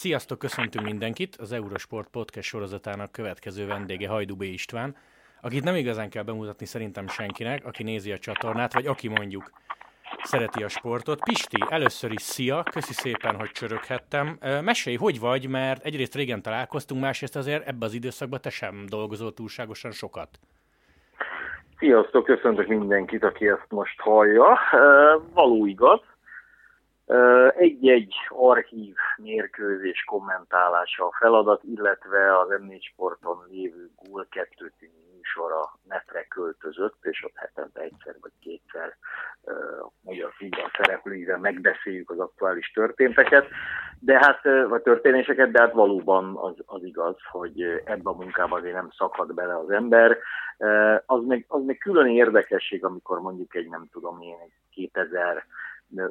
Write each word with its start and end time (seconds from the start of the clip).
Sziasztok, 0.00 0.38
köszöntünk 0.38 0.84
mindenkit! 0.84 1.36
Az 1.36 1.52
Eurosport 1.52 2.08
Podcast 2.08 2.48
sorozatának 2.48 3.12
következő 3.12 3.66
vendége 3.66 4.08
Hajdú 4.08 4.36
B. 4.36 4.42
István, 4.42 4.96
akit 5.40 5.64
nem 5.64 5.74
igazán 5.74 6.10
kell 6.10 6.22
bemutatni 6.22 6.66
szerintem 6.66 7.08
senkinek, 7.08 7.64
aki 7.64 7.82
nézi 7.82 8.12
a 8.12 8.18
csatornát, 8.18 8.72
vagy 8.72 8.86
aki 8.86 9.08
mondjuk 9.08 9.50
szereti 10.22 10.62
a 10.62 10.68
sportot. 10.68 11.24
Pisti, 11.24 11.58
először 11.68 12.12
is 12.12 12.22
szia, 12.22 12.62
köszi 12.62 12.92
szépen, 12.92 13.34
hogy 13.34 13.50
csöröghettem. 13.50 14.38
Mesélj, 14.62 14.96
hogy 14.96 15.20
vagy, 15.20 15.48
mert 15.48 15.84
egyrészt 15.84 16.14
régen 16.14 16.42
találkoztunk, 16.42 17.00
másrészt 17.00 17.36
azért 17.36 17.66
ebbe 17.66 17.84
az 17.84 17.94
időszakban 17.94 18.40
te 18.40 18.50
sem 18.50 18.86
dolgozol 18.88 19.34
túlságosan 19.34 19.90
sokat. 19.90 20.28
Sziasztok, 21.78 22.24
köszöntök 22.24 22.66
mindenkit, 22.66 23.24
aki 23.24 23.48
ezt 23.48 23.66
most 23.68 24.00
hallja. 24.00 24.58
Való 25.34 25.66
igaz. 25.66 26.00
Egy-egy 27.56 28.14
archív 28.28 28.94
mérkőzés 29.16 30.04
kommentálása 30.04 31.04
a 31.04 31.16
feladat, 31.18 31.62
illetve 31.62 32.38
az 32.38 32.48
m 32.60 32.72
Sporton 32.80 33.44
lévő 33.50 33.90
Gól 33.96 34.26
2 34.30 34.72
műsor 35.16 35.52
netre 35.88 36.24
költözött, 36.24 36.96
és 37.02 37.24
ott 37.24 37.36
hetente 37.36 37.80
egyszer 37.80 38.16
vagy 38.20 38.32
kétszer 38.40 38.96
a 39.82 39.90
magyar 40.00 40.32
futball 40.32 40.70
szereplőivel 40.76 41.38
megbeszéljük 41.38 42.10
az 42.10 42.18
aktuális 42.18 42.70
történteket, 42.70 43.46
de 44.00 44.18
hát, 44.18 44.42
vagy 44.68 44.82
történéseket, 44.82 45.50
de 45.50 45.60
hát 45.60 45.72
valóban 45.72 46.36
az, 46.36 46.54
az 46.66 46.84
igaz, 46.84 47.16
hogy 47.30 47.62
ebben 47.62 48.12
a 48.12 48.16
munkában 48.16 48.58
azért 48.58 48.74
nem 48.74 48.90
szakad 48.96 49.34
bele 49.34 49.56
az 49.56 49.70
ember. 49.70 50.18
Az 51.06 51.24
meg, 51.24 51.44
az 51.48 51.64
meg 51.64 51.76
külön 51.76 52.06
érdekesség, 52.06 52.84
amikor 52.84 53.20
mondjuk 53.20 53.54
egy, 53.54 53.68
nem 53.68 53.88
tudom 53.92 54.20
én, 54.20 54.36
egy 54.44 54.52
2000 54.70 55.46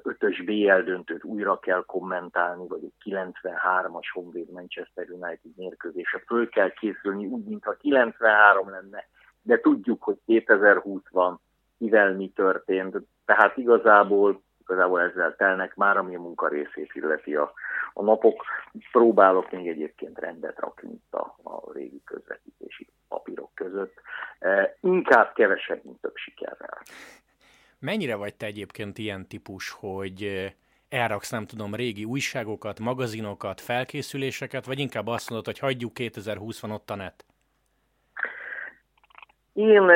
ötös 0.03 0.43
BL 0.43 0.81
döntőt 0.81 1.23
újra 1.23 1.59
kell 1.59 1.83
kommentálni, 1.85 2.67
vagy 2.67 2.83
egy 2.83 3.13
93-as 3.13 4.09
Honvéd 4.13 4.51
Manchester 4.51 5.09
United 5.09 5.51
mérkőzése 5.55 6.23
föl 6.25 6.49
kell 6.49 6.69
készülni, 6.69 7.25
úgy, 7.25 7.43
mintha 7.43 7.73
93 7.73 8.69
lenne, 8.69 9.07
de 9.41 9.59
tudjuk, 9.59 10.03
hogy 10.03 10.17
2020 10.25 11.01
van, 11.09 11.39
mivel 11.77 12.13
mi 12.13 12.31
történt, 12.35 12.97
tehát 13.25 13.57
igazából, 13.57 14.43
igazából 14.59 15.01
ezzel 15.01 15.35
telnek 15.35 15.75
már, 15.75 15.97
ami 15.97 16.15
a 16.15 16.19
munka 16.19 16.47
részét 16.47 16.91
illeti 16.93 17.35
a, 17.35 17.53
a 17.93 18.03
napok. 18.03 18.43
Próbálok 18.91 19.51
még 19.51 19.67
egyébként 19.67 20.19
rendet 20.19 20.59
rakni 20.59 20.91
itt 20.91 21.13
a, 21.13 21.35
a 21.43 21.73
régi 21.73 22.01
közvetítési 22.05 22.89
papírok 23.07 23.51
között. 23.53 24.01
E, 24.39 24.77
inkább 24.81 25.33
kevesebb, 25.33 25.83
mint 25.83 26.01
több 26.01 26.15
sikerrel. 26.15 26.81
Mennyire 27.79 28.15
vagy 28.15 28.35
te 28.35 28.45
egyébként 28.45 28.97
ilyen 28.97 29.27
típus, 29.27 29.69
hogy 29.79 30.51
elraksz, 30.89 31.31
nem 31.31 31.45
tudom, 31.45 31.75
régi 31.75 32.03
újságokat, 32.03 32.79
magazinokat, 32.79 33.61
felkészüléseket, 33.61 34.65
vagy 34.65 34.79
inkább 34.79 35.07
azt 35.07 35.29
mondod, 35.29 35.45
hogy 35.45 35.59
hagyjuk 35.59 35.93
2020 35.93 36.59
van 36.59 36.71
ott 36.71 36.89
a 36.89 36.95
net? 36.95 37.25
Én, 39.53 39.91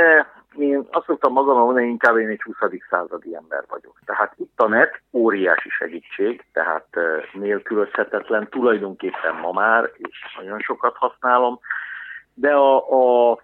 én 0.58 0.88
azt 0.92 1.06
szoktam 1.06 1.34
magamon 1.34 1.64
mondani, 1.64 1.88
inkább 1.88 2.18
én 2.18 2.28
egy 2.28 2.42
20. 2.42 2.56
századi 2.90 3.36
ember 3.36 3.64
vagyok. 3.68 4.00
Tehát 4.06 4.34
itt 4.38 4.60
a 4.60 4.68
net 4.68 5.02
óriási 5.12 5.70
segítség, 5.70 6.46
tehát 6.54 6.88
nélkülözhetetlen, 7.34 8.50
tulajdonképpen 8.50 9.36
ma 9.36 9.52
már, 9.52 9.92
és 9.98 10.36
nagyon 10.38 10.60
sokat 10.60 10.96
használom, 10.96 11.60
de 12.34 12.52
a, 12.52 13.32
a 13.32 13.42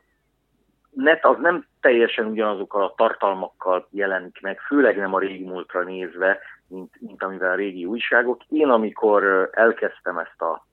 net 0.98 1.26
az 1.26 1.38
nem 1.40 1.66
teljesen 1.82 2.26
ugyanazokkal 2.26 2.84
a 2.84 2.94
tartalmakkal 2.98 3.88
jelenik 3.92 4.42
meg, 4.42 4.60
főleg 4.60 4.98
nem 4.98 5.14
a 5.14 5.20
régi 5.20 5.44
múltra 5.44 5.84
nézve, 5.84 6.40
mint, 6.68 6.94
mint 7.00 7.24
amivel 7.24 7.52
a 7.52 7.56
régi 7.56 7.86
újságok. 7.86 8.42
Én 8.50 8.68
amikor 8.68 9.50
elkezdtem 9.52 10.18
ezt 10.18 10.42
a 10.42 10.66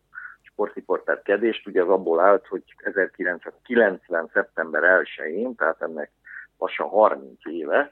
sportriporterkedést, 0.42 1.66
ugye 1.66 1.83
az 1.83 1.89
abból 1.89 2.20
állt, 2.20 2.47
hogy 2.47 2.62
1990. 2.77 4.31
szeptember 4.32 5.03
1-én, 5.03 5.54
tehát 5.54 5.82
ennek 5.82 6.10
lassan 6.59 6.88
30 6.88 7.47
éve, 7.47 7.91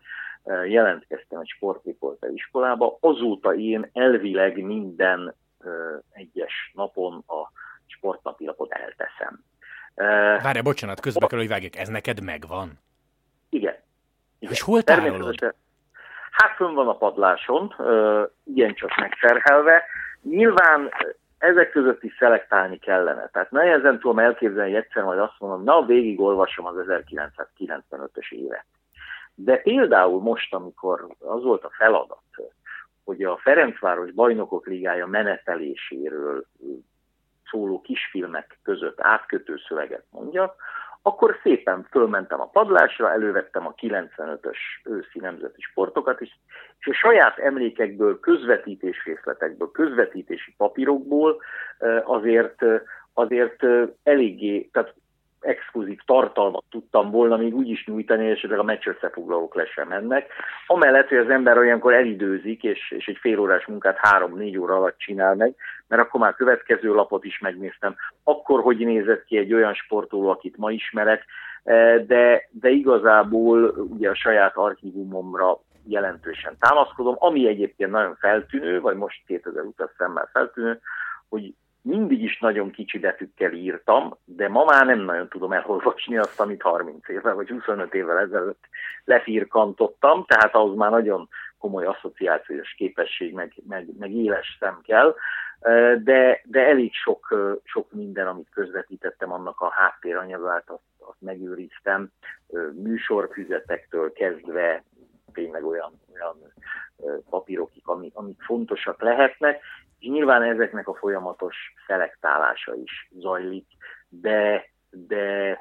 jelentkeztem 0.64 1.40
egy 1.40 1.48
sportriporter 1.48 2.30
iskolába, 2.30 2.96
azóta 3.00 3.54
én 3.54 3.90
elvileg 3.92 4.64
minden 4.64 5.34
egyes 6.12 6.72
napon 6.74 7.24
a 7.26 7.50
sportnapilapot 7.86 8.72
elteszem. 8.72 9.44
Várj, 10.42 10.60
bocsánat, 10.60 11.00
közbe 11.00 11.26
kell, 11.26 11.38
hogy 11.38 11.48
vágjak, 11.48 11.76
ez 11.76 11.88
neked 11.88 12.22
megvan? 12.22 12.70
Igen. 13.48 13.76
igen. 14.38 14.52
És 14.52 14.60
hol 14.60 14.82
tárolod? 14.82 15.54
Hát 16.30 16.56
fönn 16.56 16.74
van 16.74 16.88
a 16.88 16.96
padláson, 16.96 17.74
igencsak 18.44 18.96
megterhelve. 18.96 19.82
Nyilván 20.22 20.90
ezek 21.38 21.70
között 21.70 22.02
is 22.02 22.16
szelektálni 22.18 22.78
kellene. 22.78 23.28
Tehát 23.32 23.50
nehezen 23.50 23.98
tudom 23.98 24.18
elképzelni, 24.18 24.72
hogy 24.72 24.82
egyszer 24.82 25.02
majd 25.02 25.18
azt 25.18 25.34
mondom, 25.38 25.62
na 25.62 25.84
végig 25.84 26.20
olvasom 26.20 26.66
az 26.66 26.74
1995-ös 26.78 28.30
évet. 28.30 28.64
De 29.34 29.56
például 29.56 30.20
most, 30.20 30.54
amikor 30.54 31.06
az 31.18 31.42
volt 31.42 31.64
a 31.64 31.70
feladat, 31.76 32.22
hogy 33.04 33.22
a 33.22 33.36
Ferencváros 33.36 34.12
Bajnokok 34.12 34.66
Ligája 34.66 35.06
meneteléséről 35.06 36.44
szóló 37.52 37.80
kisfilmek 37.80 38.58
között 38.62 39.00
átkötő 39.00 39.56
szöveget 39.68 40.04
mondjak, 40.10 40.54
akkor 41.02 41.38
szépen 41.42 41.86
fölmentem 41.90 42.40
a 42.40 42.48
padlásra, 42.48 43.12
elővettem 43.12 43.66
a 43.66 43.74
95-ös 43.74 44.56
őszi 44.84 45.18
nemzeti 45.18 45.60
sportokat, 45.60 46.20
és, 46.20 46.30
és 46.78 46.86
a 46.86 46.92
saját 46.92 47.38
emlékekből, 47.38 48.20
közvetítés 48.20 49.04
részletekből, 49.04 49.70
közvetítési 49.70 50.54
papírokból 50.56 51.40
azért, 52.04 52.64
azért 53.14 53.66
eléggé, 54.02 54.68
tehát 54.72 54.94
exkluzív 55.42 55.98
tartalmat 56.06 56.64
tudtam 56.70 57.10
volna 57.10 57.36
még 57.36 57.54
úgy 57.54 57.68
is 57.68 57.86
nyújtani, 57.86 58.24
és 58.24 58.36
esetleg 58.36 58.58
a 58.58 58.62
meccs 58.62 58.86
összefoglalók 58.86 59.54
le 59.54 59.66
sem 59.66 59.88
mennek. 59.88 60.32
Amellett, 60.66 61.08
hogy 61.08 61.18
az 61.18 61.30
ember 61.30 61.58
olyankor 61.58 61.94
elidőzik, 61.94 62.62
és, 62.62 62.90
és 62.90 63.06
egy 63.06 63.18
fél 63.20 63.38
órás 63.38 63.66
munkát 63.66 63.96
három-négy 63.98 64.58
óra 64.58 64.76
alatt 64.76 64.98
csinál 64.98 65.34
meg, 65.34 65.54
mert 65.88 66.02
akkor 66.02 66.20
már 66.20 66.34
következő 66.34 66.94
lapot 66.94 67.24
is 67.24 67.38
megnéztem. 67.38 67.94
Akkor 68.24 68.60
hogy 68.60 68.78
nézett 68.78 69.24
ki 69.24 69.36
egy 69.36 69.52
olyan 69.54 69.74
sportoló, 69.74 70.28
akit 70.28 70.56
ma 70.56 70.70
ismerek, 70.70 71.24
e, 71.64 71.98
de, 71.98 72.48
de 72.50 72.68
igazából 72.68 73.64
ugye 73.68 74.10
a 74.10 74.14
saját 74.14 74.56
archívumomra 74.56 75.58
jelentősen 75.86 76.56
támaszkodom, 76.58 77.16
ami 77.18 77.46
egyébként 77.46 77.90
nagyon 77.90 78.16
feltűnő, 78.20 78.80
vagy 78.80 78.96
most 78.96 79.22
2000 79.26 79.64
után 79.64 79.90
szemmel 79.98 80.28
feltűnő, 80.32 80.80
hogy 81.28 81.54
mindig 81.82 82.22
is 82.22 82.38
nagyon 82.38 82.70
kicsi 82.70 82.98
betűkkel 82.98 83.52
írtam, 83.52 84.16
de 84.24 84.48
ma 84.48 84.64
már 84.64 84.86
nem 84.86 85.00
nagyon 85.00 85.28
tudom 85.28 85.52
elolvasni 85.52 86.16
azt, 86.16 86.40
amit 86.40 86.62
30 86.62 87.08
évvel 87.08 87.34
vagy 87.34 87.48
25 87.48 87.94
évvel 87.94 88.18
ezelőtt 88.18 88.64
lefirkantottam, 89.04 90.24
tehát 90.26 90.54
ahhoz 90.54 90.76
már 90.76 90.90
nagyon 90.90 91.28
komoly 91.58 91.84
asszociációs 91.84 92.74
képesség, 92.74 93.34
meg, 93.34 93.52
meg, 93.68 93.86
meg 93.98 94.12
éles 94.12 94.56
szem 94.60 94.80
kell, 94.82 95.14
de, 96.02 96.40
de 96.44 96.66
elég 96.66 96.94
sok, 96.94 97.34
sok 97.64 97.92
minden, 97.92 98.26
amit 98.26 98.48
közvetítettem, 98.54 99.32
annak 99.32 99.60
a 99.60 99.70
háttéranyagát, 99.70 100.64
azt, 100.66 100.82
azt 100.98 101.20
megőriztem, 101.20 102.10
műsorfüzetektől 102.82 104.12
kezdve 104.12 104.84
tényleg 105.32 105.64
olyan, 105.64 106.00
olyan 106.14 106.36
papírokig, 107.30 107.82
amik, 107.84 108.14
amik 108.14 108.42
fontosak 108.42 109.02
lehetnek, 109.02 109.60
és 109.98 110.08
nyilván 110.08 110.42
ezeknek 110.42 110.88
a 110.88 110.94
folyamatos 110.94 111.56
szelektálása 111.86 112.74
is 112.74 113.08
zajlik, 113.10 113.66
de, 114.08 114.70
de 114.90 115.58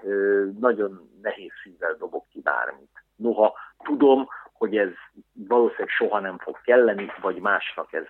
nagyon 0.59 1.09
nehéz 1.21 1.51
szívvel 1.63 1.95
dobok 1.95 2.27
ki 2.29 2.39
bármit. 2.39 2.89
Noha 3.15 3.53
tudom, 3.83 4.27
hogy 4.53 4.77
ez 4.77 4.89
valószínűleg 5.33 5.89
soha 5.89 6.19
nem 6.19 6.37
fog 6.37 6.61
kelleni, 6.61 7.11
vagy 7.21 7.39
másnak 7.39 7.93
ez 7.93 8.05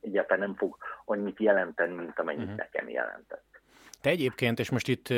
egyáltalán 0.00 0.48
nem 0.48 0.54
fog 0.56 0.76
annyit 1.04 1.40
jelenteni, 1.40 1.94
mint 1.94 2.18
amennyit 2.18 2.42
uh-huh. 2.42 2.56
nekem 2.56 2.88
jelentett. 2.88 3.60
Te 4.00 4.10
egyébként, 4.10 4.58
és 4.58 4.70
most 4.70 4.88
itt, 4.88 5.08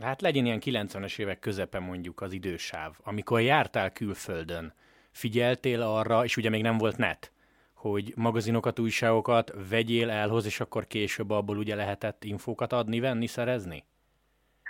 hát 0.00 0.20
legyen 0.20 0.44
ilyen 0.44 0.60
90-es 0.64 1.18
évek 1.18 1.38
közepe 1.38 1.78
mondjuk 1.78 2.20
az 2.20 2.32
idősáv, 2.32 2.92
amikor 3.04 3.40
jártál 3.40 3.92
külföldön, 3.92 4.72
figyeltél 5.12 5.82
arra, 5.82 6.24
és 6.24 6.36
ugye 6.36 6.50
még 6.50 6.62
nem 6.62 6.78
volt 6.78 6.96
net, 6.96 7.32
hogy 7.74 8.12
magazinokat, 8.16 8.78
újságokat 8.78 9.52
vegyél 9.70 10.10
elhoz, 10.10 10.46
és 10.46 10.60
akkor 10.60 10.86
később 10.86 11.30
abból 11.30 11.56
ugye 11.56 11.74
lehetett 11.74 12.24
infókat 12.24 12.72
adni, 12.72 13.00
venni, 13.00 13.26
szerezni? 13.26 13.84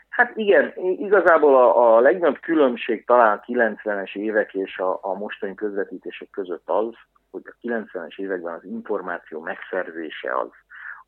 Hát 0.08 0.36
igen, 0.36 0.72
igazából 0.76 1.56
a, 1.56 1.96
a 1.96 2.00
legnagyobb 2.00 2.40
különbség 2.40 3.04
talán 3.04 3.38
a 3.38 3.52
90-es 3.52 4.14
évek 4.14 4.54
és 4.54 4.78
a, 4.78 4.98
a 5.02 5.14
mostani 5.14 5.54
közvetítések 5.54 6.30
között 6.30 6.62
az, 6.64 6.94
hogy 7.30 7.42
a 7.44 7.66
90-es 7.68 8.18
években 8.18 8.54
az 8.54 8.64
információ 8.64 9.40
megszerzése 9.40 10.38
az, 10.38 10.48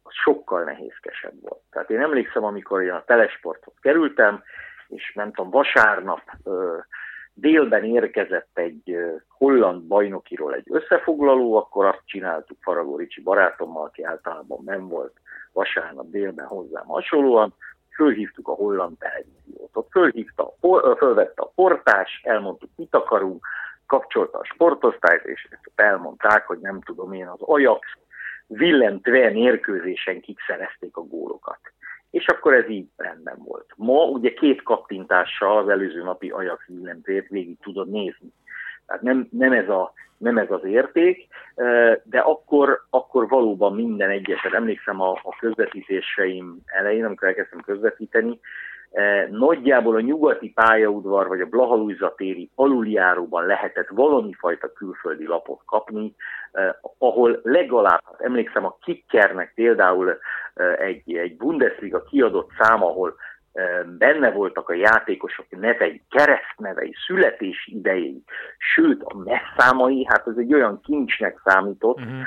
az 0.02 0.12
sokkal 0.14 0.64
nehézkesebb 0.64 1.40
volt. 1.40 1.60
Tehát 1.70 1.90
én 1.90 2.00
emlékszem, 2.00 2.44
amikor 2.44 2.82
én 2.82 2.90
a 2.90 3.04
telesporthoz 3.04 3.74
kerültem, 3.80 4.42
és 4.88 5.12
nem 5.14 5.32
tudom, 5.32 5.50
vasárnap 5.50 6.22
ö, 6.44 6.76
délben 7.34 7.84
érkezett 7.84 8.58
egy 8.58 8.96
holland 9.28 9.82
bajnokiról 9.82 10.54
egy 10.54 10.66
összefoglaló, 10.70 11.54
akkor 11.56 11.84
azt 11.84 12.02
csináltuk 12.04 12.56
Faragó 12.60 12.96
Ricsi 12.96 13.20
barátommal, 13.20 13.84
aki 13.84 14.04
általában 14.04 14.62
nem 14.64 14.88
volt 14.88 15.12
vasárnap 15.52 16.10
délben 16.10 16.46
hozzám 16.46 16.86
hasonlóan, 16.86 17.54
fölhívtuk 17.94 18.48
a 18.48 18.52
holland 18.52 18.98
televíziót. 18.98 19.70
Ott 19.72 19.90
fölhívta, 19.90 20.54
fölvette 20.98 21.42
a 21.42 21.52
portás, 21.54 22.20
elmondtuk, 22.24 22.70
mit 22.76 22.94
akarunk, 22.94 23.46
kapcsolta 23.86 24.38
a 24.38 24.44
sportosztályt, 24.44 25.24
és 25.24 25.48
elmondták, 25.74 26.46
hogy 26.46 26.58
nem 26.58 26.80
tudom 26.80 27.12
én, 27.12 27.26
az 27.26 27.40
Ajax 27.40 27.86
villentve 28.46 29.30
mérkőzésen 29.30 30.20
kik 30.20 30.38
szerezték 30.46 30.96
a 30.96 31.00
gólokat. 31.00 31.58
És 32.14 32.26
akkor 32.26 32.54
ez 32.54 32.68
így 32.68 32.86
rendben 32.96 33.36
volt. 33.38 33.66
Ma 33.76 34.04
ugye 34.04 34.32
két 34.32 34.62
kattintással 34.62 35.58
az 35.58 35.68
előző 35.68 36.02
napi 36.02 36.30
Ajax 36.30 36.64
villentvét 36.66 37.28
végig 37.28 37.58
tudod 37.62 37.90
nézni. 37.90 38.32
Tehát 38.86 39.02
nem, 39.02 39.28
nem, 39.30 39.52
ez, 39.52 39.68
a, 39.68 39.92
nem 40.16 40.38
ez 40.38 40.50
az 40.50 40.64
érték, 40.64 41.26
de 42.02 42.18
akkor, 42.18 42.84
akkor 42.90 43.28
valóban 43.28 43.74
minden 43.74 44.10
egyeset, 44.10 44.52
emlékszem 44.52 45.00
a, 45.00 45.10
a 45.10 45.36
közvetítéseim 45.38 46.58
elején, 46.66 47.04
amikor 47.04 47.28
elkezdtem 47.28 47.60
közvetíteni, 47.60 48.40
nagyjából 49.30 49.94
a 49.94 50.00
nyugati 50.00 50.50
pályaudvar 50.50 51.28
vagy 51.28 51.40
a 51.40 51.46
Blahalújza 51.46 52.14
téri 52.16 52.50
aluljáróban 52.54 53.46
lehetett 53.46 53.88
valami 53.88 54.32
fajta 54.38 54.72
külföldi 54.72 55.26
lapot 55.26 55.60
kapni, 55.66 56.14
ahol 56.98 57.40
legalább, 57.42 58.00
hát 58.04 58.20
emlékszem 58.20 58.64
a 58.64 58.76
Kickernek 58.82 59.52
például 59.54 60.18
egy, 60.78 61.16
egy 61.16 61.36
Bundesliga 61.36 62.02
kiadott 62.02 62.50
szám, 62.58 62.82
ahol 62.82 63.14
benne 63.98 64.30
voltak 64.30 64.68
a 64.68 64.74
játékosok 64.74 65.46
nevei, 65.48 66.02
keresztnevei, 66.10 66.94
születési 67.06 67.76
idejei, 67.76 68.22
sőt 68.58 69.02
a 69.02 69.16
messzámai, 69.16 70.06
hát 70.08 70.26
ez 70.26 70.36
egy 70.36 70.54
olyan 70.54 70.80
kincsnek 70.80 71.40
számított, 71.44 71.98
uh-huh. 71.98 72.22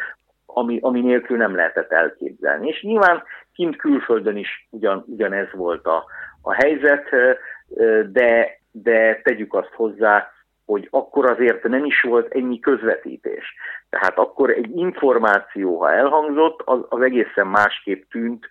ami, 0.46 0.80
ami 0.82 1.02
nélkül 1.02 1.38
nem 1.38 1.56
lehetett 1.56 1.92
elképzelni. 1.92 2.68
És 2.68 2.82
nyilván 2.82 3.24
kint 3.54 3.76
külföldön 3.76 4.38
is 4.38 4.68
ugyan, 4.70 5.04
ugyanez 5.08 5.48
volt 5.54 5.86
a, 5.86 6.06
a 6.48 6.54
helyzet, 6.54 7.10
de, 8.12 8.60
de 8.72 9.22
tegyük 9.24 9.54
azt 9.54 9.74
hozzá, 9.74 10.32
hogy 10.66 10.88
akkor 10.92 11.30
azért 11.30 11.64
nem 11.64 11.86
is 11.86 12.02
volt 12.02 12.34
ennyi 12.34 12.60
közvetítés. 12.60 13.56
Tehát 13.90 14.18
akkor 14.18 14.50
egy 14.50 14.78
információ, 14.78 15.80
ha 15.80 15.92
elhangzott, 15.92 16.62
az, 16.66 16.80
az 16.90 17.02
egészen 17.02 17.48
másképp 17.48 18.04
tűnt, 18.10 18.48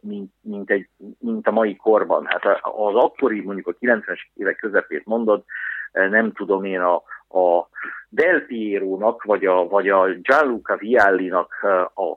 mint, 0.00 0.32
mint, 0.40 0.70
egy, 0.70 0.88
mint 1.18 1.46
a 1.46 1.50
mai 1.50 1.76
korban. 1.76 2.26
Hát 2.26 2.44
az 2.62 2.94
akkori, 2.94 3.40
mondjuk 3.40 3.66
a 3.66 3.76
90-es 3.80 4.20
évek 4.34 4.56
közepét 4.56 5.06
mondod, 5.06 5.44
nem 5.92 6.32
tudom 6.32 6.64
én, 6.64 6.80
a, 6.80 7.02
a 7.34 7.68
Del 8.08 8.40
Piero-nak, 8.40 9.22
vagy 9.22 9.44
a, 9.44 9.68
vagy 9.68 9.88
a 9.88 10.06
Gianluca 10.08 10.76
Vialli-nak 10.76 11.66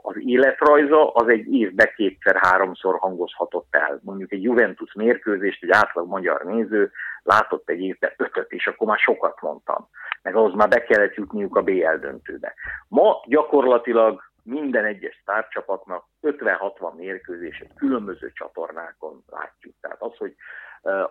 az 0.01 0.15
életrajza, 0.17 1.11
az 1.11 1.27
egy 1.27 1.53
évbe 1.53 1.93
kétszer-háromszor 1.95 2.97
hangozhatott 2.99 3.67
el. 3.69 3.99
Mondjuk 4.03 4.31
egy 4.31 4.43
Juventus 4.43 4.93
mérkőzést, 4.93 5.63
egy 5.63 5.71
átlag 5.71 6.07
magyar 6.07 6.41
néző 6.43 6.91
látott 7.23 7.69
egy 7.69 7.79
évbe 7.79 8.13
ötöt, 8.17 8.51
és 8.51 8.67
akkor 8.67 8.87
már 8.87 8.97
sokat 8.97 9.41
mondtam. 9.41 9.87
Meg 10.21 10.35
ahhoz 10.35 10.53
már 10.53 10.67
be 10.67 10.83
kellett 10.83 11.15
jutniuk 11.15 11.55
a 11.55 11.61
BL 11.61 11.95
döntőbe. 11.99 12.53
Ma 12.87 13.23
gyakorlatilag 13.25 14.21
minden 14.43 14.85
egyes 14.85 15.21
tárcsapatnak 15.25 16.05
50-60 16.21 16.95
mérkőzéset 16.95 17.71
különböző 17.75 18.31
csatornákon 18.33 19.23
látjuk. 19.27 19.73
Tehát 19.81 20.01
az, 20.01 20.17
hogy 20.17 20.35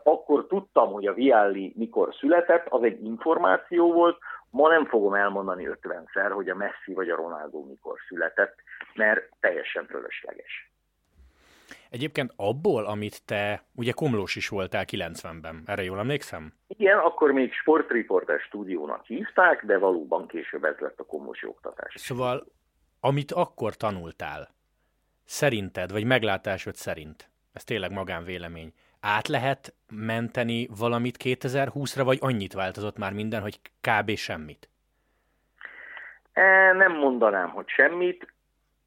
akkor 0.02 0.46
tudtam, 0.46 0.92
hogy 0.92 1.06
a 1.06 1.14
Vialli 1.14 1.72
mikor 1.76 2.14
született, 2.14 2.66
az 2.68 2.82
egy 2.82 3.04
információ 3.04 3.92
volt, 3.92 4.18
ma 4.50 4.68
nem 4.68 4.86
fogom 4.86 5.14
elmondani 5.14 5.68
50-szer, 5.70 6.30
hogy 6.30 6.48
a 6.48 6.54
Messi 6.54 6.92
vagy 6.92 7.08
a 7.08 7.16
Ronaldo 7.16 7.62
mikor 7.62 7.98
született, 8.08 8.54
mert 8.94 9.22
teljesen 9.40 9.86
fölösleges. 9.86 10.70
Egyébként 11.90 12.32
abból, 12.36 12.84
amit 12.84 13.24
te, 13.24 13.62
ugye 13.74 13.92
Komlós 13.92 14.36
is 14.36 14.48
voltál 14.48 14.84
90-ben, 14.92 15.62
erre 15.66 15.82
jól 15.82 15.98
emlékszem? 15.98 16.52
Igen, 16.66 16.98
akkor 16.98 17.32
még 17.32 17.52
sportriporter 17.52 18.40
stúdiónak 18.40 19.04
hívták, 19.04 19.64
de 19.64 19.78
valóban 19.78 20.26
később 20.26 20.64
ez 20.64 20.78
lett 20.78 21.00
a 21.00 21.04
komlósi 21.04 21.46
oktatás. 21.46 21.94
Szóval, 21.96 22.46
amit 23.00 23.32
akkor 23.32 23.74
tanultál, 23.74 24.48
szerinted, 25.24 25.92
vagy 25.92 26.04
meglátásod 26.04 26.74
szerint, 26.74 27.30
ez 27.52 27.64
tényleg 27.64 27.92
magánvélemény, 27.92 28.72
át 29.06 29.28
lehet 29.28 29.74
menteni 29.90 30.68
valamit 30.78 31.16
2020-ra, 31.24 32.02
vagy 32.04 32.18
annyit 32.20 32.52
változott 32.52 32.98
már 32.98 33.12
minden, 33.12 33.40
hogy 33.40 33.60
kb. 33.80 34.16
semmit? 34.16 34.68
E, 36.32 36.72
nem 36.72 36.92
mondanám, 36.92 37.48
hogy 37.48 37.68
semmit. 37.68 38.32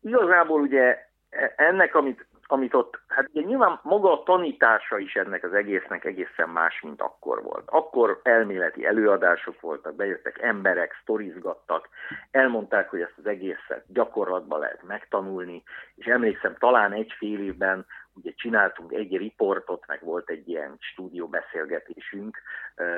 Igazából 0.01 0.62
ugye 0.62 1.07
e, 1.30 1.54
ennek, 1.57 1.95
amit, 1.95 2.25
amit 2.48 2.74
ott, 2.74 3.00
hát 3.07 3.30
ugye 3.33 3.45
nyilván 3.45 3.80
maga 3.83 4.12
a 4.12 4.24
tanítása 4.24 4.98
is 4.98 5.16
ennek 5.16 5.44
az 5.44 5.54
egésznek 5.54 6.06
egészen 6.06 6.50
más, 6.50 6.81
mint 6.81 7.01
akkor 7.01 7.44
volt. 7.44 7.63
Akkor 7.65 8.19
elméleti 8.24 8.86
előadások 8.86 9.62
voltak, 9.62 9.95
bejöttek 9.95 10.42
emberek, 10.42 11.00
sztorizgattak, 11.01 11.89
elmondták, 12.31 12.89
hogy 12.89 13.01
ezt 13.01 13.18
az 13.18 13.25
egészet 13.25 13.83
gyakorlatban 13.88 14.60
lehet 14.60 14.83
megtanulni, 14.83 15.63
és 15.95 16.06
emlékszem, 16.06 16.56
talán 16.60 16.94
egy 16.94 17.13
fél 17.18 17.39
évben 17.39 17.86
ugye 18.24 18.31
csináltunk 18.36 18.94
egy 18.94 19.18
riportot, 19.18 19.88
meg 19.88 20.04
volt 20.04 20.30
egy 20.30 20.50
ilyen 20.50 20.75
stúdióbeszélgetésünk. 20.80 22.38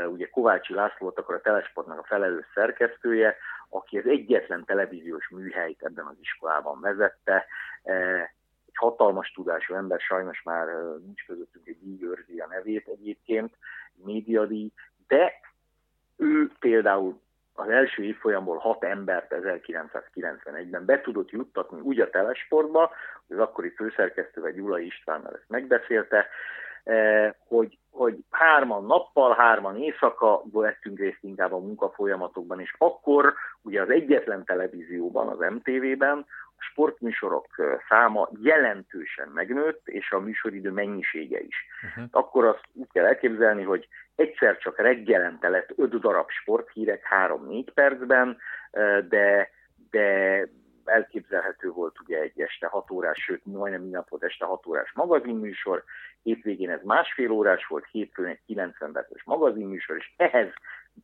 Ugye 0.08 0.30
Kovácsi 0.30 0.74
László 0.74 0.98
volt 1.00 1.20
akkor 1.20 1.36
a 1.36 1.42
Telesportnak 1.42 2.00
a 2.00 2.04
felelős 2.04 2.46
szerkesztője, 2.54 3.36
aki 3.70 3.98
az 3.98 4.06
egyetlen 4.06 4.66
televíziós 4.66 5.30
műhelyt 5.30 5.84
ebben 5.84 6.06
az 6.06 6.16
iskolában 6.22 6.80
vezette. 6.80 7.46
Egy 8.66 8.78
hatalmas 8.78 9.32
tudású 9.32 9.74
ember, 9.74 10.00
sajnos 10.00 10.42
már 10.44 10.68
nincs 11.06 11.26
közöttünk 11.26 11.68
egy 11.68 11.80
díj 11.80 12.04
őrzi 12.04 12.40
a 12.40 12.48
nevét 12.48 12.88
egyébként, 12.88 13.54
médiadíj, 13.94 14.72
de 15.08 15.34
ő 16.18 16.52
például 16.60 17.22
az 17.62 17.70
első 17.70 18.04
évfolyamból 18.04 18.58
hat 18.58 18.84
embert 18.84 19.36
1991-ben 19.36 20.86
be 20.86 21.02
tudott 21.02 21.30
juttatni 21.30 21.80
úgy 21.80 22.00
a 22.00 22.10
telesportba, 22.10 22.92
az 23.28 23.40
akkori 23.40 23.70
főszerkesztő, 23.70 24.52
Gyula 24.52 24.80
Istvánnal 24.80 25.34
ezt 25.34 25.50
megbeszélte, 25.50 26.28
eh, 26.84 27.34
hogy, 27.48 27.78
hogy 27.92 28.18
hárman 28.30 28.86
nappal, 28.86 29.36
hárman 29.36 29.78
éjszaka 29.78 30.42
vettünk 30.52 31.00
részt 31.00 31.24
inkább 31.24 31.54
a 31.54 31.60
munkafolyamatokban, 31.60 32.60
és 32.60 32.76
akkor 32.78 33.34
ugye 33.62 33.82
az 33.82 33.90
egyetlen 33.90 34.44
televízióban, 34.46 35.28
az 35.28 35.40
MTV-ben 35.54 36.26
sportműsorok 36.62 37.48
száma 37.90 38.30
jelentősen 38.42 39.28
megnőtt, 39.28 39.88
és 39.88 40.12
a 40.12 40.20
műsoridő 40.20 40.72
mennyisége 40.72 41.40
is. 41.40 41.66
Uh-huh. 41.84 42.06
Akkor 42.12 42.46
azt 42.46 42.64
úgy 42.74 42.88
kell 42.92 43.06
elképzelni, 43.06 43.64
hogy 43.64 43.88
egyszer 44.16 44.58
csak 44.58 44.78
reggelente 44.78 45.50
lett 45.50 45.74
öt 45.76 46.00
darab 46.00 46.30
sporthírek 46.30 47.04
három-négy 47.04 47.72
percben, 47.74 48.38
de, 49.10 49.50
de 49.90 50.48
elképzelhető 50.86 51.70
volt 51.70 52.00
ugye 52.00 52.20
egy 52.20 52.42
este 52.42 52.68
6 52.68 52.92
órás, 52.92 53.24
sőt 53.24 53.46
majdnem 53.46 53.82
minden 53.82 54.06
volt 54.10 54.24
este 54.24 54.46
6 54.46 54.66
órás 54.68 54.92
magazinműsor, 54.94 55.84
hétvégén 56.24 56.70
ez 56.70 56.80
másfél 56.84 57.32
órás 57.32 57.66
volt, 57.66 57.86
hétfőn 57.92 58.26
egy 58.26 58.42
90 58.46 58.92
perces 58.92 59.24
magazinműsor, 59.24 59.98
és 59.98 60.12
ehhez 60.18 60.54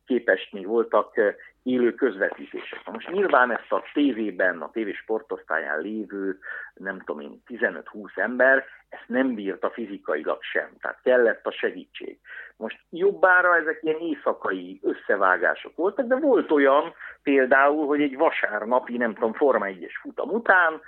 képest 0.06 0.50
voltak 0.50 1.20
élő 1.62 1.94
közvetítések. 1.94 2.80
Most 2.92 3.10
nyilván 3.10 3.52
ezt 3.52 3.72
a 3.72 3.84
tévében, 3.92 4.60
a 4.60 4.70
tévé 4.70 4.92
sportosztályán 4.92 5.80
lévő, 5.80 6.38
nem 6.74 6.98
tudom 6.98 7.20
én, 7.20 7.42
15-20 7.46 8.18
ember, 8.18 8.64
ezt 8.88 9.04
nem 9.06 9.34
bírta 9.34 9.70
fizikailag 9.70 10.42
sem, 10.42 10.68
tehát 10.80 11.00
kellett 11.02 11.46
a 11.46 11.50
segítség. 11.50 12.18
Most 12.56 12.78
jobbára 12.90 13.56
ezek 13.56 13.78
ilyen 13.82 14.00
éjszakai 14.00 14.80
összevágások 14.82 15.76
voltak, 15.76 16.06
de 16.06 16.16
volt 16.16 16.50
olyan 16.50 16.94
például, 17.22 17.86
hogy 17.86 18.02
egy 18.02 18.16
vasárnapi, 18.16 18.96
nem 18.96 19.14
tudom, 19.14 19.32
Forma 19.32 19.66
1-es 19.68 19.92
futam 20.00 20.30
után 20.30 20.80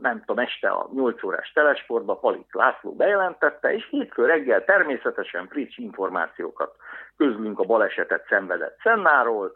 nem 0.00 0.22
tudom, 0.26 0.44
este 0.44 0.68
a 0.68 0.88
8 0.92 1.22
órás 1.22 1.52
telesportba 1.52 2.18
Palik 2.18 2.54
László 2.54 2.92
bejelentette, 2.92 3.74
és 3.74 3.88
hétfő 3.90 4.26
reggel 4.26 4.64
természetesen 4.64 5.48
friss 5.48 5.76
információkat 5.76 6.76
közlünk 7.16 7.58
a 7.58 7.64
balesetet 7.64 8.26
szenvedett 8.28 8.78
Szennáról, 8.82 9.52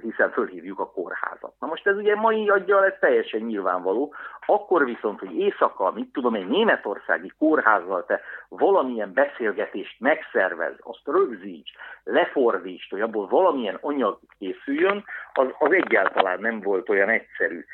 hiszen 0.00 0.30
fölhívjuk 0.30 0.78
a 0.78 0.90
kórházat. 0.90 1.52
Na 1.60 1.66
most 1.66 1.86
ez 1.86 1.96
ugye 1.96 2.14
mai 2.14 2.48
adja 2.48 2.84
ez 2.84 2.92
teljesen 3.00 3.40
nyilvánvaló. 3.40 4.14
Akkor 4.46 4.84
viszont, 4.84 5.18
hogy 5.18 5.38
éjszaka, 5.38 5.92
mit 5.92 6.12
tudom 6.12 6.34
egy 6.34 6.48
németországi 6.48 7.32
kórházzal 7.38 8.04
te 8.04 8.20
valamilyen 8.48 9.12
beszélgetést 9.12 10.00
megszervez, 10.00 10.74
azt 10.78 11.02
rögzíts, 11.04 11.70
lefordíts, 12.04 12.90
hogy 12.90 13.00
abból 13.00 13.26
valamilyen 13.26 13.78
anyag 13.80 14.18
készüljön, 14.38 15.04
az, 15.32 15.46
az 15.58 15.72
egyáltalán 15.72 16.40
nem 16.40 16.60
volt 16.60 16.88
olyan 16.88 17.08
egyszerű. 17.08 17.64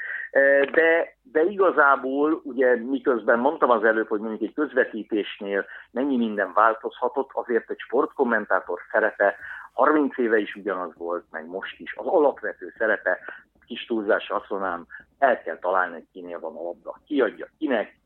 De, 0.72 1.16
de 1.22 1.42
igazából, 1.42 2.40
ugye 2.44 2.76
miközben 2.76 3.38
mondtam 3.38 3.70
az 3.70 3.84
előbb, 3.84 4.08
hogy 4.08 4.20
mondjuk 4.20 4.42
egy 4.42 4.54
közvetítésnél 4.54 5.66
mennyi 5.90 6.16
minden 6.16 6.52
változhatott, 6.54 7.30
azért 7.32 7.70
egy 7.70 7.78
sportkommentátor 7.78 8.80
szerepe 8.90 9.36
30 9.74 10.18
éve 10.18 10.38
is 10.38 10.54
ugyanaz 10.54 10.96
volt, 10.96 11.24
meg 11.30 11.46
most 11.46 11.80
is. 11.80 11.94
Az 11.96 12.06
alapvető 12.06 12.74
szerepe, 12.78 13.18
kis 13.66 13.86
túlzás 13.86 14.30
azt 14.30 14.50
mondanám, 14.50 14.86
el 15.18 15.42
kell 15.42 15.58
találni, 15.58 15.92
hogy 15.92 16.06
kinél 16.12 16.40
van 16.40 16.56
a 16.56 16.62
labda, 16.62 17.00
ki 17.06 17.20
adja 17.20 17.48
kinek, 17.58 17.98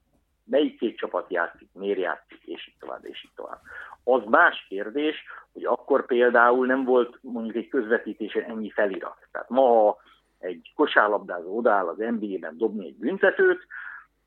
melyik 0.44 0.78
két 0.78 0.96
csapat 0.96 1.30
játszik, 1.30 1.68
miért 1.72 1.98
játszik, 1.98 2.42
és 2.44 2.68
így 2.68 2.76
tovább, 2.80 3.04
és 3.04 3.24
így 3.24 3.32
tovább. 3.34 3.60
Az 4.04 4.22
más 4.24 4.66
kérdés, 4.68 5.24
hogy 5.52 5.64
akkor 5.64 6.06
például 6.06 6.66
nem 6.66 6.84
volt 6.84 7.18
mondjuk 7.20 7.56
egy 7.56 7.68
közvetítésen 7.68 8.42
ennyi 8.42 8.70
felirat. 8.70 9.26
Tehát 9.32 9.48
ma, 9.48 9.62
ha 9.62 9.96
egy 10.38 10.72
kosárlabdázó 10.74 11.56
odáll 11.56 11.86
az 11.86 11.96
NBA-ben 11.96 12.56
dobni 12.56 12.86
egy 12.86 12.96
büntetőt, 12.96 13.66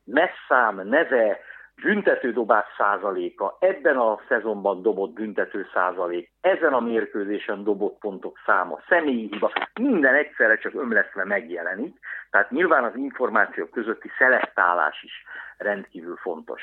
messzám, 0.03 0.87
neve, 0.87 1.39
büntetődobás 1.81 2.65
százaléka, 2.77 3.57
ebben 3.59 3.97
a 3.97 4.19
szezonban 4.27 4.81
dobott 4.81 5.13
büntető 5.13 5.67
százalék, 5.73 6.31
ezen 6.41 6.73
a 6.73 6.79
mérkőzésen 6.79 7.63
dobott 7.63 7.99
pontok 7.99 8.37
száma, 8.45 8.79
személyi 8.87 9.27
hiba, 9.31 9.51
minden 9.79 10.13
egyszerre 10.13 10.57
csak 10.57 10.73
ömleszve 10.73 11.25
megjelenik, 11.25 11.99
tehát 12.31 12.51
nyilván 12.51 12.83
az 12.83 12.95
információk 12.95 13.69
közötti 13.69 14.09
szelektálás 14.17 15.03
is 15.03 15.23
rendkívül 15.57 16.15
fontos. 16.15 16.61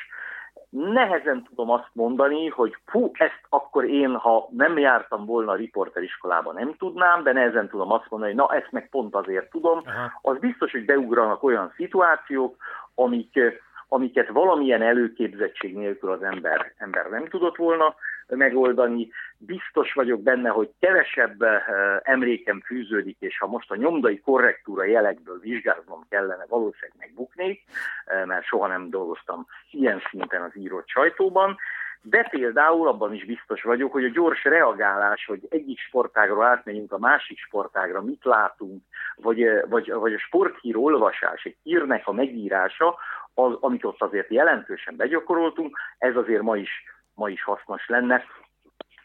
Nehezen 0.70 1.44
tudom 1.44 1.70
azt 1.70 1.90
mondani, 1.92 2.48
hogy 2.48 2.76
hú, 2.86 3.10
ezt 3.12 3.40
akkor 3.48 3.84
én, 3.84 4.14
ha 4.14 4.48
nem 4.50 4.78
jártam 4.78 5.26
volna 5.26 5.52
a 5.52 5.56
riporteriskolában, 5.56 6.54
nem 6.54 6.74
tudnám, 6.78 7.22
de 7.22 7.32
nehezen 7.32 7.68
tudom 7.68 7.92
azt 7.92 8.06
mondani, 8.08 8.32
hogy 8.32 8.40
na, 8.40 8.54
ezt 8.54 8.72
meg 8.72 8.88
pont 8.88 9.14
azért 9.14 9.50
tudom. 9.50 9.82
Aha. 9.84 10.18
Az 10.22 10.38
biztos, 10.38 10.72
hogy 10.72 10.84
beugranak 10.84 11.42
olyan 11.42 11.72
szituációk, 11.76 12.56
amik 12.94 13.40
amiket 13.88 14.28
valamilyen 14.28 14.82
előképzettség 14.82 15.76
nélkül 15.76 16.10
az 16.10 16.22
ember, 16.22 16.72
ember 16.76 17.08
nem 17.10 17.26
tudott 17.26 17.56
volna 17.56 17.94
megoldani. 18.36 19.08
Biztos 19.38 19.92
vagyok 19.92 20.22
benne, 20.22 20.48
hogy 20.48 20.70
kevesebb 20.80 21.42
eh, 21.42 21.62
emlékem 22.02 22.60
fűződik, 22.60 23.16
és 23.20 23.38
ha 23.38 23.46
most 23.46 23.70
a 23.70 23.76
nyomdai 23.76 24.20
korrektúra 24.20 24.84
jelekből 24.84 25.38
vizsgáznom 25.40 26.06
kellene, 26.08 26.44
valószínűleg 26.48 26.94
megbuknék, 26.98 27.62
eh, 28.04 28.24
mert 28.24 28.44
soha 28.44 28.66
nem 28.66 28.90
dolgoztam 28.90 29.46
ilyen 29.70 30.02
szinten 30.10 30.42
az 30.42 30.56
írott 30.56 30.88
sajtóban. 30.88 31.56
De 32.02 32.28
például 32.30 32.88
abban 32.88 33.14
is 33.14 33.24
biztos 33.24 33.62
vagyok, 33.62 33.92
hogy 33.92 34.04
a 34.04 34.10
gyors 34.10 34.44
reagálás, 34.44 35.24
hogy 35.24 35.40
egyik 35.48 35.78
sportágról 35.78 36.44
átmegyünk 36.44 36.92
a 36.92 36.98
másik 36.98 37.38
sportágra, 37.38 38.02
mit 38.02 38.24
látunk, 38.24 38.82
vagy, 39.16 39.42
eh, 39.42 39.62
vagy, 39.68 39.92
vagy 39.92 40.12
a 40.12 40.18
sporthír 40.18 40.76
olvasás, 40.76 41.44
egy 41.44 41.56
hírnek 41.62 42.06
a 42.06 42.12
megírása, 42.12 42.98
az, 43.38 43.56
amit 43.60 43.84
ott 43.84 44.02
azért 44.02 44.30
jelentősen 44.30 44.96
begyakoroltunk, 44.96 45.78
ez 45.98 46.16
azért 46.16 46.42
ma 46.42 46.56
is, 46.56 46.70
ma 47.14 47.28
is 47.28 47.42
hasznos 47.42 47.88
lenne. 47.88 48.24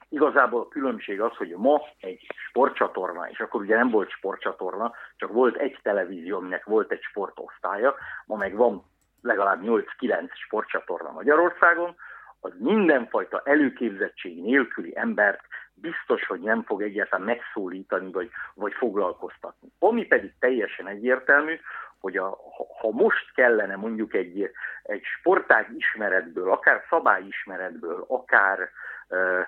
Igazából 0.09 0.61
a 0.61 0.67
különbség 0.67 1.21
az, 1.21 1.35
hogy 1.35 1.55
ma 1.57 1.81
egy 1.99 2.27
sportcsatorna, 2.49 3.29
és 3.29 3.39
akkor 3.39 3.61
ugye 3.61 3.75
nem 3.75 3.89
volt 3.89 4.09
sportcsatorna, 4.09 4.91
csak 5.15 5.31
volt 5.31 5.55
egy 5.55 5.79
televízió, 5.81 6.37
aminek 6.37 6.65
volt 6.65 6.91
egy 6.91 7.01
sportosztálya, 7.01 7.95
ma 8.25 8.35
meg 8.35 8.55
van 8.55 8.83
legalább 9.21 9.61
8-9 9.63 10.27
sportcsatorna 10.33 11.11
Magyarországon, 11.11 11.95
az 12.39 12.51
mindenfajta 12.57 13.41
előképzettség 13.45 14.41
nélküli 14.41 14.93
embert 14.95 15.41
biztos, 15.73 16.25
hogy 16.25 16.39
nem 16.39 16.63
fog 16.63 16.81
egyáltalán 16.81 17.25
megszólítani, 17.25 18.11
vagy, 18.11 18.29
vagy 18.53 18.73
foglalkoztatni. 18.73 19.69
Ami 19.79 20.05
pedig 20.05 20.33
teljesen 20.39 20.87
egyértelmű, 20.87 21.59
hogy 22.03 22.17
a, 22.17 22.37
ha 22.79 22.89
most 22.91 23.33
kellene 23.33 23.75
mondjuk 23.75 24.13
egy, 24.13 24.51
egy 24.83 25.03
sportág 25.03 25.67
ismeretből, 25.77 26.51
akár 26.51 26.83
szabályismeretből, 26.89 28.05
akár 28.07 28.69
ö, 29.07 29.41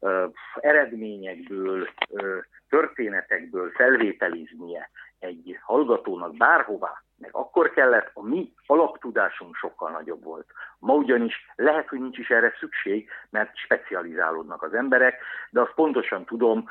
ö, 0.00 0.26
eredményekből, 0.54 1.88
ö, 2.10 2.38
történetekből 2.68 3.70
felvételiznie 3.70 4.90
egy 5.18 5.58
hallgatónak 5.62 6.36
bárhová, 6.36 7.02
meg 7.18 7.30
akkor 7.34 7.70
kellett, 7.70 8.10
a 8.14 8.22
mi 8.22 8.52
alaptudásunk 8.66 9.54
sokkal 9.54 9.90
nagyobb 9.90 10.24
volt. 10.24 10.46
Ma 10.78 10.94
ugyanis 10.94 11.34
lehet, 11.54 11.88
hogy 11.88 12.00
nincs 12.00 12.18
is 12.18 12.30
erre 12.30 12.54
szükség, 12.58 13.08
mert 13.30 13.56
specializálódnak 13.56 14.62
az 14.62 14.74
emberek, 14.74 15.22
de 15.50 15.60
azt 15.60 15.74
pontosan 15.74 16.24
tudom, 16.24 16.64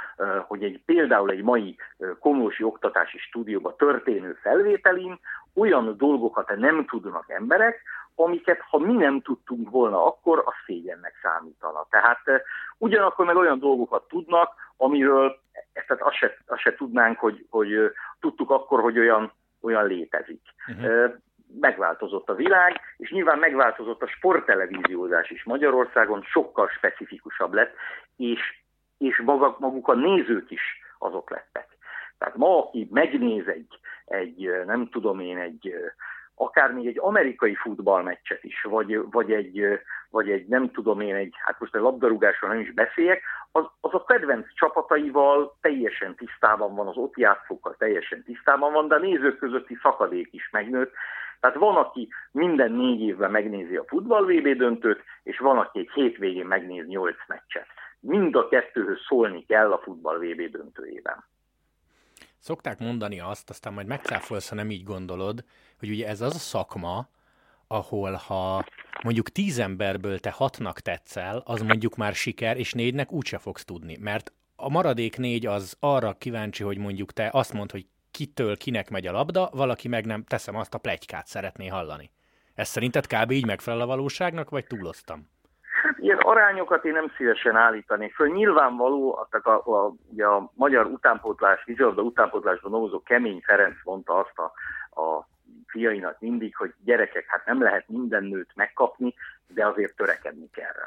hogy 0.47 0.63
egy, 0.63 0.81
például 0.85 1.29
egy 1.29 1.43
mai 1.43 1.77
komlósi 2.19 2.63
oktatási 2.63 3.17
stúdióba 3.17 3.75
történő 3.75 4.33
felvételin 4.33 5.19
olyan 5.55 5.97
dolgokat 5.97 6.55
nem 6.55 6.85
tudnak 6.85 7.29
emberek, 7.29 7.81
amiket 8.15 8.61
ha 8.61 8.77
mi 8.77 8.93
nem 8.93 9.21
tudtunk 9.21 9.69
volna 9.69 10.05
akkor, 10.05 10.41
az 10.45 10.53
szégyennek 10.65 11.19
számítana. 11.21 11.85
Tehát 11.89 12.19
ugyanakkor 12.77 13.25
meg 13.25 13.35
olyan 13.35 13.59
dolgokat 13.59 14.07
tudnak, 14.07 14.53
amiről 14.77 15.41
tehát 15.73 16.03
azt 16.03 16.15
se, 16.15 16.37
azt 16.45 16.61
se 16.61 16.75
tudnánk, 16.75 17.19
hogy, 17.19 17.45
hogy 17.49 17.91
tudtuk 18.23 18.49
akkor, 18.49 18.79
hogy 18.79 18.99
olyan, 18.99 19.31
olyan 19.61 19.87
létezik. 19.87 20.41
Uh-huh. 20.67 21.13
Megváltozott 21.59 22.29
a 22.29 22.35
világ, 22.35 22.79
és 22.97 23.11
nyilván 23.11 23.39
megváltozott 23.39 24.01
a 24.01 24.07
sporttelevíziózás 24.07 25.29
is 25.29 25.43
Magyarországon, 25.43 26.21
sokkal 26.21 26.67
specifikusabb 26.69 27.53
lett, 27.53 27.75
és, 28.17 28.39
és 28.97 29.21
maga, 29.25 29.55
maguk 29.59 29.87
a 29.87 29.93
nézők 29.93 30.51
is 30.51 30.61
azok 30.99 31.29
lettek. 31.29 31.67
Tehát 32.17 32.35
ma, 32.35 32.57
aki 32.57 32.87
megnéz 32.91 33.47
egy, 33.47 33.79
egy 34.05 34.51
nem 34.65 34.89
tudom 34.89 35.19
én, 35.19 35.37
egy 35.37 35.75
akár 36.35 36.71
még 36.71 36.87
egy 36.87 36.99
amerikai 36.99 37.55
futballmeccset 37.55 38.43
is, 38.43 38.61
vagy, 38.61 39.11
vagy, 39.11 39.31
egy, 39.31 39.79
vagy 40.09 40.29
egy 40.29 40.47
nem 40.47 40.71
tudom 40.71 40.99
én, 40.99 41.15
egy, 41.15 41.33
hát 41.45 41.59
most 41.59 41.75
a 41.75 41.79
labdarúgásról 41.79 42.51
nem 42.51 42.59
is 42.59 42.73
beszéljek, 42.73 43.21
az, 43.51 43.65
az 43.81 43.93
a 43.93 44.03
kedvenc 44.03 44.53
csapataival 44.53 45.57
teljesen 45.61 46.15
tisztában 46.15 46.75
van, 46.75 46.87
az 46.87 46.97
ott 46.97 47.17
játszókkal 47.17 47.75
teljesen 47.77 48.23
tisztában 48.23 48.73
van, 48.73 48.87
de 48.87 48.95
a 48.95 48.99
nézők 48.99 49.37
közötti 49.37 49.77
szakadék 49.81 50.27
is 50.31 50.49
megnőtt. 50.51 50.91
Tehát 51.39 51.57
van, 51.57 51.75
aki 51.75 52.09
minden 52.31 52.71
négy 52.71 53.01
évben 53.01 53.31
megnézi 53.31 53.75
a 53.75 53.85
futball 53.87 54.23
VB 54.23 54.47
döntőt, 54.47 55.03
és 55.23 55.39
van, 55.39 55.57
aki 55.57 55.79
egy 55.79 55.89
hétvégén 55.93 56.45
megnéz 56.45 56.87
nyolc 56.87 57.17
meccset. 57.27 57.67
Mind 57.99 58.35
a 58.35 58.47
kettőhöz 58.47 58.99
szólni 59.07 59.45
kell 59.45 59.71
a 59.71 59.77
futball 59.77 60.17
VB 60.17 60.41
döntőjében. 60.41 61.23
Szokták 62.43 62.79
mondani 62.79 63.19
azt, 63.19 63.49
aztán 63.49 63.73
majd 63.73 63.87
megcáfolsz, 63.87 64.49
ha 64.49 64.55
nem 64.55 64.71
így 64.71 64.83
gondolod, 64.83 65.43
hogy 65.79 65.89
ugye 65.89 66.07
ez 66.07 66.21
az 66.21 66.35
a 66.35 66.39
szakma, 66.39 67.09
ahol 67.67 68.13
ha 68.13 68.65
mondjuk 69.03 69.29
tíz 69.29 69.59
emberből 69.59 70.19
te 70.19 70.29
hatnak 70.29 70.79
tetszel, 70.79 71.41
az 71.45 71.61
mondjuk 71.61 71.95
már 71.95 72.15
siker, 72.15 72.57
és 72.57 72.73
négynek 72.73 73.11
úgyse 73.11 73.37
fogsz 73.37 73.65
tudni. 73.65 73.97
Mert 73.99 74.33
a 74.55 74.69
maradék 74.69 75.17
négy 75.17 75.45
az 75.45 75.77
arra 75.79 76.13
kíváncsi, 76.13 76.63
hogy 76.63 76.77
mondjuk 76.77 77.13
te 77.13 77.29
azt 77.33 77.53
mond, 77.53 77.71
hogy 77.71 77.87
kitől 78.11 78.57
kinek 78.57 78.89
megy 78.89 79.07
a 79.07 79.11
labda, 79.11 79.49
valaki 79.53 79.87
meg 79.87 80.05
nem, 80.05 80.23
teszem 80.23 80.55
azt 80.55 80.73
a 80.73 80.77
plegykát 80.77 81.27
szeretné 81.27 81.67
hallani. 81.67 82.11
Ez 82.53 82.67
szerinted 82.67 83.07
kb. 83.07 83.31
így 83.31 83.45
megfelel 83.45 83.81
a 83.81 83.85
valóságnak, 83.85 84.49
vagy 84.49 84.65
túloztam? 84.65 85.29
Hát 85.83 85.97
ilyen 85.97 86.17
arányokat 86.17 86.85
én 86.85 86.91
nem 86.91 87.11
szívesen 87.17 87.55
állítanék 87.55 88.13
föl. 88.13 88.27
Nyilvánvaló, 88.27 89.27
a, 89.31 89.49
a, 89.49 89.71
a, 89.71 89.93
a 90.23 90.51
magyar 90.53 90.85
utánpótlás, 90.85 91.63
vízilabda 91.65 92.01
utánpótlásban 92.01 92.71
dolgozó 92.71 93.03
Kemény 93.03 93.41
Ferenc 93.45 93.75
mondta 93.83 94.19
azt 94.19 94.39
a, 94.39 94.51
a 95.01 95.27
fiainak 95.67 96.19
mindig, 96.19 96.55
hogy 96.55 96.73
gyerekek, 96.83 97.25
hát 97.27 97.45
nem 97.45 97.61
lehet 97.61 97.83
minden 97.87 98.23
nőt 98.23 98.51
megkapni, 98.55 99.13
de 99.47 99.65
azért 99.65 99.95
törekedni 99.95 100.49
kell 100.49 100.71
rá. 100.71 100.85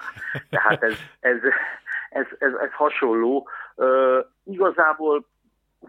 Tehát 0.51 0.83
ez, 0.83 0.95
ez, 1.21 1.37
ez, 2.11 2.27
ez, 2.39 2.53
ez 2.53 2.73
hasonló. 2.73 3.49
Uh, 3.75 4.19
igazából 4.45 5.27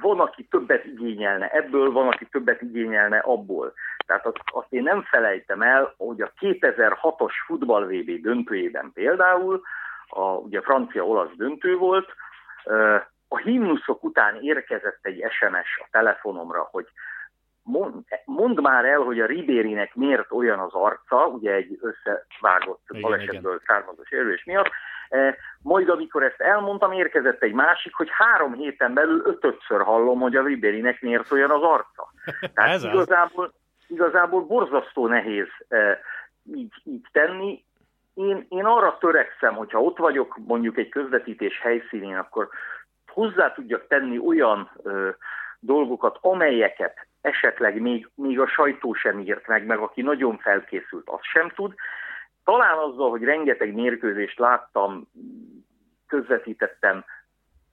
van, 0.01 0.19
aki 0.19 0.43
többet 0.43 0.85
igényelne 0.85 1.49
ebből, 1.49 1.91
van, 1.91 2.07
aki 2.07 2.25
többet 2.25 2.61
igényelne 2.61 3.17
abból. 3.17 3.73
Tehát 4.05 4.25
azt, 4.25 4.41
azt 4.45 4.73
én 4.73 4.83
nem 4.83 5.01
felejtem 5.01 5.61
el, 5.61 5.93
hogy 5.97 6.21
a 6.21 6.31
2006-os 6.39 7.33
futball 7.45 7.85
VB 7.85 8.21
döntőjében 8.21 8.91
például, 8.93 9.61
a, 10.07 10.21
ugye 10.21 10.61
francia-olasz 10.61 11.35
döntő 11.35 11.75
volt, 11.75 12.09
a 13.27 13.37
himnuszok 13.37 14.03
után 14.03 14.41
érkezett 14.41 14.99
egy 15.01 15.25
SMS 15.29 15.81
a 15.83 15.87
telefonomra, 15.91 16.67
hogy 16.71 16.87
mond, 17.63 17.93
mond 18.25 18.61
már 18.61 18.85
el, 18.85 18.99
hogy 18.99 19.19
a 19.19 19.25
Ribérinek 19.25 19.95
miért 19.95 20.31
olyan 20.31 20.59
az 20.59 20.73
arca, 20.73 21.27
ugye 21.27 21.51
egy 21.53 21.79
összevágott 21.81 22.81
igen, 22.89 23.01
balesetből 23.01 23.53
igen. 23.53 23.63
származó 23.65 24.03
sérülés 24.03 24.43
miatt, 24.43 24.69
majd 25.61 25.89
amikor 25.89 26.23
ezt 26.23 26.41
elmondtam, 26.41 26.91
érkezett 26.91 27.43
egy 27.43 27.53
másik, 27.53 27.95
hogy 27.95 28.09
három 28.11 28.53
héten 28.53 28.93
belül 28.93 29.21
ötödször 29.25 29.81
hallom, 29.81 30.19
hogy 30.19 30.35
a 30.35 30.43
Ribérinek 30.43 31.01
miért 31.01 31.31
olyan 31.31 31.51
az 31.51 31.61
arca. 31.61 32.11
Tehát 32.53 32.73
Ez 32.73 32.83
igazából, 32.83 33.45
az. 33.45 33.53
igazából 33.87 34.41
borzasztó 34.41 35.07
nehéz 35.07 35.47
e, 35.67 35.99
így, 36.53 36.73
így 36.83 37.05
tenni. 37.11 37.63
Én, 38.13 38.45
én 38.49 38.65
arra 38.65 38.97
törekszem, 38.99 39.55
hogyha 39.55 39.81
ott 39.81 39.97
vagyok 39.97 40.37
mondjuk 40.45 40.77
egy 40.77 40.89
közvetítés 40.89 41.59
helyszínén, 41.61 42.15
akkor 42.15 42.49
hozzá 43.07 43.53
tudjak 43.53 43.87
tenni 43.87 44.17
olyan 44.17 44.71
ö, 44.83 45.09
dolgokat, 45.59 46.17
amelyeket 46.21 47.07
esetleg 47.21 47.81
még, 47.81 48.09
még 48.15 48.39
a 48.39 48.47
sajtó 48.47 48.93
sem 48.93 49.19
írt 49.19 49.47
meg, 49.47 49.65
meg 49.65 49.77
aki 49.77 50.01
nagyon 50.01 50.37
felkészült, 50.37 51.09
azt 51.09 51.23
sem 51.23 51.49
tud. 51.49 51.73
Talán 52.47 52.77
azzal, 52.77 53.09
hogy 53.09 53.23
rengeteg 53.23 53.73
mérkőzést 53.73 54.39
láttam, 54.39 55.07
közvetítettem, 56.07 57.05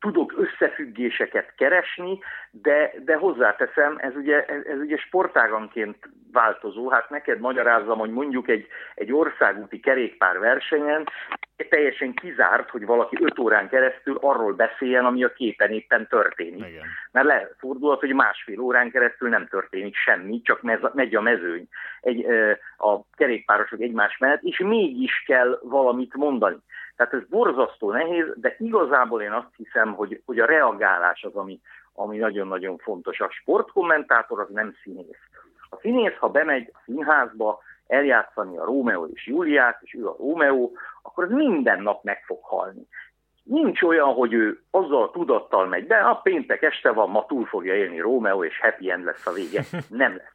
tudok 0.05 0.35
összefüggéseket 0.37 1.55
keresni, 1.57 2.19
de, 2.51 2.93
de 3.05 3.17
hozzáteszem, 3.17 3.97
ez 3.99 4.17
ugye, 4.17 4.45
ez, 4.45 4.65
ez 4.65 4.79
ugye 4.79 4.97
sportáganként 4.97 5.97
változó. 6.33 6.91
Hát 6.91 7.11
neked 7.11 7.41
magyarázzam, 7.41 7.99
hogy 7.99 8.11
mondjuk 8.11 8.49
egy, 8.49 8.67
egy 8.95 9.13
országúti 9.13 9.81
kerékpár 9.81 10.39
versenyen 10.39 11.05
teljesen 11.69 12.15
kizárt, 12.15 12.71
hogy 12.71 12.87
valaki 12.87 13.17
öt 13.21 13.39
órán 13.39 13.69
keresztül 13.69 14.19
arról 14.21 14.53
beszéljen, 14.53 15.05
ami 15.05 15.25
a 15.25 15.33
képen 15.33 15.71
éppen 15.71 16.07
történik. 16.09 16.69
Igen. 16.69 16.87
Mert 17.13 17.27
lefordulhat, 17.27 18.01
hogy 18.01 18.15
másfél 18.15 18.61
órán 18.61 18.91
keresztül 18.91 19.29
nem 19.29 19.47
történik 19.47 19.97
semmi, 19.97 20.41
csak 20.43 20.63
mez, 20.63 20.81
megy 20.93 21.15
a 21.15 21.21
mezőny 21.21 21.69
egy, 22.01 22.27
a 22.77 23.01
kerékpárosok 23.17 23.81
egymás 23.81 24.19
mellett, 24.19 24.43
és 24.43 24.59
mégis 24.59 25.23
kell 25.27 25.59
valamit 25.63 26.15
mondani. 26.15 26.57
Tehát 26.97 27.13
ez 27.13 27.29
borzasztó 27.29 27.93
nehéz, 27.93 28.27
de 28.35 28.55
igazából 28.59 29.23
én 29.23 29.33
azt 29.33 29.55
hiszem, 29.57 29.95
hogy, 29.95 30.23
hogy 30.27 30.39
a 30.39 30.47
reagálás 30.47 31.23
az, 31.23 31.35
ami, 31.35 31.61
ami 31.95 32.17
nagyon-nagyon 32.17 32.79
fontos. 32.79 33.21
A 33.21 33.31
sportkommentátor 33.31 34.41
az 34.41 34.49
nem 34.49 34.75
színész. 34.83 35.21
A 35.71 35.77
színész, 35.81 36.17
ha 36.19 36.29
bemegy 36.29 36.71
a 36.73 36.79
színházba 36.85 37.61
eljátszani 37.87 38.57
a 38.57 38.65
Rómeó 38.65 39.07
és 39.07 39.27
Júliát, 39.27 39.79
és 39.83 39.95
ő 39.95 40.07
a 40.07 40.17
Rómeó, 40.19 40.73
akkor 41.03 41.25
az 41.25 41.31
minden 41.31 41.83
nap 41.83 42.03
meg 42.03 42.23
fog 42.27 42.39
halni. 42.43 42.87
Nincs 43.43 43.83
olyan, 43.83 44.13
hogy 44.13 44.33
ő 44.33 44.63
azzal 44.71 45.03
a 45.03 45.11
tudattal 45.11 45.67
megy 45.67 45.87
be, 45.87 45.97
a 45.97 46.15
péntek 46.15 46.63
este 46.63 46.91
van, 46.91 47.11
ma 47.11 47.27
túl 47.27 47.47
fogja 47.47 47.75
élni 47.75 47.99
Rómeó, 47.99 48.45
és 48.45 48.61
happy 48.61 48.91
end 48.91 49.05
lesz 49.05 49.27
a 49.27 49.33
vége. 49.33 49.63
Nem 49.89 50.17
lesz. 50.17 50.35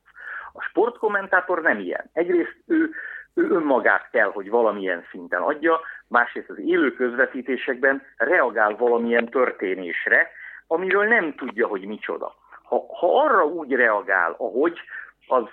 A 0.53 0.61
sportkommentátor 0.61 1.61
nem 1.61 1.79
ilyen. 1.79 2.09
Egyrészt 2.13 2.57
ő, 2.65 2.89
ő 3.33 3.49
önmagát 3.49 4.09
kell, 4.11 4.31
hogy 4.31 4.49
valamilyen 4.49 5.05
szinten 5.11 5.41
adja, 5.41 5.79
másrészt 6.09 6.49
az 6.49 6.59
élő 6.59 6.93
közvetítésekben 6.93 8.01
reagál 8.17 8.75
valamilyen 8.75 9.25
történésre, 9.25 10.31
amiről 10.67 11.07
nem 11.07 11.35
tudja, 11.35 11.67
hogy 11.67 11.85
micsoda. 11.85 12.35
Ha, 12.63 12.85
ha 12.99 13.21
arra 13.23 13.45
úgy 13.45 13.71
reagál, 13.71 14.35
ahogy 14.37 14.79
az, 15.27 15.43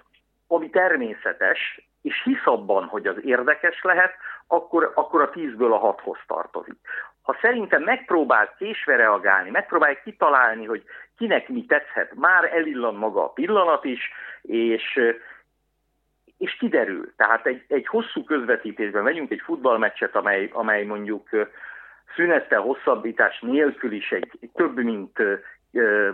ami 0.46 0.70
természetes, 0.70 1.88
és 2.02 2.22
hisz 2.24 2.46
abban, 2.46 2.84
hogy 2.84 3.06
az 3.06 3.16
érdekes 3.24 3.82
lehet, 3.82 4.12
akkor, 4.46 4.92
akkor 4.94 5.22
a 5.22 5.30
tízből 5.30 5.72
a 5.72 5.78
hathoz 5.78 6.18
tartozik. 6.26 6.78
Ha 7.22 7.36
szerintem 7.40 7.82
megpróbál 7.82 8.54
késve 8.58 8.96
reagálni, 8.96 9.50
megpróbálj 9.50 9.98
kitalálni, 10.04 10.64
hogy 10.64 10.84
kinek 11.16 11.48
mi 11.48 11.64
tetszhet, 11.64 12.14
már 12.14 12.44
elillan 12.44 12.94
maga 12.94 13.24
a 13.24 13.28
pillanat 13.28 13.84
is, 13.84 14.10
és, 14.42 15.00
és 16.38 16.56
kiderül. 16.56 17.12
Tehát 17.16 17.46
egy, 17.46 17.64
egy 17.68 17.86
hosszú 17.86 18.24
közvetítésben 18.24 19.02
megyünk 19.02 19.30
egy 19.30 19.42
futballmeccset, 19.44 20.16
amely, 20.16 20.50
amely 20.52 20.84
mondjuk 20.84 21.28
szünettel 22.14 22.60
hosszabbítás 22.60 23.40
nélkül 23.40 23.92
is 23.92 24.10
egy, 24.10 24.30
egy 24.40 24.50
több 24.54 24.76
mint 24.76 25.18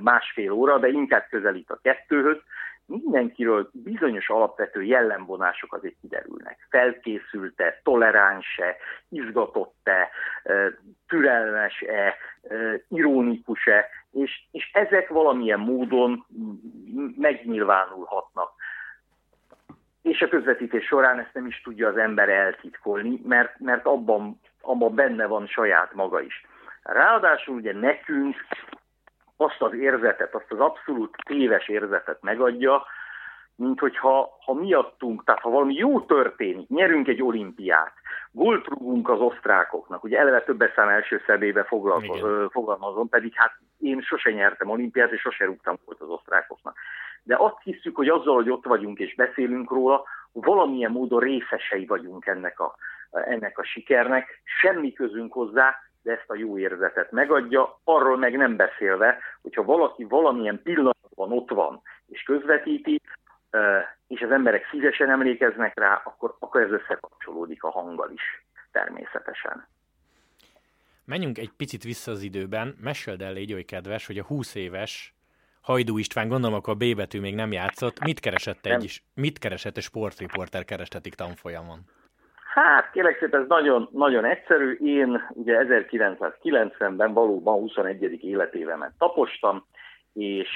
másfél 0.00 0.50
óra, 0.50 0.78
de 0.78 0.88
inkább 0.88 1.26
közelít 1.30 1.70
a 1.70 1.78
kettőhöz, 1.82 2.36
mindenkiről 2.86 3.70
bizonyos 3.72 4.28
alapvető 4.28 4.82
jellemvonások 4.82 5.74
azért 5.74 5.94
kiderülnek. 6.00 6.66
Felkészült-e, 6.70 7.80
toleráns-e, 7.82 8.76
izgatott-e, 9.08 10.08
türelmes-e, 11.08 12.16
ironikus-e, 12.88 13.88
és, 14.12 14.42
és 14.50 14.70
ezek 14.72 15.08
valamilyen 15.08 15.58
módon 15.58 16.26
megnyilvánulhatnak. 17.16 18.51
És 20.02 20.20
a 20.20 20.28
közvetítés 20.28 20.84
során 20.84 21.18
ezt 21.18 21.34
nem 21.34 21.46
is 21.46 21.60
tudja 21.60 21.88
az 21.88 21.96
ember 21.96 22.28
eltitkolni, 22.28 23.20
mert, 23.24 23.58
mert 23.58 23.86
abban, 23.86 24.40
abban 24.60 24.94
benne 24.94 25.26
van 25.26 25.46
saját 25.46 25.94
maga 25.94 26.20
is. 26.20 26.46
Ráadásul 26.82 27.54
ugye 27.54 27.72
nekünk 27.72 28.36
azt 29.36 29.62
az 29.62 29.74
érzetet, 29.74 30.34
azt 30.34 30.52
az 30.52 30.60
abszolút 30.60 31.16
téves 31.24 31.68
érzetet 31.68 32.22
megadja, 32.22 32.84
mint 33.56 33.80
hogyha 33.80 34.38
ha 34.44 34.54
miattunk, 34.54 35.24
tehát 35.24 35.40
ha 35.40 35.50
valami 35.50 35.74
jó 35.74 36.00
történik, 36.00 36.68
nyerünk 36.68 37.08
egy 37.08 37.22
olimpiát, 37.22 37.92
gólt 38.30 38.66
rúgunk 38.66 39.08
az 39.08 39.20
osztrákoknak, 39.20 40.04
ugye 40.04 40.18
eleve 40.18 40.42
többes 40.42 40.72
szám 40.74 40.88
első 40.88 41.22
szedébe 41.26 41.64
fogalmazom, 42.50 43.08
pedig 43.08 43.32
hát 43.34 43.52
én 43.78 44.00
sose 44.00 44.30
nyertem 44.30 44.70
olimpiát, 44.70 45.12
és 45.12 45.20
sose 45.20 45.44
rúgtam 45.44 45.78
volt 45.84 46.00
az 46.00 46.08
osztrákoknak. 46.08 46.76
De 47.22 47.36
azt 47.38 47.62
hiszük, 47.62 47.96
hogy 47.96 48.08
azzal, 48.08 48.34
hogy 48.34 48.50
ott 48.50 48.64
vagyunk 48.64 48.98
és 48.98 49.14
beszélünk 49.14 49.70
róla, 49.70 50.04
valamilyen 50.32 50.90
módon 50.90 51.20
részesei 51.20 51.86
vagyunk 51.86 52.26
ennek 52.26 52.60
a, 52.60 52.74
ennek 53.10 53.58
a 53.58 53.64
sikernek, 53.64 54.42
semmi 54.60 54.92
közünk 54.92 55.32
hozzá, 55.32 55.74
de 56.02 56.12
ezt 56.12 56.30
a 56.30 56.36
jó 56.36 56.58
érzetet 56.58 57.10
megadja, 57.10 57.80
arról 57.84 58.18
meg 58.18 58.36
nem 58.36 58.56
beszélve, 58.56 59.18
hogyha 59.42 59.62
valaki 59.64 60.04
valamilyen 60.04 60.62
pillanatban 60.62 61.32
ott 61.32 61.50
van 61.50 61.82
és 62.06 62.22
közvetíti, 62.22 63.00
és 64.08 64.20
az 64.20 64.30
emberek 64.30 64.68
szívesen 64.70 65.10
emlékeznek 65.10 65.78
rá, 65.78 66.02
akkor, 66.04 66.36
akkor 66.38 66.60
ez 66.60 66.70
összekapcsolódik 66.70 67.62
a 67.62 67.70
hanggal 67.70 68.10
is 68.10 68.44
természetesen. 68.72 69.66
Menjünk 71.04 71.38
egy 71.38 71.50
picit 71.56 71.82
vissza 71.82 72.10
az 72.10 72.22
időben. 72.22 72.76
Meséld 72.80 73.22
el, 73.22 73.32
légy 73.32 73.52
oly 73.52 73.62
kedves, 73.62 74.06
hogy 74.06 74.18
a 74.18 74.24
20 74.24 74.54
éves 74.54 75.14
Hajdú 75.62 75.98
István, 75.98 76.28
gondolom 76.28 76.56
akkor 76.56 76.74
a 76.74 76.76
B 76.76 76.96
betű 76.96 77.20
még 77.20 77.34
nem 77.34 77.52
játszott. 77.52 78.04
Mit 78.04 78.20
keresett 78.20 78.66
egy, 78.66 79.02
mit 79.14 79.38
keresett 79.38 79.76
egy 79.76 79.82
sportriporter 79.82 80.64
kerestetik 80.64 81.14
tanfolyamon? 81.14 81.78
Hát 82.54 82.90
kérlek 82.90 83.18
szépen, 83.18 83.40
ez 83.40 83.48
nagyon, 83.48 83.88
nagyon 83.92 84.24
egyszerű. 84.24 84.72
Én 84.72 85.28
ugye 85.28 85.64
1990-ben 85.68 87.12
valóban 87.12 87.58
21. 87.58 88.24
életévemet 88.24 88.92
tapostam, 88.98 89.66
és 90.12 90.48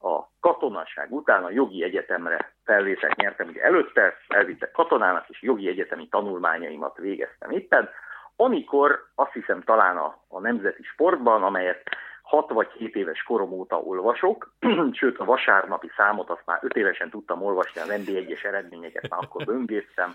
a 0.00 0.28
katonaság 0.40 1.12
után 1.12 1.44
a 1.44 1.50
jogi 1.50 1.82
egyetemre 1.82 2.52
felvételt 2.64 3.16
nyertem, 3.16 3.48
ugye 3.48 3.62
előtte 3.62 4.16
elvittek 4.28 4.70
katonának, 4.70 5.28
és 5.28 5.42
jogi 5.42 5.68
egyetemi 5.68 6.08
tanulmányaimat 6.08 6.96
végeztem 6.96 7.50
éppen, 7.50 7.88
amikor 8.36 9.06
azt 9.14 9.32
hiszem 9.32 9.62
talán 9.62 9.96
a, 9.96 10.18
a 10.28 10.40
nemzeti 10.40 10.82
sportban, 10.82 11.42
amelyet 11.42 11.82
6 12.26 12.50
vagy 12.50 12.68
7 12.78 12.96
éves 12.96 13.22
korom 13.22 13.52
óta 13.52 13.80
olvasok, 13.80 14.52
sőt 14.98 15.18
a 15.18 15.24
vasárnapi 15.24 15.90
számot 15.96 16.30
azt 16.30 16.42
már 16.44 16.58
5 16.62 16.76
évesen 16.76 17.10
tudtam 17.10 17.42
olvasni, 17.42 17.80
az 17.80 17.88
NB1-es 17.88 18.44
eredményeket 18.44 19.08
már 19.08 19.20
akkor 19.22 19.44
böngésztem, 19.44 20.14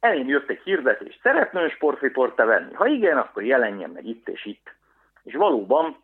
elém 0.00 0.28
jött 0.28 0.50
egy 0.50 0.60
hirdetés, 0.64 1.18
szeretne 1.22 1.62
ön 1.62 1.68
sportriporta 1.68 2.44
venni? 2.44 2.72
Ha 2.72 2.86
igen, 2.86 3.16
akkor 3.16 3.42
jelenjen 3.42 3.90
meg 3.90 4.06
itt 4.06 4.28
és 4.28 4.44
itt. 4.44 4.74
És 5.22 5.34
valóban 5.34 5.96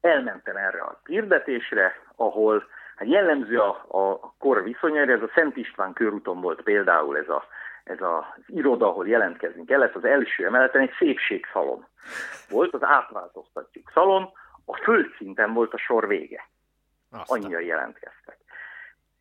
elmentem 0.00 0.56
erre 0.56 0.80
a 0.80 1.00
hirdetésre, 1.04 1.96
ahol 2.16 2.66
hát 2.96 3.08
jellemző 3.08 3.58
a, 3.58 3.86
a 3.88 4.34
kor 4.38 4.62
viszonyára, 4.62 5.12
ez 5.12 5.22
a 5.22 5.30
Szent 5.34 5.56
István 5.56 5.92
körúton 5.92 6.40
volt 6.40 6.62
például 6.62 7.16
ez, 7.16 7.28
a, 7.28 7.44
ez 7.84 8.00
az 8.00 8.44
iroda, 8.46 8.88
ahol 8.88 9.08
jelentkezni 9.08 9.64
kellett, 9.64 9.94
az 9.94 10.04
első 10.04 10.46
emeleten 10.46 10.80
egy 10.80 10.94
szépségszalon 10.98 11.86
volt, 12.50 12.74
az 12.74 12.82
átváltoztatjuk 12.82 13.90
szalon, 13.94 14.32
a 14.64 14.76
földszinten 14.76 15.52
volt 15.52 15.72
a 15.72 15.78
sor 15.78 16.08
vége. 16.08 16.48
Annyira 17.26 17.60
jelentkeztek. 17.60 18.36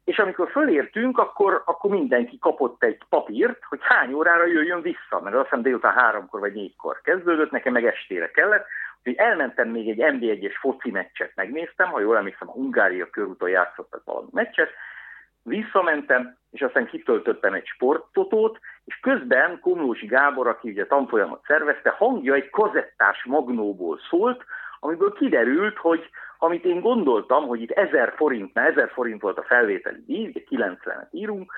És 0.03 0.17
amikor 0.17 0.49
fölértünk, 0.51 1.17
akkor, 1.17 1.61
akkor 1.65 1.91
mindenki 1.91 2.39
kapott 2.39 2.83
egy 2.83 3.01
papírt, 3.09 3.63
hogy 3.63 3.79
hány 3.81 4.13
órára 4.13 4.45
jöjjön 4.45 4.81
vissza, 4.81 5.19
mert 5.21 5.35
azt 5.35 5.43
hiszem 5.43 5.61
délután 5.61 5.93
háromkor 5.93 6.39
vagy 6.39 6.53
négykor 6.53 7.01
kezdődött, 7.01 7.51
nekem 7.51 7.73
meg 7.73 7.85
estére 7.85 8.31
kellett, 8.31 8.65
hogy 9.03 9.15
elmentem 9.15 9.69
még 9.69 9.89
egy 9.89 10.15
NB1-es 10.15 10.53
foci 10.59 10.91
meccset 10.91 11.31
megnéztem, 11.35 11.87
ha 11.87 11.99
jól 11.99 12.17
emlékszem, 12.17 12.49
a 12.49 12.51
Hungária 12.51 13.09
körúton 13.09 13.49
játszottak 13.49 14.03
valami 14.03 14.27
meccset, 14.31 14.69
visszamentem, 15.43 16.37
és 16.51 16.61
aztán 16.61 16.85
kitöltöttem 16.85 17.53
egy 17.53 17.65
sporttotót, 17.65 18.59
és 18.85 18.99
közben 18.99 19.59
Komlósi 19.59 20.05
Gábor, 20.05 20.47
aki 20.47 20.69
ugye 20.69 20.85
tanfolyamot 20.85 21.43
szervezte, 21.47 21.89
hangja 21.89 22.33
egy 22.33 22.49
kazettás 22.49 23.23
magnóból 23.25 23.99
szólt, 24.09 24.43
amiből 24.79 25.13
kiderült, 25.13 25.77
hogy 25.77 26.09
amit 26.37 26.65
én 26.65 26.79
gondoltam, 26.79 27.47
hogy 27.47 27.61
itt 27.61 27.71
1000 27.71 28.13
forint, 28.15 28.53
mert 28.53 28.69
1000 28.69 28.89
forint 28.89 29.21
volt 29.21 29.37
a 29.37 29.43
felvételi 29.43 30.03
díj, 30.05 30.27
ugye 30.27 30.41
90-et 30.49 31.11
írunk, 31.11 31.53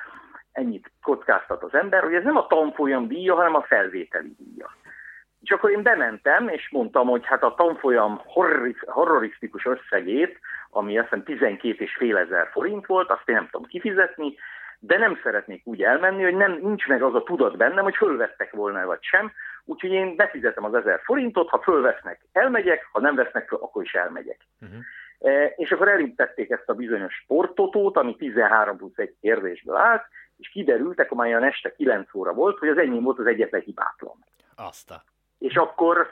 ennyit 0.52 0.92
kockáztat 1.02 1.64
az 1.64 1.74
ember, 1.74 2.04
hogy 2.04 2.14
ez 2.14 2.24
nem 2.24 2.38
a 2.38 2.48
tanfolyam 2.48 3.08
díja, 3.08 3.36
hanem 3.36 3.56
a 3.56 3.62
felvételi 3.62 4.36
díja. 4.38 4.76
És 5.42 5.52
akkor 5.52 5.70
én 5.70 5.84
bementem, 5.84 6.48
és 6.48 6.70
mondtam, 6.72 7.08
hogy 7.08 7.26
hát 7.26 7.44
a 7.44 7.54
tanfolyam 7.58 8.22
horrorisztikus 8.86 9.66
összegét, 9.66 10.40
ami 10.76 10.98
azt 10.98 11.08
hiszem 11.10 11.24
12 11.24 11.84
és 11.84 11.96
fél 11.96 12.18
ezer 12.18 12.50
forint 12.52 12.86
volt, 12.86 13.10
azt 13.10 13.30
én 13.30 13.36
nem 13.36 13.48
tudom 13.52 13.68
kifizetni, 13.68 14.36
de 14.80 14.98
nem 14.98 15.20
szeretnék 15.24 15.62
úgy 15.66 15.84
elmenni, 15.84 16.24
hogy 16.24 16.36
nem 16.36 16.60
nincs 16.62 16.88
meg 16.88 17.02
az 17.04 17.16
a 17.16 17.24
tudat 17.24 17.58
bennem, 17.58 17.84
hogy 17.84 17.96
fölvettek 17.96 18.52
volna 18.52 18.86
vagy 18.86 19.04
sem, 19.04 19.32
úgyhogy 19.66 19.92
én 19.92 20.16
befizetem 20.16 20.64
az 20.64 20.74
ezer 20.74 21.02
forintot, 21.04 21.50
ha 21.50 21.62
fölvesznek, 21.62 22.22
elmegyek, 22.32 22.90
ha 22.92 23.00
nem 23.00 23.16
vesznek 23.16 23.48
föl, 23.48 23.60
akkor 23.62 23.84
is 23.84 23.94
elmegyek. 23.94 24.38
Uh-huh. 24.62 24.80
E, 25.20 25.46
és 25.46 25.72
akkor 25.72 25.88
elintették 25.88 26.50
ezt 26.50 26.70
a 26.70 26.74
bizonyos 26.74 27.14
sportotót, 27.14 27.98
ami 27.98 28.16
13 28.16 28.78
plusz 28.78 28.98
egy 28.98 29.16
kérdésből 29.22 29.76
állt, 29.76 30.04
és 30.38 30.50
kiderültek, 30.50 31.12
amelyen 31.12 31.44
este 31.44 31.76
9 31.76 32.16
óra 32.16 32.34
volt, 32.34 32.58
hogy 32.58 32.70
az 32.70 32.78
enyém 32.78 33.04
volt 33.04 33.20
az 33.20 33.26
egyetlen 33.26 33.62
hibátlan. 33.62 34.26
Azt 34.56 34.92
a. 34.92 35.04
És 35.40 35.56
akkor, 35.56 36.08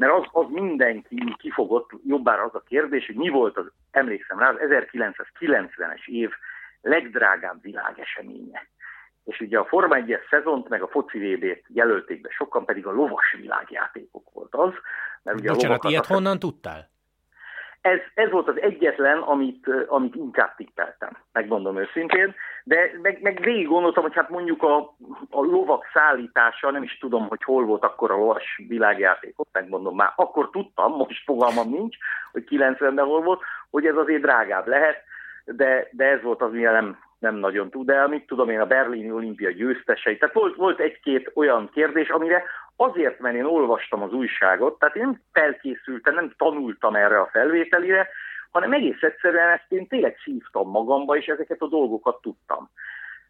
mert 0.00 0.12
az, 0.12 0.24
az 0.32 0.46
mindenki 0.50 1.34
kifogott, 1.38 1.90
jobbára 2.06 2.42
az 2.42 2.54
a 2.54 2.62
kérdés, 2.68 3.06
hogy 3.06 3.14
mi 3.14 3.28
volt 3.28 3.56
az, 3.56 3.66
emlékszem 3.90 4.38
rá, 4.38 4.48
az 4.48 4.56
1990-es 4.60 6.06
év 6.06 6.30
legdrágább 6.80 7.62
világeseménye. 7.62 8.68
És 9.24 9.40
ugye 9.40 9.58
a 9.58 9.64
Forma 9.64 9.96
1-es 9.98 10.28
szezont, 10.30 10.68
meg 10.68 10.82
a 10.82 10.88
foci 10.88 11.18
VB-t 11.18 11.64
jelölték 11.68 12.20
be, 12.20 12.28
sokan 12.30 12.64
pedig 12.64 12.86
a 12.86 12.92
lovas 12.92 13.36
világjátékok 13.40 14.30
volt 14.32 14.54
az. 14.54 14.72
Mert 15.22 15.38
ugye 15.38 15.52
Bocsánat, 15.52 15.84
ilyet 15.84 16.06
honnan 16.06 16.38
tudtál? 16.38 16.90
Ez, 17.80 17.98
ez 18.14 18.30
volt 18.30 18.48
az 18.48 18.60
egyetlen, 18.60 19.18
amit, 19.18 19.66
amit 19.86 20.14
inkább 20.14 20.54
tippeltem, 20.54 21.16
megmondom 21.32 21.78
őszintén, 21.78 22.34
de 22.64 22.90
meg, 23.02 23.18
meg 23.22 23.40
végig 23.40 23.66
gondoltam, 23.66 24.02
hogy 24.02 24.14
hát 24.14 24.28
mondjuk 24.28 24.62
a, 24.62 24.76
a 25.30 25.40
lovak 25.40 25.84
szállítása, 25.92 26.70
nem 26.70 26.82
is 26.82 26.98
tudom, 26.98 27.28
hogy 27.28 27.42
hol 27.42 27.64
volt 27.64 27.82
akkor 27.82 28.10
a 28.10 28.16
lovas 28.16 28.62
világjátékot, 28.68 29.48
megmondom 29.52 29.96
már, 29.96 30.12
akkor 30.16 30.50
tudtam, 30.50 30.92
most 30.92 31.24
fogalmam 31.24 31.68
nincs, 31.68 31.96
hogy 32.32 32.44
90-ben 32.50 33.04
hol 33.04 33.22
volt, 33.22 33.42
hogy 33.70 33.86
ez 33.86 33.96
azért 33.96 34.22
drágább 34.22 34.66
lehet, 34.66 35.02
de, 35.44 35.88
de 35.90 36.04
ez 36.04 36.22
volt 36.22 36.42
az, 36.42 36.52
mire 36.52 36.70
nem, 36.70 36.98
nem 37.18 37.34
nagyon 37.34 37.70
tud 37.70 37.90
el, 37.90 38.08
mit 38.08 38.26
tudom 38.26 38.50
én, 38.50 38.60
a 38.60 38.66
berlini 38.66 39.10
olimpia 39.10 39.50
győztesei. 39.50 40.16
Tehát 40.16 40.34
volt, 40.34 40.56
volt 40.56 40.80
egy-két 40.80 41.30
olyan 41.34 41.70
kérdés, 41.72 42.08
amire 42.08 42.44
azért, 42.80 43.18
mert 43.18 43.36
én 43.36 43.44
olvastam 43.44 44.02
az 44.02 44.12
újságot, 44.12 44.78
tehát 44.78 44.96
én 44.96 45.02
nem 45.02 45.20
felkészültem, 45.32 46.14
nem 46.14 46.32
tanultam 46.36 46.94
erre 46.94 47.20
a 47.20 47.28
felvételire, 47.32 48.08
hanem 48.50 48.72
egész 48.72 49.02
egyszerűen 49.02 49.48
ezt 49.48 49.72
én 49.72 49.86
tényleg 49.86 50.16
szívtam 50.24 50.70
magamba, 50.70 51.16
és 51.16 51.26
ezeket 51.26 51.60
a 51.60 51.68
dolgokat 51.68 52.20
tudtam. 52.20 52.70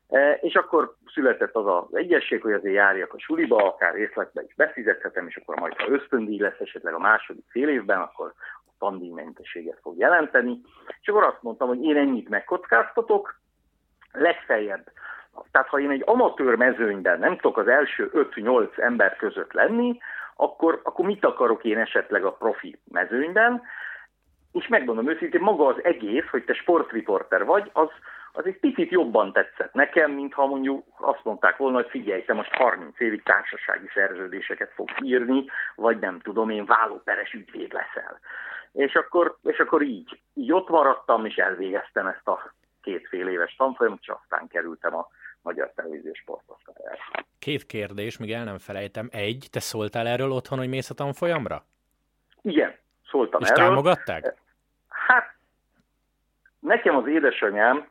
E, 0.08 0.32
és 0.32 0.54
akkor 0.54 0.94
született 1.14 1.54
az 1.54 1.66
az 1.66 1.96
egyesség, 1.96 2.42
hogy 2.42 2.52
azért 2.52 2.74
járjak 2.74 3.14
a 3.14 3.18
suliba, 3.18 3.56
akár 3.56 3.94
részletbe 3.94 4.42
is 4.42 4.54
befizethetem, 4.54 5.26
és 5.26 5.36
akkor 5.36 5.58
majd, 5.58 5.80
ha 5.80 5.92
ösztöndíj 5.92 6.40
lesz 6.40 6.60
esetleg 6.60 6.94
a 6.94 6.98
második 6.98 7.44
fél 7.48 7.68
évben, 7.68 8.00
akkor 8.00 8.32
a 8.66 8.72
tandíjmentességet 8.78 9.78
fog 9.82 9.98
jelenteni. 9.98 10.60
És 11.00 11.08
akkor 11.08 11.22
azt 11.22 11.42
mondtam, 11.42 11.68
hogy 11.68 11.82
én 11.82 11.96
ennyit 11.96 12.28
megkockáztatok, 12.28 13.38
legfeljebb 14.12 14.90
tehát 15.50 15.68
ha 15.68 15.80
én 15.80 15.90
egy 15.90 16.02
amatőr 16.06 16.54
mezőnyben 16.54 17.18
nem 17.18 17.36
tudok 17.36 17.58
az 17.58 17.68
első 17.68 18.10
5-8 18.14 18.78
ember 18.78 19.16
között 19.16 19.52
lenni, 19.52 19.98
akkor, 20.36 20.80
akkor 20.82 21.04
mit 21.04 21.24
akarok 21.24 21.64
én 21.64 21.78
esetleg 21.78 22.24
a 22.24 22.32
profi 22.32 22.78
mezőnyben? 22.90 23.62
És 24.52 24.68
megmondom 24.68 25.08
őszintén, 25.08 25.40
maga 25.40 25.66
az 25.66 25.84
egész, 25.84 26.26
hogy 26.30 26.44
te 26.44 26.54
sportriporter 26.54 27.44
vagy, 27.44 27.70
az, 27.72 27.88
az 28.32 28.46
egy 28.46 28.58
picit 28.58 28.90
jobban 28.90 29.32
tetszett 29.32 29.72
nekem, 29.72 30.10
mint 30.10 30.34
ha 30.34 30.46
mondjuk 30.46 30.84
azt 30.96 31.24
mondták 31.24 31.56
volna, 31.56 31.76
hogy 31.76 31.90
figyelj, 31.90 32.24
te 32.24 32.32
most 32.32 32.54
30 32.54 33.00
évig 33.00 33.22
társasági 33.22 33.90
szerződéseket 33.94 34.72
fogsz 34.74 34.96
írni, 35.02 35.44
vagy 35.74 35.98
nem 35.98 36.20
tudom 36.20 36.50
én, 36.50 36.64
vállóperes 36.64 37.32
ügyvéd 37.32 37.72
leszel. 37.72 38.20
És 38.72 38.94
akkor, 38.94 39.36
és 39.42 39.58
akkor 39.58 39.82
így, 39.82 40.20
így 40.34 40.52
ott 40.52 40.68
maradtam, 40.68 41.24
és 41.24 41.36
elvégeztem 41.36 42.06
ezt 42.06 42.28
a 42.28 42.52
két 42.82 43.08
fél 43.08 43.28
éves 43.28 43.54
tanfolyamot, 43.56 44.00
és 44.00 44.08
aztán 44.08 44.48
kerültem 44.48 44.94
a 44.94 45.08
Magyar 45.42 45.72
Televíziós 45.74 46.18
Sportosztályára. 46.18 46.98
Két 47.38 47.66
kérdés, 47.66 48.18
még 48.18 48.32
el 48.32 48.44
nem 48.44 48.58
felejtem. 48.58 49.08
Egy, 49.12 49.48
te 49.50 49.60
szóltál 49.60 50.06
erről 50.06 50.30
otthon, 50.30 50.58
hogy 50.58 50.68
mész 50.68 50.90
a 50.90 50.94
tanfolyamra? 50.94 51.64
Igen, 52.42 52.74
szóltam 53.10 53.40
És 53.40 53.48
erről. 53.48 53.66
támogatták? 53.66 54.34
Hát, 54.88 55.34
nekem 56.58 56.96
az 56.96 57.06
édesanyám, 57.06 57.88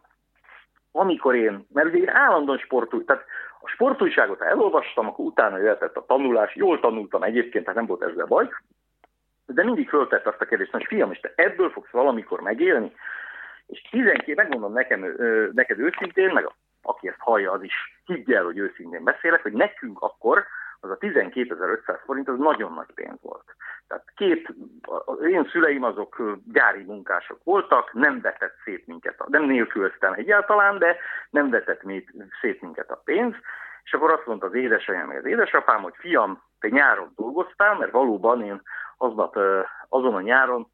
amikor 0.91 1.35
én, 1.35 1.65
mert 1.73 1.87
ugye 1.87 1.97
én 1.97 2.09
állandóan 2.09 2.57
sportúj, 2.57 3.03
tehát 3.03 3.25
a 3.61 3.67
sportújságot 3.67 4.41
elolvastam, 4.41 5.07
akkor 5.07 5.25
utána 5.25 5.57
jöhetett 5.57 5.95
a 5.95 6.05
tanulás, 6.05 6.55
jól 6.55 6.79
tanultam 6.79 7.23
egyébként, 7.23 7.63
tehát 7.63 7.79
nem 7.79 7.87
volt 7.87 8.03
ezzel 8.03 8.25
baj, 8.25 8.49
de 9.45 9.63
mindig 9.63 9.89
föltett 9.89 10.25
azt 10.25 10.41
a 10.41 10.45
kérdést, 10.45 10.71
hogy 10.71 10.85
fiam, 10.87 11.11
és 11.11 11.19
te 11.19 11.33
ebből 11.35 11.69
fogsz 11.69 11.91
valamikor 11.91 12.41
megélni? 12.41 12.91
És 13.67 13.81
12, 13.81 14.33
megmondom 14.35 14.73
nekem, 14.73 15.15
neked 15.53 15.79
őszintén, 15.79 16.33
meg 16.33 16.49
aki 16.81 17.07
ezt 17.07 17.19
hallja, 17.19 17.51
az 17.51 17.63
is 17.63 18.01
higgye 18.05 18.37
el, 18.37 18.43
hogy 18.43 18.57
őszintén 18.57 19.03
beszélek, 19.03 19.41
hogy 19.41 19.53
nekünk 19.53 20.01
akkor 20.01 20.45
az 20.79 20.89
a 20.89 20.97
12.500 20.97 21.99
forint 22.05 22.27
az 22.27 22.37
nagyon 22.37 22.73
nagy 22.73 22.93
pénz 22.95 23.17
volt. 23.21 23.55
Tehát 23.87 24.05
két, 24.15 24.53
az 25.05 25.21
én 25.21 25.49
szüleim 25.51 25.83
azok 25.83 26.39
gyári 26.51 26.83
munkások 26.83 27.43
voltak, 27.43 27.93
nem 27.93 28.21
vetett 28.21 28.55
szét 28.63 28.87
minket, 28.87 29.23
nem 29.27 29.43
nélkülöztem 29.43 30.13
egyáltalán, 30.13 30.77
de 30.77 30.97
nem 31.29 31.49
vetett 31.49 31.81
szét 32.41 32.61
minket 32.61 32.91
a 32.91 33.01
pénz, 33.03 33.35
és 33.83 33.93
akkor 33.93 34.11
azt 34.11 34.25
mondta 34.25 34.45
az 34.45 34.53
édesanyám, 34.53 35.07
meg 35.07 35.17
az 35.17 35.25
édesapám, 35.25 35.81
hogy 35.81 35.93
fiam, 35.97 36.41
te 36.59 36.67
nyáron 36.67 37.11
dolgoztál, 37.15 37.77
mert 37.77 37.91
valóban 37.91 38.43
én 38.43 38.61
aznap, 38.97 39.37
azon 39.89 40.15
a 40.15 40.21
nyáron 40.21 40.71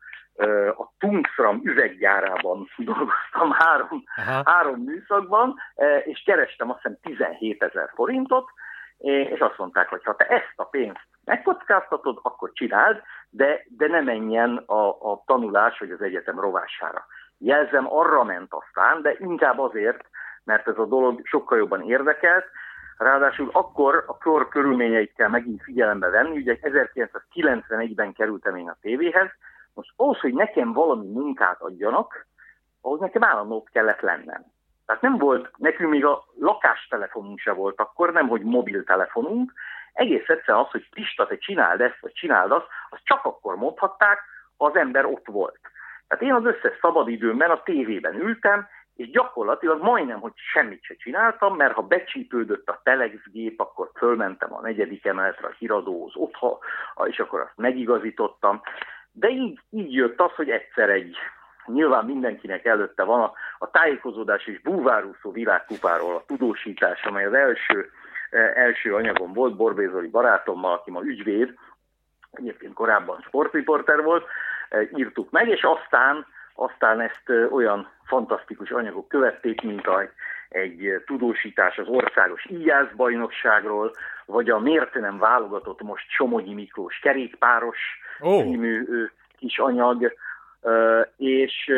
a 0.77 0.91
Tungsram 0.97 1.61
üveggyárában 1.63 2.67
dolgoztam 2.77 3.51
három, 3.51 4.03
három 4.45 4.79
műszakban, 4.79 5.55
és 6.03 6.23
kerestem 6.25 6.69
azt 6.69 6.81
hiszem 6.81 6.97
17 7.01 7.63
ezer 7.63 7.91
forintot, 7.95 8.49
és 8.97 9.39
azt 9.39 9.57
mondták, 9.57 9.89
hogy 9.89 10.03
ha 10.03 10.15
te 10.15 10.25
ezt 10.25 10.53
a 10.55 10.63
pénzt 10.63 11.07
megkockáztatod, 11.25 12.19
akkor 12.21 12.51
csináld, 12.53 13.01
de, 13.29 13.65
de 13.77 13.87
ne 13.87 14.01
menjen 14.01 14.57
a, 14.65 14.87
a 14.87 15.23
tanulás 15.25 15.79
vagy 15.79 15.91
az 15.91 16.01
egyetem 16.01 16.39
rovására. 16.39 17.05
Jelzem, 17.37 17.93
arra 17.93 18.23
ment 18.23 18.53
aztán, 18.53 19.01
de 19.01 19.15
inkább 19.19 19.59
azért, 19.59 20.05
mert 20.43 20.67
ez 20.67 20.77
a 20.77 20.85
dolog 20.85 21.21
sokkal 21.23 21.57
jobban 21.57 21.81
érdekelt, 21.81 22.45
Ráadásul 22.97 23.49
akkor 23.51 24.03
a 24.07 24.17
kor 24.17 24.47
körülményeit 24.47 25.13
kell 25.15 25.29
megint 25.29 25.63
figyelembe 25.63 26.09
venni, 26.09 26.37
ugye 26.37 26.57
1991-ben 26.61 28.13
kerültem 28.13 28.55
én 28.55 28.69
a 28.69 28.77
tévéhez, 28.81 29.29
most 29.75 29.93
ahhoz, 29.95 30.19
hogy 30.19 30.33
nekem 30.33 30.73
valami 30.73 31.07
munkát 31.07 31.61
adjanak, 31.61 32.27
ahhoz 32.81 32.99
nekem 32.99 33.23
állandó 33.23 33.55
ott 33.55 33.69
kellett 33.69 34.01
lennem. 34.01 34.45
Tehát 34.85 35.01
nem 35.01 35.17
volt, 35.17 35.51
nekünk 35.57 35.89
még 35.89 36.05
a 36.05 36.23
lakástelefonunk 36.39 37.39
se 37.39 37.51
volt 37.51 37.79
akkor, 37.79 38.11
nem 38.11 38.27
hogy 38.27 38.41
mobiltelefonunk, 38.41 39.53
egész 39.93 40.27
egyszerűen 40.27 40.63
az, 40.63 40.71
hogy 40.71 40.89
Pista, 40.89 41.27
te 41.27 41.37
csináld 41.37 41.81
ezt, 41.81 41.99
vagy 42.01 42.13
csináld 42.13 42.51
azt, 42.51 42.67
azt 42.89 43.05
csak 43.05 43.25
akkor 43.25 43.55
mondhatták, 43.55 44.19
ha 44.57 44.65
az 44.65 44.75
ember 44.75 45.05
ott 45.05 45.25
volt. 45.25 45.59
Tehát 46.07 46.23
én 46.23 46.33
az 46.33 46.45
összes 46.45 46.77
szabadidőmben 46.81 47.49
a 47.49 47.63
tévében 47.63 48.15
ültem, 48.15 48.67
és 48.95 49.09
gyakorlatilag 49.09 49.81
majdnem, 49.81 50.19
hogy 50.19 50.31
semmit 50.35 50.83
se 50.83 50.95
csináltam, 50.95 51.55
mert 51.55 51.73
ha 51.73 51.81
becsípődött 51.81 52.69
a 52.69 52.79
telexgép, 52.83 53.59
akkor 53.59 53.91
fölmentem 53.95 54.53
a 54.53 54.61
negyedik 54.61 55.05
emeletre 55.05 55.47
a 55.47 55.55
híradóhoz, 55.57 56.11
ott, 56.15 56.35
és 57.05 57.19
akkor 57.19 57.39
azt 57.39 57.53
megigazítottam. 57.55 58.61
De 59.17 59.29
így, 59.29 59.59
így 59.69 59.93
jött 59.93 60.19
az, 60.19 60.31
hogy 60.31 60.49
egyszer 60.49 60.89
egy, 60.89 61.17
nyilván 61.65 62.05
mindenkinek 62.05 62.65
előtte 62.65 63.03
van 63.03 63.21
a, 63.21 63.33
a 63.57 63.71
tájékozódás 63.71 64.45
és 64.45 64.61
búvárúszó 64.61 65.31
világkupáról 65.31 66.15
a 66.15 66.23
tudósítás, 66.27 67.03
amely 67.03 67.25
az 67.25 67.33
első, 67.33 67.91
eh, 68.29 68.51
első 68.55 68.95
anyagom 68.95 69.33
volt, 69.33 69.55
Borbézoli 69.55 70.07
barátommal, 70.07 70.73
aki 70.73 70.91
ma 70.91 71.01
ügyvéd, 71.01 71.53
egyébként 72.31 72.73
korábban 72.73 73.21
sportriporter 73.21 74.03
volt, 74.03 74.25
eh, 74.69 74.87
írtuk 74.95 75.31
meg, 75.31 75.47
és 75.47 75.63
aztán, 75.63 76.25
aztán 76.53 76.99
ezt 76.99 77.23
eh, 77.29 77.53
olyan 77.53 77.89
fantasztikus 78.03 78.69
anyagok 78.71 79.07
követték, 79.07 79.61
mint 79.61 79.87
a, 79.87 80.09
egy 80.49 81.03
tudósítás 81.05 81.77
az 81.77 81.87
országos 81.87 82.45
íjászbajnokságról, 82.49 83.91
vagy 84.25 84.49
a 84.49 84.59
miért 84.59 84.93
nem 84.93 85.17
válogatott 85.17 85.81
most 85.81 86.09
Somogyi 86.09 86.53
Miklós 86.53 86.99
kerékpáros 86.99 87.77
oh. 88.19 88.55
kis 89.37 89.57
anyag, 89.57 90.13
és, 91.17 91.71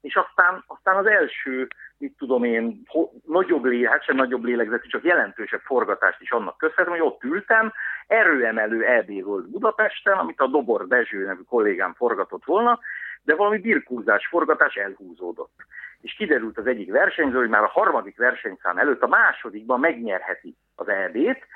és 0.00 0.14
aztán, 0.14 0.64
aztán 0.66 0.96
az 0.96 1.06
első, 1.06 1.68
mit 1.98 2.14
tudom 2.18 2.44
én, 2.44 2.82
nagyobb 3.26 3.64
lélek, 3.64 3.90
hát 3.90 4.04
sem 4.04 4.16
nagyobb 4.16 4.44
lélegzetű, 4.44 4.88
csak 4.88 5.04
jelentősebb 5.04 5.60
forgatást 5.60 6.20
is 6.20 6.30
annak 6.30 6.58
köszönhetem, 6.58 6.92
hogy 6.92 7.08
ott 7.08 7.24
ültem, 7.24 7.72
erőemelő 8.06 8.84
EB 8.84 9.22
volt 9.22 9.50
Budapesten, 9.50 10.18
amit 10.18 10.40
a 10.40 10.46
Dobor 10.46 10.86
Dezső 10.86 11.24
nevű 11.24 11.42
kollégám 11.42 11.94
forgatott 11.94 12.44
volna, 12.44 12.78
de 13.22 13.34
valami 13.34 13.58
birkúzás, 13.58 14.26
forgatás 14.26 14.74
elhúzódott. 14.74 15.54
És 16.00 16.14
kiderült 16.14 16.58
az 16.58 16.66
egyik 16.66 16.90
versenyző, 16.90 17.38
hogy 17.38 17.48
már 17.48 17.62
a 17.62 17.70
harmadik 17.72 18.16
versenyszám 18.16 18.78
előtt 18.78 19.02
a 19.02 19.08
másodikban 19.08 19.80
megnyerheti 19.80 20.56
az 20.74 20.88
EB-t, 20.88 21.46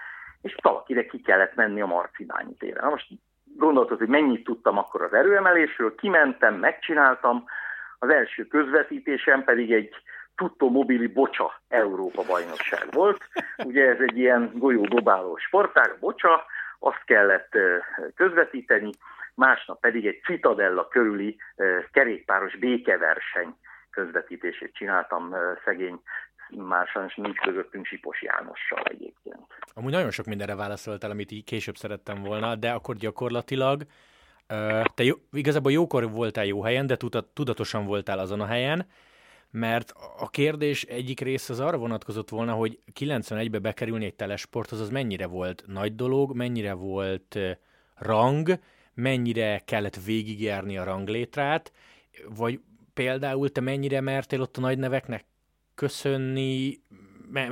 és 0.42 0.56
valakinek 0.62 1.06
ki 1.06 1.20
kellett 1.20 1.54
menni 1.54 1.80
a 1.80 1.86
Marcibányi 1.86 2.54
téren. 2.54 2.84
Na 2.84 2.90
most 2.90 3.08
gondoltad, 3.56 3.98
hogy 3.98 4.08
mennyit 4.08 4.44
tudtam 4.44 4.78
akkor 4.78 5.02
az 5.02 5.12
erőemelésről, 5.12 5.94
kimentem, 5.94 6.54
megcsináltam, 6.54 7.44
az 7.98 8.10
első 8.10 8.46
közvetítésem 8.46 9.44
pedig 9.44 9.72
egy 9.72 9.94
Tutto 10.36 10.68
Mobili 10.68 11.06
Bocsa 11.06 11.60
Európa 11.68 12.22
bajnokság 12.26 12.86
volt. 12.90 13.24
Ugye 13.64 13.88
ez 13.88 14.00
egy 14.00 14.18
ilyen 14.18 14.50
golyódobáló 14.54 15.36
sportág, 15.36 15.96
Bocsa, 16.00 16.44
azt 16.78 17.02
kellett 17.04 17.58
közvetíteni, 18.14 18.90
másnap 19.34 19.80
pedig 19.80 20.06
egy 20.06 20.20
Citadella 20.24 20.88
körüli 20.88 21.36
kerékpáros 21.92 22.56
békeverseny 22.56 23.56
közvetítését 23.90 24.74
csináltam 24.74 25.34
szegény 25.64 26.00
már 26.56 26.86
sajnos 26.86 27.14
nincs 27.14 27.38
közöttünk 27.38 27.86
Sipos 27.86 28.22
Jánossal 28.22 28.82
egyébként. 28.82 29.46
Amúgy 29.74 29.92
nagyon 29.92 30.10
sok 30.10 30.26
mindenre 30.26 30.54
válaszoltál, 30.54 31.10
amit 31.10 31.30
így 31.30 31.44
később 31.44 31.76
szerettem 31.76 32.22
volna, 32.22 32.54
de 32.54 32.70
akkor 32.70 32.96
gyakorlatilag 32.96 33.82
te 34.94 35.04
jó, 35.04 35.14
igazából 35.32 35.72
jókor 35.72 36.10
voltál 36.10 36.44
jó 36.44 36.62
helyen, 36.62 36.86
de 36.86 36.96
tudatosan 37.32 37.84
voltál 37.84 38.18
azon 38.18 38.40
a 38.40 38.46
helyen, 38.46 38.86
mert 39.50 39.92
a 40.18 40.30
kérdés 40.30 40.82
egyik 40.82 41.20
része 41.20 41.52
az 41.52 41.60
arra 41.60 41.76
vonatkozott 41.76 42.28
volna, 42.28 42.52
hogy 42.52 42.78
91-be 43.00 43.58
bekerülni 43.58 44.04
egy 44.04 44.14
telesporthoz, 44.14 44.80
az 44.80 44.90
mennyire 44.90 45.26
volt 45.26 45.64
nagy 45.66 45.94
dolog, 45.94 46.36
mennyire 46.36 46.72
volt 46.72 47.38
rang, 47.96 48.58
mennyire 48.94 49.58
kellett 49.64 50.04
végigjárni 50.04 50.78
a 50.78 50.84
ranglétrát, 50.84 51.72
vagy 52.28 52.60
például 52.94 53.50
te 53.50 53.60
mennyire 53.60 54.00
mertél 54.00 54.40
ott 54.40 54.56
a 54.56 54.60
nagy 54.60 54.78
neveknek 54.78 55.24
köszönni, 55.74 56.80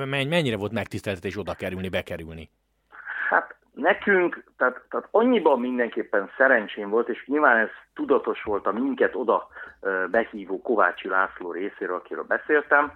mennyire 0.06 0.56
volt 0.56 0.72
megtiszteltetés 0.72 1.38
oda 1.38 1.54
kerülni, 1.54 1.88
bekerülni? 1.88 2.50
Hát 3.28 3.54
nekünk, 3.74 4.44
tehát, 4.56 4.82
tehát 4.90 5.08
annyiban 5.10 5.60
mindenképpen 5.60 6.30
szerencsém 6.36 6.88
volt, 6.88 7.08
és 7.08 7.26
nyilván 7.26 7.56
ez 7.56 7.68
tudatos 7.94 8.42
volt 8.42 8.66
a 8.66 8.72
minket 8.72 9.14
oda 9.14 9.48
behívó 10.10 10.60
Kovácsi 10.60 11.08
László 11.08 11.52
részéről, 11.52 11.96
akiről 11.96 12.24
beszéltem, 12.24 12.92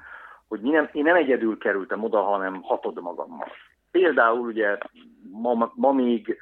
hogy 0.49 0.61
mi 0.61 0.71
nem, 0.71 0.89
én 0.93 1.03
nem 1.03 1.17
egyedül 1.17 1.59
kerültem 1.59 2.05
oda, 2.05 2.23
hanem 2.23 2.63
hatod 2.63 3.03
magammal. 3.03 3.53
Például 3.91 4.47
ugye 4.47 4.79
ma, 5.31 5.73
ma 5.75 5.93
még 5.93 6.39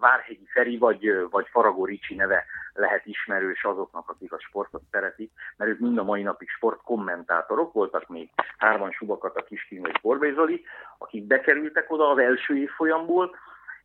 Várhegyi 0.00 0.46
Feri 0.52 0.78
vagy, 0.78 1.28
vagy 1.30 1.46
Faragó 1.50 1.84
Ricsi 1.84 2.14
neve 2.14 2.44
lehet 2.76 3.06
ismerős 3.06 3.64
azoknak, 3.64 4.08
akik 4.08 4.32
a 4.32 4.40
sportot 4.40 4.82
szeretik, 4.90 5.32
mert 5.56 5.70
ők 5.70 5.78
mind 5.78 5.98
a 5.98 6.04
mai 6.04 6.22
napig 6.22 6.48
sportkommentátorok 6.48 7.72
voltak 7.72 8.08
még 8.08 8.30
hárman 8.58 8.90
Subakat, 8.90 9.36
a 9.36 9.44
Kiskin 9.44 9.80
vagy 9.80 9.98
Borbély 10.02 10.32
Zoli, 10.32 10.64
akik 10.98 11.26
bekerültek 11.26 11.90
oda 11.90 12.08
az 12.08 12.18
első 12.18 12.56
évfolyamból, 12.56 13.36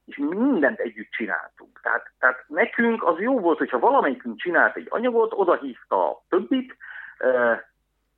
és 0.05 0.17
mi 0.17 0.35
mindent 0.35 0.79
együtt 0.79 1.11
csináltunk. 1.11 1.79
Tehát, 1.81 2.11
tehát 2.19 2.43
nekünk 2.47 3.03
az 3.03 3.19
jó 3.19 3.39
volt, 3.39 3.57
hogyha 3.57 3.79
valamelyikünk 3.79 4.39
csinált 4.39 4.75
egy 4.75 4.87
anyagot, 4.89 5.33
oda 5.33 5.55
hívta 5.55 6.09
a 6.09 6.23
többit, 6.29 6.77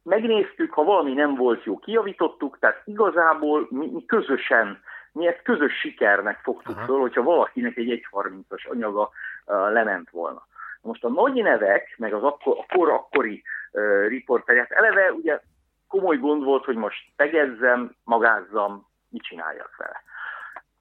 megnéztük, 0.03 0.73
ha 0.73 0.83
valami 0.83 1.13
nem 1.13 1.35
volt 1.35 1.63
jó, 1.63 1.79
kijavítottuk, 1.79 2.59
tehát 2.59 2.81
igazából 2.85 3.67
mi, 3.69 3.87
mi 3.87 4.05
közösen 4.05 4.81
mi 5.13 5.27
ezt 5.27 5.41
közös 5.41 5.79
sikernek 5.79 6.39
fogtuk 6.43 6.77
Aha. 6.77 6.85
föl, 6.85 6.99
hogyha 6.99 7.23
valakinek 7.23 7.77
egy 7.77 8.07
1.30-as 8.11 8.69
anyaga 8.69 9.09
uh, 9.45 9.71
lement 9.71 10.09
volna. 10.09 10.47
Most 10.83 11.03
a 11.03 11.09
nagy 11.09 11.33
nevek, 11.33 11.95
meg 11.97 12.13
az 12.13 12.23
akkor, 12.23 12.57
a 12.57 12.75
kor 12.75 12.89
akkori 12.89 13.43
uh, 13.71 14.07
riporterek, 14.07 14.71
eleve 14.71 15.11
ugye 15.11 15.39
komoly 15.87 16.17
gond 16.17 16.43
volt, 16.43 16.65
hogy 16.65 16.75
most 16.75 17.11
tegezzem, 17.15 17.95
magázzam, 18.03 18.87
mit 19.09 19.23
csináljak 19.23 19.75
vele. 19.77 20.03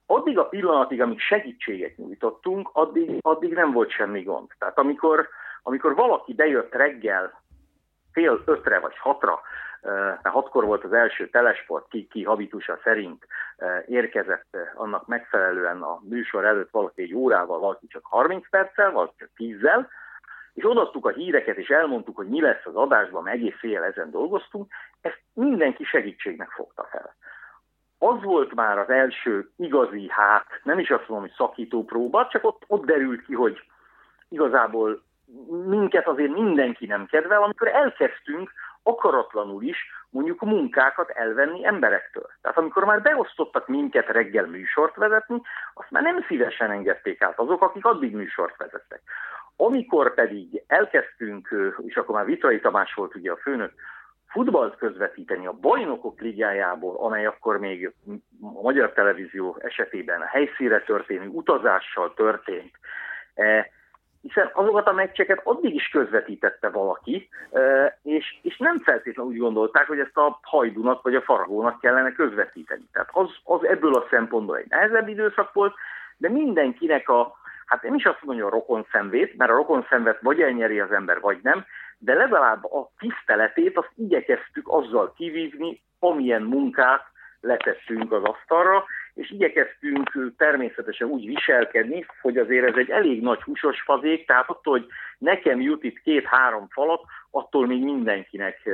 Addig 0.05 0.37
a 0.37 0.47
pillanatig, 0.47 1.01
amíg 1.01 1.19
segítséget 1.19 1.97
nyújtottunk, 1.97 2.69
addig, 2.73 3.17
addig 3.21 3.53
nem 3.53 3.71
volt 3.71 3.89
semmi 3.89 4.21
gond. 4.21 4.49
Tehát 4.59 4.77
amikor, 4.77 5.27
amikor 5.63 5.95
valaki 5.95 6.33
bejött 6.33 6.73
reggel 6.73 7.42
fél 8.13 8.41
ötre 8.45 8.79
vagy 8.79 8.97
hatra, 8.97 9.41
mert 9.81 10.27
hatkor 10.27 10.65
volt 10.65 10.83
az 10.83 10.93
első 10.93 11.29
telesport, 11.29 11.87
ki, 11.89 12.07
ki 12.07 12.23
habitusa 12.23 12.79
szerint 12.83 13.25
érkezett 13.85 14.57
annak 14.75 15.07
megfelelően 15.07 15.81
a 15.81 15.99
műsor 16.09 16.45
előtt 16.45 16.71
valaki 16.71 17.01
egy 17.01 17.13
órával, 17.13 17.59
valaki 17.59 17.87
csak 17.87 18.01
30 18.05 18.49
perccel, 18.49 18.91
valaki 18.91 19.13
csak 19.17 19.29
10-zel, 19.37 19.87
és 20.53 20.65
odaadtuk 20.65 21.05
a 21.05 21.09
híreket, 21.09 21.57
és 21.57 21.67
elmondtuk, 21.67 22.15
hogy 22.15 22.27
mi 22.27 22.41
lesz 22.41 22.65
az 22.65 22.75
adásban, 22.75 23.23
meg 23.23 23.33
egész 23.33 23.55
fél 23.57 23.83
ezen 23.83 24.11
dolgoztunk, 24.11 24.71
ezt 25.01 25.21
mindenki 25.33 25.83
segítségnek 25.83 26.49
fogta 26.49 26.87
fel. 26.91 27.15
Az 27.97 28.23
volt 28.23 28.53
már 28.53 28.77
az 28.77 28.89
első 28.89 29.49
igazi, 29.57 30.07
hát 30.09 30.45
nem 30.63 30.79
is 30.79 30.89
azt 30.89 31.07
mondom, 31.07 31.27
hogy 31.27 31.37
szakító 31.37 31.83
próba, 31.83 32.27
csak 32.31 32.43
ott, 32.43 32.63
ott 32.67 32.85
derült 32.85 33.25
ki, 33.25 33.33
hogy 33.33 33.63
igazából 34.29 35.01
minket 35.67 36.07
azért 36.07 36.31
mindenki 36.31 36.85
nem 36.85 37.05
kedvel, 37.05 37.43
amikor 37.43 37.67
elkezdtünk 37.67 38.51
akaratlanul 38.83 39.63
is 39.63 39.77
mondjuk 40.09 40.41
munkákat 40.41 41.09
elvenni 41.09 41.65
emberektől. 41.65 42.27
Tehát 42.41 42.57
amikor 42.57 42.83
már 42.83 43.01
beosztottak 43.01 43.67
minket 43.67 44.07
reggel 44.07 44.45
műsort 44.45 44.95
vezetni, 44.95 45.41
azt 45.73 45.91
már 45.91 46.03
nem 46.03 46.25
szívesen 46.27 46.71
engedték 46.71 47.21
át 47.21 47.39
azok, 47.39 47.61
akik 47.61 47.85
addig 47.85 48.15
műsort 48.15 48.57
vezettek. 48.57 49.01
Amikor 49.55 50.13
pedig 50.13 50.63
elkezdtünk, 50.67 51.55
és 51.85 51.95
akkor 51.95 52.15
már 52.15 52.25
Vitrai 52.25 52.59
Tamás 52.59 52.93
volt 52.93 53.15
ugye 53.15 53.31
a 53.31 53.37
főnök, 53.37 53.71
futballt 54.27 54.77
közvetíteni 54.77 55.45
a 55.45 55.57
bajnokok 55.61 56.21
ligájából, 56.21 56.95
amely 56.97 57.25
akkor 57.25 57.59
még 57.59 57.93
a 58.41 58.61
magyar 58.61 58.91
televízió 58.93 59.57
esetében 59.59 60.21
a 60.21 60.25
helyszíre 60.25 60.81
történő 60.81 61.27
utazással 61.27 62.13
történt, 62.13 62.71
eh, 63.33 63.65
hiszen 64.23 64.49
azokat 64.53 64.87
a 64.87 64.91
meccseket 64.91 65.41
addig 65.43 65.75
is 65.75 65.87
közvetítette 65.87 66.69
valaki, 66.69 67.29
és, 68.03 68.39
és 68.41 68.57
nem 68.57 68.79
feltétlenül 68.79 69.31
úgy 69.31 69.37
gondolták, 69.37 69.87
hogy 69.87 69.99
ezt 69.99 70.17
a 70.17 70.39
hajdunak 70.41 71.01
vagy 71.01 71.15
a 71.15 71.21
faragónak 71.21 71.79
kellene 71.79 72.11
közvetíteni. 72.11 72.83
Tehát 72.91 73.09
az, 73.11 73.29
az 73.43 73.65
ebből 73.65 73.95
a 73.95 74.07
szempontból 74.09 74.57
egy 74.57 74.69
nehezebb 74.69 75.07
időszak 75.07 75.53
volt, 75.53 75.73
de 76.17 76.29
mindenkinek 76.29 77.09
a, 77.09 77.35
hát 77.65 77.83
nem 77.83 77.93
is 77.93 78.05
azt 78.05 78.23
mondja 78.23 78.45
a 78.45 78.49
rokon 78.49 78.85
szemvét, 78.91 79.37
mert 79.37 79.51
a 79.51 79.55
rokon 79.55 79.85
szemvet 79.89 80.21
vagy 80.21 80.41
elnyeri 80.41 80.79
az 80.79 80.91
ember, 80.91 81.19
vagy 81.19 81.39
nem, 81.41 81.65
de 81.97 82.13
legalább 82.13 82.63
a 82.65 82.89
tiszteletét 82.99 83.77
azt 83.77 83.91
igyekeztük 83.95 84.67
azzal 84.67 85.13
kivívni, 85.17 85.81
amilyen 85.99 86.41
munkát 86.41 87.05
letettünk 87.41 88.11
az 88.11 88.23
asztalra, 88.23 88.85
és 89.13 89.31
igyekeztünk 89.31 90.33
természetesen 90.37 91.07
úgy 91.07 91.25
viselkedni, 91.25 92.05
hogy 92.21 92.37
azért 92.37 92.69
ez 92.69 92.75
egy 92.75 92.89
elég 92.89 93.21
nagy 93.21 93.41
húsos 93.41 93.81
fazék, 93.81 94.27
tehát 94.27 94.49
attól, 94.49 94.77
hogy 94.79 94.87
nekem 95.17 95.61
jut 95.61 95.83
itt 95.83 96.01
két-három 96.01 96.67
falat, 96.69 97.01
attól 97.31 97.67
még 97.67 97.83
mindenkinek 97.83 98.69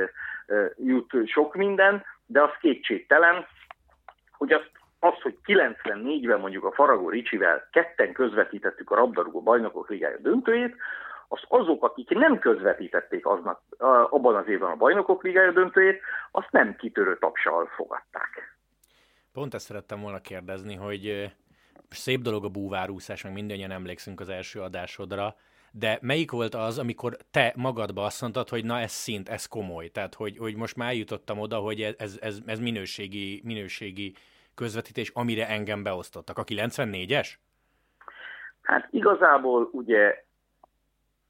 jut 0.76 1.12
sok 1.26 1.54
minden, 1.54 2.04
de 2.26 2.42
az 2.42 2.50
kétségtelen, 2.60 3.46
hogy 4.36 4.52
azt 4.52 4.70
az, 5.00 5.20
hogy 5.22 5.36
94-ben 5.46 6.40
mondjuk 6.40 6.64
a 6.64 6.72
Faragó 6.72 7.08
Ricsivel 7.08 7.68
ketten 7.72 8.12
közvetítettük 8.12 8.90
a 8.90 8.94
rabdarúgó 8.94 9.42
bajnokok 9.42 9.88
ligája 9.88 10.16
döntőjét, 10.18 10.76
azt 11.28 11.44
azok, 11.48 11.84
akik 11.84 12.08
nem 12.08 12.38
közvetítették 12.38 13.26
aznak, 13.26 13.60
abban 14.10 14.34
az 14.34 14.48
évben 14.48 14.70
a 14.70 14.76
bajnokok 14.76 15.22
ligája 15.22 15.52
döntőjét, 15.52 16.02
azt 16.30 16.50
nem 16.50 16.76
kitörő 16.76 17.18
tapsal 17.18 17.66
fogadták. 17.66 18.49
Pont 19.40 19.54
ezt 19.54 19.66
szerettem 19.66 20.00
volna 20.00 20.20
kérdezni, 20.20 20.74
hogy 20.74 21.32
szép 21.88 22.20
dolog 22.20 22.44
a 22.44 22.48
búvárúszás, 22.48 23.22
meg 23.22 23.32
mindannyian 23.32 23.70
emlékszünk 23.70 24.20
az 24.20 24.28
első 24.28 24.60
adásodra, 24.60 25.34
de 25.70 25.98
melyik 26.02 26.30
volt 26.30 26.54
az, 26.54 26.78
amikor 26.78 27.16
te 27.30 27.52
magadba 27.56 28.04
azt 28.04 28.20
mondtad, 28.20 28.48
hogy 28.48 28.64
na 28.64 28.78
ez 28.78 28.90
szint, 28.90 29.28
ez 29.28 29.46
komoly, 29.46 29.88
tehát 29.88 30.14
hogy, 30.14 30.36
hogy 30.38 30.56
most 30.56 30.76
már 30.76 30.88
eljutottam 30.88 31.38
oda, 31.38 31.56
hogy 31.56 31.80
ez, 31.98 32.18
ez, 32.20 32.38
ez 32.46 32.58
minőségi, 32.58 33.40
minőségi 33.44 34.14
közvetítés, 34.54 35.10
amire 35.14 35.48
engem 35.48 35.82
beosztottak. 35.82 36.38
A 36.38 36.44
94-es? 36.44 37.28
Hát 38.62 38.88
igazából 38.90 39.68
ugye 39.72 40.24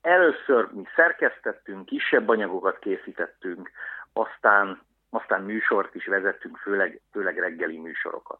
először 0.00 0.68
mi 0.72 0.84
szerkesztettünk, 0.94 1.86
kisebb 1.86 2.28
anyagokat 2.28 2.78
készítettünk, 2.78 3.70
aztán 4.12 4.88
aztán 5.10 5.42
műsort 5.42 5.94
is 5.94 6.06
vezettünk, 6.06 6.56
főleg, 6.56 7.00
főleg 7.12 7.38
reggeli 7.38 7.78
műsorokat. 7.78 8.38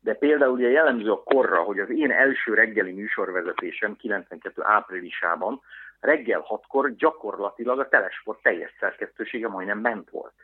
De 0.00 0.14
például 0.14 0.52
ugye 0.52 0.70
jellemző 0.70 1.10
a 1.10 1.22
korra, 1.22 1.62
hogy 1.62 1.78
az 1.78 1.90
én 1.90 2.10
első 2.10 2.54
reggeli 2.54 2.92
műsorvezetésem 2.92 3.96
92. 3.96 4.62
áprilisában 4.64 5.60
reggel 6.00 6.40
hatkor 6.40 6.94
gyakorlatilag 6.94 7.78
a 7.78 7.88
Telesport 7.88 8.42
teljes 8.42 8.76
szerkesztősége 8.80 9.48
majdnem 9.48 9.78
ment 9.78 10.10
volt. 10.10 10.34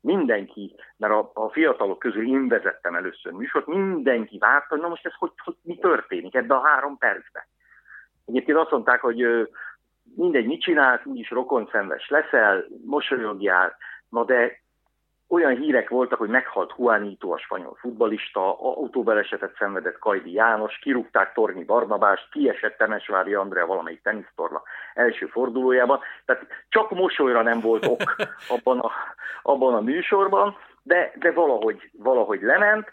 Mindenki, 0.00 0.74
mert 0.96 1.12
a, 1.12 1.30
a 1.34 1.50
fiatalok 1.50 1.98
közül 1.98 2.26
én 2.26 2.48
vezettem 2.48 2.94
először 2.94 3.32
műsort, 3.32 3.66
mindenki 3.66 4.38
várta, 4.38 4.66
hogy 4.68 4.80
na 4.80 4.88
most 4.88 5.06
ez 5.06 5.14
hogy, 5.14 5.32
hogy 5.36 5.56
mi 5.62 5.78
történik 5.78 6.34
ebbe 6.34 6.54
a 6.54 6.66
három 6.66 6.98
percben. 6.98 7.42
Egyébként 8.26 8.58
azt 8.58 8.70
mondták, 8.70 9.00
hogy 9.00 9.48
mindegy, 10.16 10.46
mit 10.46 10.62
csinálsz, 10.62 11.04
úgyis 11.04 11.30
rokonszenves 11.30 12.08
leszel, 12.08 12.64
mosolyogjál, 12.84 13.76
na 14.08 14.24
de 14.24 14.60
olyan 15.28 15.56
hírek 15.56 15.88
voltak, 15.88 16.18
hogy 16.18 16.28
meghalt 16.28 16.74
Juanito, 16.78 17.30
a 17.30 17.38
spanyol 17.38 17.76
futbalista, 17.80 18.58
autóbalesetet 18.58 19.56
szenvedett 19.58 19.98
Kajdi 19.98 20.32
János, 20.32 20.78
kirúgták 20.78 21.32
Tornyi 21.32 21.64
Barnabást, 21.64 22.30
kiesett 22.30 22.76
Temesvári 22.76 23.34
Andrea 23.34 23.66
valamelyik 23.66 24.02
tenisztorla 24.02 24.62
első 24.94 25.26
fordulójában. 25.26 26.00
Tehát 26.24 26.46
csak 26.68 26.90
mosolyra 26.90 27.42
nem 27.42 27.60
volt 27.60 27.86
ok 27.86 28.16
abban 28.56 28.78
a, 28.78 28.90
abban 29.42 29.74
a 29.74 29.80
műsorban, 29.80 30.56
de, 30.82 31.12
de 31.18 31.32
valahogy, 31.32 31.90
valahogy 31.92 32.42
lement. 32.42 32.90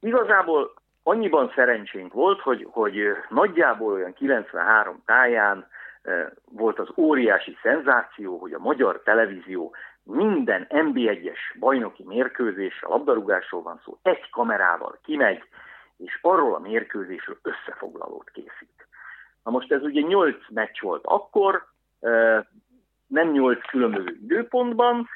Igazából 0.00 0.74
annyiban 1.02 1.52
szerencsénk 1.54 2.12
volt, 2.12 2.40
hogy, 2.40 2.66
hogy 2.70 3.16
nagyjából 3.28 3.92
olyan 3.92 4.12
93 4.12 5.02
táján 5.06 5.66
volt 6.44 6.78
az 6.78 6.88
óriási 6.96 7.56
szenzáció, 7.62 8.38
hogy 8.38 8.52
a 8.52 8.58
magyar 8.58 9.00
televízió 9.04 9.74
minden 10.08 10.66
NB1-es 10.70 11.38
bajnoki 11.58 12.04
mérkőzés, 12.06 12.82
a 12.82 12.88
labdarúgásról 12.88 13.62
van 13.62 13.80
szó, 13.84 13.98
egy 14.02 14.30
kamerával 14.30 14.98
kimegy, 15.02 15.42
és 15.96 16.18
arról 16.22 16.54
a 16.54 16.58
mérkőzésről 16.58 17.38
összefoglalót 17.42 18.30
készít. 18.30 18.86
Na 19.44 19.50
most 19.50 19.72
ez 19.72 19.82
ugye 19.82 20.00
nyolc 20.00 20.48
meccs 20.48 20.80
volt 20.80 21.04
akkor, 21.04 21.66
nem 23.06 23.30
nyolc 23.30 23.66
különböző 23.66 24.18
időpontban, 24.22 25.08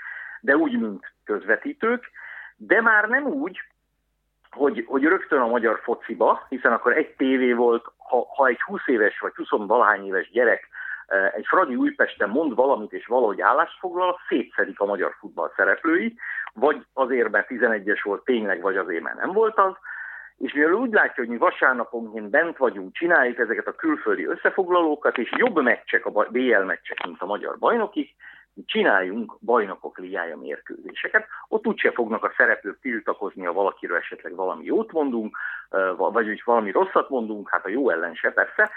de 0.41 0.57
úgy, 0.57 0.79
mint 0.79 1.13
közvetítők, 1.25 2.11
de 2.57 2.81
már 2.81 3.09
nem 3.09 3.27
úgy, 3.27 3.61
hogy, 4.51 4.85
hogy 4.89 5.03
rögtön 5.03 5.41
a 5.41 5.47
magyar 5.47 5.81
fociba, 5.83 6.47
hiszen 6.49 6.73
akkor 6.73 6.97
egy 6.97 7.15
tévé 7.17 7.53
volt, 7.53 7.85
ha, 7.97 8.27
ha 8.37 8.47
egy 8.47 8.61
20 8.61 8.81
éves 8.87 9.19
vagy 9.19 9.35
20 9.35 9.49
valahány 9.51 10.07
éves 10.07 10.31
gyerek 10.31 10.69
egy 11.35 11.47
Fradi 11.47 11.75
Újpesten 11.75 12.29
mond 12.29 12.55
valamit 12.55 12.93
és 12.93 13.07
valahogy 13.07 13.41
állást 13.41 13.79
foglal, 13.79 14.21
szétszedik 14.29 14.81
a 14.81 14.85
magyar 14.85 15.15
futball 15.19 15.53
szereplői, 15.57 16.17
vagy 16.59 16.87
azért, 16.93 17.31
mert 17.31 17.49
11-es 17.49 18.01
volt 18.03 18.25
tényleg, 18.25 18.61
vagy 18.61 18.77
azért, 18.77 19.03
mert 19.03 19.19
nem 19.19 19.33
volt 19.33 19.59
az, 19.59 19.73
és 20.39 20.53
mivel 20.53 20.73
úgy 20.73 20.93
látja, 20.93 21.15
hogy 21.17 21.29
mi 21.29 21.37
vasárnaponként 21.37 22.31
bent 22.31 22.57
vagyunk, 22.57 22.93
csináljuk 22.93 23.39
ezeket 23.39 23.67
a 23.67 23.75
külföldi 23.75 24.27
összefoglalókat, 24.27 25.19
és 25.19 25.33
jobb 25.37 25.63
meccsek 25.63 26.07
a 26.07 26.11
BL 26.11 26.63
meccsek, 26.65 27.07
mint 27.07 27.21
a 27.21 27.27
magyar 27.27 27.59
bajnokik, 27.59 28.15
csináljunk 28.67 29.39
bajnokok 29.41 29.99
ligája 29.99 30.37
mérkőzéseket. 30.37 31.27
Ott 31.49 31.67
úgyse 31.67 31.91
fognak 31.91 32.25
a 32.25 32.33
szereplők 32.37 32.81
tiltakozni, 32.81 33.45
ha 33.45 33.53
valakiről 33.53 33.97
esetleg 33.97 34.35
valami 34.35 34.65
jót 34.65 34.93
mondunk, 34.93 35.37
vagy 35.97 36.27
hogy 36.27 36.43
valami 36.45 36.71
rosszat 36.71 37.09
mondunk, 37.09 37.51
hát 37.51 37.65
a 37.65 37.69
jó 37.69 37.91
ellen 37.91 38.15
se 38.15 38.31
persze. 38.31 38.71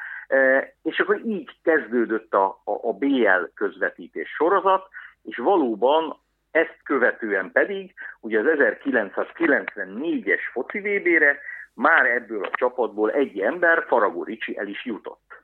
És 0.84 1.00
akkor 1.00 1.22
így 1.26 1.50
kezdődött 1.64 2.34
a, 2.34 2.62
a, 2.64 2.72
a 2.90 2.94
BL 2.94 3.44
közvetítés 3.54 4.30
sorozat, 4.30 4.88
és 5.24 5.38
valóban 5.38 6.20
ezt 6.52 6.78
követően 6.84 7.52
pedig, 7.52 7.94
ugye 8.20 8.40
az 8.40 8.46
1994-es 8.50 10.42
foci 10.52 10.80
VB-re 10.80 11.40
már 11.74 12.06
ebből 12.06 12.44
a 12.44 12.56
csapatból 12.56 13.12
egy 13.12 13.40
ember, 13.40 13.86
Faragó 13.88 14.24
Ricsi 14.24 14.58
el 14.58 14.68
is 14.68 14.86
jutott. 14.86 15.44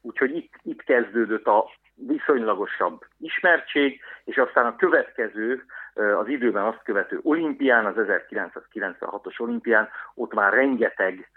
Úgyhogy 0.00 0.36
itt, 0.36 0.52
itt 0.62 0.82
kezdődött 0.82 1.46
a 1.46 1.70
viszonylagosabb 1.94 3.04
ismertség, 3.18 4.00
és 4.24 4.36
aztán 4.36 4.66
a 4.66 4.76
következő, 4.76 5.64
az 5.94 6.28
időben 6.28 6.64
azt 6.64 6.82
követő 6.82 7.20
olimpián, 7.22 7.86
az 7.86 7.94
1996-os 7.96 9.40
olimpián, 9.40 9.88
ott 10.14 10.34
már 10.34 10.52
rengeteg, 10.52 11.30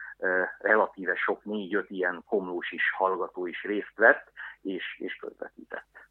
relatíve 0.60 1.16
sok 1.16 1.44
négy-öt 1.44 1.90
ilyen 1.90 2.24
komlós 2.28 2.72
is, 2.72 2.92
hallgató 2.92 3.48
is 3.48 3.64
részt 3.64 3.96
vett, 3.96 4.32
és, 4.62 4.98
és 5.00 5.16
közvetített. 5.16 6.07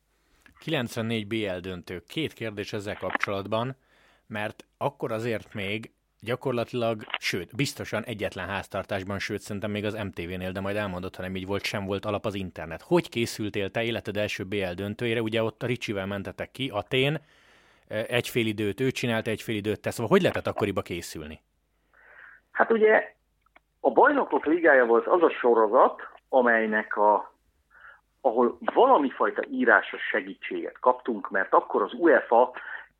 94 0.58 1.26
BL 1.26 1.58
döntő. 1.60 2.02
Két 2.08 2.32
kérdés 2.32 2.72
ezzel 2.72 2.96
kapcsolatban, 2.96 3.76
mert 4.26 4.64
akkor 4.78 5.12
azért 5.12 5.54
még 5.54 5.90
gyakorlatilag, 6.20 7.02
sőt, 7.18 7.56
biztosan 7.56 8.04
egyetlen 8.04 8.48
háztartásban, 8.48 9.18
sőt, 9.18 9.40
szerintem 9.40 9.70
még 9.70 9.84
az 9.84 9.94
MTV-nél, 9.94 10.52
de 10.52 10.60
majd 10.60 10.76
elmondott, 10.76 11.16
ha 11.16 11.22
nem 11.22 11.36
így 11.36 11.46
volt, 11.46 11.64
sem 11.64 11.84
volt 11.84 12.04
alap 12.04 12.26
az 12.26 12.34
internet. 12.34 12.82
Hogy 12.82 13.08
készültél 13.08 13.70
te 13.70 13.82
életed 13.82 14.16
első 14.16 14.44
BL 14.44 14.72
döntőjére? 14.74 15.22
Ugye 15.22 15.42
ott 15.42 15.62
a 15.62 15.66
Ricsivel 15.66 16.06
mentetek 16.06 16.50
ki, 16.50 16.70
Atén, 16.72 17.20
egy 17.88 18.28
fél 18.28 18.46
időt 18.46 18.80
ő 18.80 18.90
csinált, 18.90 19.26
egy 19.26 19.42
fél 19.42 19.56
időt 19.56 19.80
te, 19.80 19.90
szóval 19.90 20.10
hogy 20.10 20.22
lehetett 20.22 20.46
akkoriba 20.46 20.82
készülni? 20.82 21.40
Hát 22.50 22.70
ugye 22.70 23.14
a 23.80 23.90
Bajnokok 23.90 24.46
Ligája 24.46 24.84
volt 24.84 25.06
az 25.06 25.22
a 25.22 25.30
sorozat, 25.30 26.02
amelynek 26.28 26.96
a 26.96 27.35
ahol 28.26 28.58
valami 28.74 29.10
fajta 29.10 29.42
írásos 29.50 30.00
segítséget 30.10 30.78
kaptunk, 30.80 31.30
mert 31.30 31.52
akkor 31.54 31.82
az 31.82 31.92
UEFA 31.92 32.52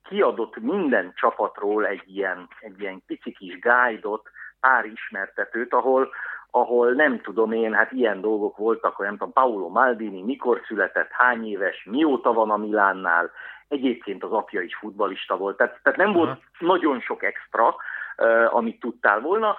kiadott 0.09 0.57
minden 0.57 1.13
csapatról 1.17 1.87
egy 1.87 2.03
ilyen, 2.07 2.49
egy 2.61 2.81
ilyen 2.81 3.03
pici 3.07 3.33
kis 3.33 3.59
guide-ot, 3.59 4.31
pár 4.61 4.85
ismertetőt, 4.85 5.73
ahol, 5.73 6.09
ahol 6.51 6.93
nem 6.93 7.21
tudom 7.21 7.53
én, 7.53 7.73
hát 7.73 7.93
ilyen 7.93 8.21
dolgok 8.21 8.57
voltak, 8.57 8.97
hogy 8.97 9.07
nem 9.07 9.17
tudom, 9.17 9.33
Paolo 9.33 9.69
Maldini 9.69 10.23
mikor 10.23 10.61
született, 10.67 11.11
hány 11.11 11.47
éves, 11.47 11.85
mióta 11.85 12.33
van 12.33 12.51
a 12.51 12.57
Milánnál, 12.57 13.31
egyébként 13.69 14.25
az 14.25 14.33
apja 14.33 14.61
is 14.61 14.77
futbalista 14.77 15.37
volt, 15.37 15.57
tehát, 15.57 15.81
tehát 15.83 15.99
nem 15.99 16.13
volt 16.13 16.41
nagyon 16.59 17.01
sok 17.01 17.23
extra, 17.23 17.75
uh, 18.17 18.55
amit 18.55 18.81
tudtál 18.81 19.21
volna, 19.21 19.57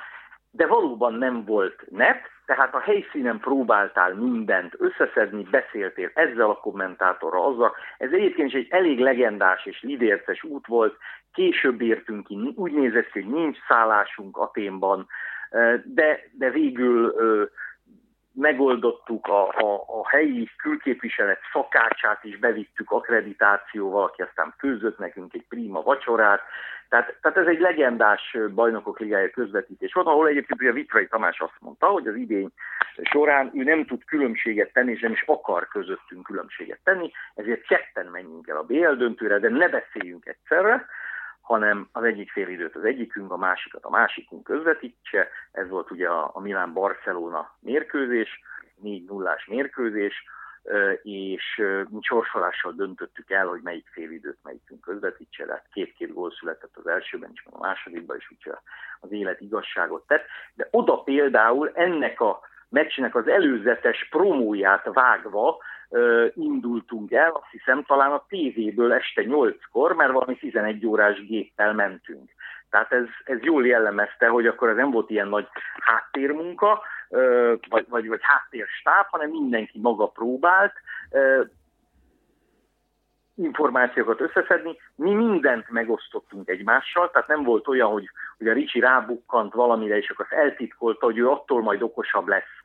de 0.58 0.68
valóban 0.68 1.14
nem 1.14 1.46
volt 1.46 1.84
net, 1.90 2.22
tehát 2.46 2.76
a 2.76 2.80
helyszínen 2.80 3.40
próbáltál 3.40 4.14
mindent 4.14 4.74
összeszedni, 4.78 5.44
beszéltél 5.52 6.12
ezzel 6.14 6.50
a 6.50 6.60
kommentátorral, 6.60 7.46
azzal. 7.46 7.76
Ez 7.98 8.12
egyébként 8.12 8.48
is 8.48 8.54
egy 8.54 8.68
elég 8.70 9.00
legendás 9.00 9.66
és 9.66 9.82
lidérces 9.82 10.44
út 10.44 10.68
volt, 10.68 10.98
később 11.34 11.82
értünk 11.82 12.28
ki, 12.28 12.54
úgy 12.56 12.74
nézett 12.74 13.12
ki, 13.12 13.22
hogy 13.22 13.34
nincs 13.34 13.58
szállásunk 13.68 14.38
Aténban, 14.38 15.08
de, 15.84 16.20
de 16.32 16.50
végül 16.50 17.16
megoldottuk 18.38 19.28
a, 19.28 19.48
a, 19.48 19.74
a 20.00 20.10
helyi 20.10 20.50
külképviselet 20.58 21.40
szakácsát 21.52 22.24
is, 22.24 22.38
bevittük 22.40 22.92
akkreditációval, 22.92 24.04
aki 24.04 24.22
aztán 24.22 24.54
főzött 24.58 24.98
nekünk 24.98 25.34
egy 25.34 25.46
prima 25.50 25.82
vacsorát. 25.82 26.42
Tehát, 26.90 27.18
tehát 27.22 27.38
ez 27.38 27.46
egy 27.46 27.60
legendás 27.60 28.38
bajnokok 28.54 29.00
ligája 29.00 29.30
közvetítés 29.30 29.94
volt, 29.94 30.08
ahol 30.08 30.28
egyébként 30.28 30.62
ugye 30.62 30.72
Vitrai 30.72 31.08
Tamás 31.08 31.40
azt 31.40 31.60
mondta, 31.60 31.88
hogy 31.88 32.08
az 32.08 32.16
idény 32.16 32.50
során 33.02 33.52
ő 33.54 33.64
nem 33.64 33.86
tud 33.86 34.06
különbséget 34.06 34.74
tenni, 34.74 34.92
és 34.92 35.02
nem 35.02 35.12
is 35.12 35.24
akar 35.26 35.68
közöttünk 35.68 36.24
különbséget 36.24 36.80
tenni, 36.84 37.12
ezért 37.36 37.68
ketten 37.68 38.06
menjünk 38.06 38.48
el 38.48 38.58
a 38.58 38.64
BL 38.64 38.94
döntőre, 38.94 39.40
de 39.40 39.50
ne 39.50 39.70
beszéljünk 39.70 40.26
egyszerre, 40.26 40.86
hanem 41.48 41.90
az 41.92 42.04
egyik 42.04 42.32
időt 42.36 42.76
az 42.76 42.84
egyikünk, 42.84 43.32
a 43.32 43.38
másikat 43.38 43.84
a 43.84 43.90
másikunk 43.90 44.44
közvetítse. 44.44 45.28
Ez 45.52 45.70
volt 45.70 45.92
ugye 45.92 46.08
a, 46.08 46.32
a 46.34 46.40
Milán-Barcelona 46.40 47.56
mérkőzés, 47.60 48.42
4 48.82 49.06
0 49.06 49.38
mérkőzés, 49.48 50.24
és 51.02 51.62
sorsolással 52.02 52.72
döntöttük 52.72 53.32
el, 53.32 53.48
hogy 53.48 53.62
melyik 53.64 53.88
időt 53.96 54.38
melyikünk 54.44 54.82
közvetítse, 54.82 55.46
tehát 55.46 55.68
két-két 55.74 56.14
gól 56.14 56.32
született 56.32 56.78
az 56.78 56.88
elsőben 56.88 57.30
is, 57.34 57.44
meg 57.44 57.54
a 57.54 57.66
másodikban 57.68 58.18
is, 58.18 58.32
úgyhogy 58.32 58.58
az 59.00 59.12
élet 59.12 59.42
igazságot 59.42 60.08
tett. 60.08 60.26
De 60.54 60.68
oda 60.72 61.02
például 61.02 61.72
ennek 61.74 62.22
a 62.22 62.40
meccsnek 62.70 63.16
az 63.16 63.28
előzetes 63.28 64.08
promóját 64.10 64.90
vágva 64.94 65.58
indultunk 66.34 67.12
el, 67.12 67.32
azt 67.32 67.52
hiszem 67.52 67.84
talán 67.84 68.12
a 68.12 68.26
tévéből 68.28 68.94
este 68.94 69.24
8-kor, 69.26 69.94
mert 69.94 70.12
valami 70.12 70.36
11 70.36 70.86
órás 70.86 71.26
géppel 71.26 71.74
mentünk. 71.74 72.30
Tehát 72.70 72.92
ez, 72.92 73.06
ez 73.24 73.42
jól 73.42 73.68
jellemezte, 73.68 74.28
hogy 74.28 74.48
akkor 74.48 74.70
ez 74.70 74.76
nem 74.76 74.92
volt 74.92 75.10
ilyen 75.10 75.28
nagy 75.28 75.48
háttérmunka, 75.80 76.82
vagy, 77.70 77.86
vagy, 77.90 78.08
vagy 78.08 78.20
háttérstáb, 78.22 79.06
hanem 79.10 79.30
mindenki 79.30 79.80
maga 79.80 80.08
próbált 80.08 80.74
információkat 83.36 84.22
összeszedni. 84.22 84.78
Mi 84.96 85.14
mindent 85.14 85.70
megosztottunk 85.70 86.50
egymással, 86.50 87.12
tehát 87.12 87.28
nem 87.28 87.44
volt 87.44 87.68
olyan, 87.68 87.92
hogy, 87.92 88.10
hogy 88.38 88.48
a 88.48 88.54
Ricsi 88.54 88.80
rábukkant 88.80 89.54
valamire, 89.54 89.98
és 89.98 90.10
akkor 90.10 90.26
azt 90.30 90.40
eltitkolta, 90.40 91.06
hogy 91.06 91.18
ő 91.18 91.30
attól 91.30 91.62
majd 91.62 91.82
okosabb 91.82 92.28
lesz, 92.28 92.56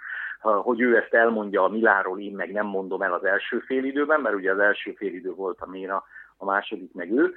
hogy 0.42 0.80
ő 0.80 0.96
ezt 0.96 1.14
elmondja 1.14 1.64
a 1.64 1.68
Miláról, 1.68 2.20
én 2.20 2.34
meg 2.34 2.52
nem 2.52 2.66
mondom 2.66 3.02
el 3.02 3.12
az 3.12 3.24
első 3.24 3.58
félidőben, 3.58 4.20
mert 4.20 4.34
ugye 4.34 4.52
az 4.52 4.58
első 4.58 4.92
félidő 4.92 5.30
volt 5.30 5.60
a 5.60 5.70
Ména, 5.70 6.04
a 6.36 6.44
második 6.44 6.92
meg 6.94 7.10
ő, 7.10 7.34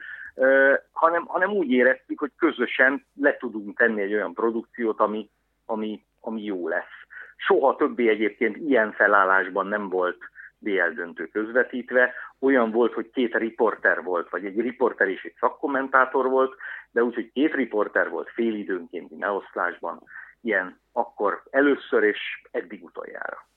hanem, 0.91 1.25
hanem 1.25 1.49
úgy 1.49 1.71
éreztük, 1.71 2.19
hogy 2.19 2.31
közösen 2.37 3.05
le 3.15 3.37
tudunk 3.37 3.77
tenni 3.77 4.01
egy 4.01 4.13
olyan 4.13 4.33
produkciót, 4.33 4.99
ami, 4.99 5.29
ami, 5.65 6.03
ami 6.21 6.43
jó 6.43 6.67
lesz. 6.67 7.05
Soha 7.35 7.75
többé 7.75 8.09
egyébként 8.09 8.57
ilyen 8.57 8.91
felállásban 8.91 9.67
nem 9.67 9.89
volt 9.89 10.17
BL 10.57 10.93
döntő 10.95 11.25
közvetítve. 11.25 12.13
Olyan 12.39 12.71
volt, 12.71 12.93
hogy 12.93 13.09
két 13.09 13.35
riporter 13.35 14.03
volt, 14.03 14.29
vagy 14.29 14.45
egy 14.45 14.59
riporter 14.59 15.07
és 15.07 15.23
egy 15.23 15.35
szakkommentátor 15.39 16.29
volt, 16.29 16.55
de 16.91 17.03
úgy, 17.03 17.13
hogy 17.13 17.31
két 17.31 17.53
riporter 17.53 18.09
volt 18.09 18.29
félidőnkénti 18.29 19.15
meoszlásban, 19.15 20.03
ilyen 20.45 20.79
akkor 20.91 21.43
először 21.49 22.03
és 22.03 22.19
eddig 22.51 22.83
utoljára. 22.83 23.47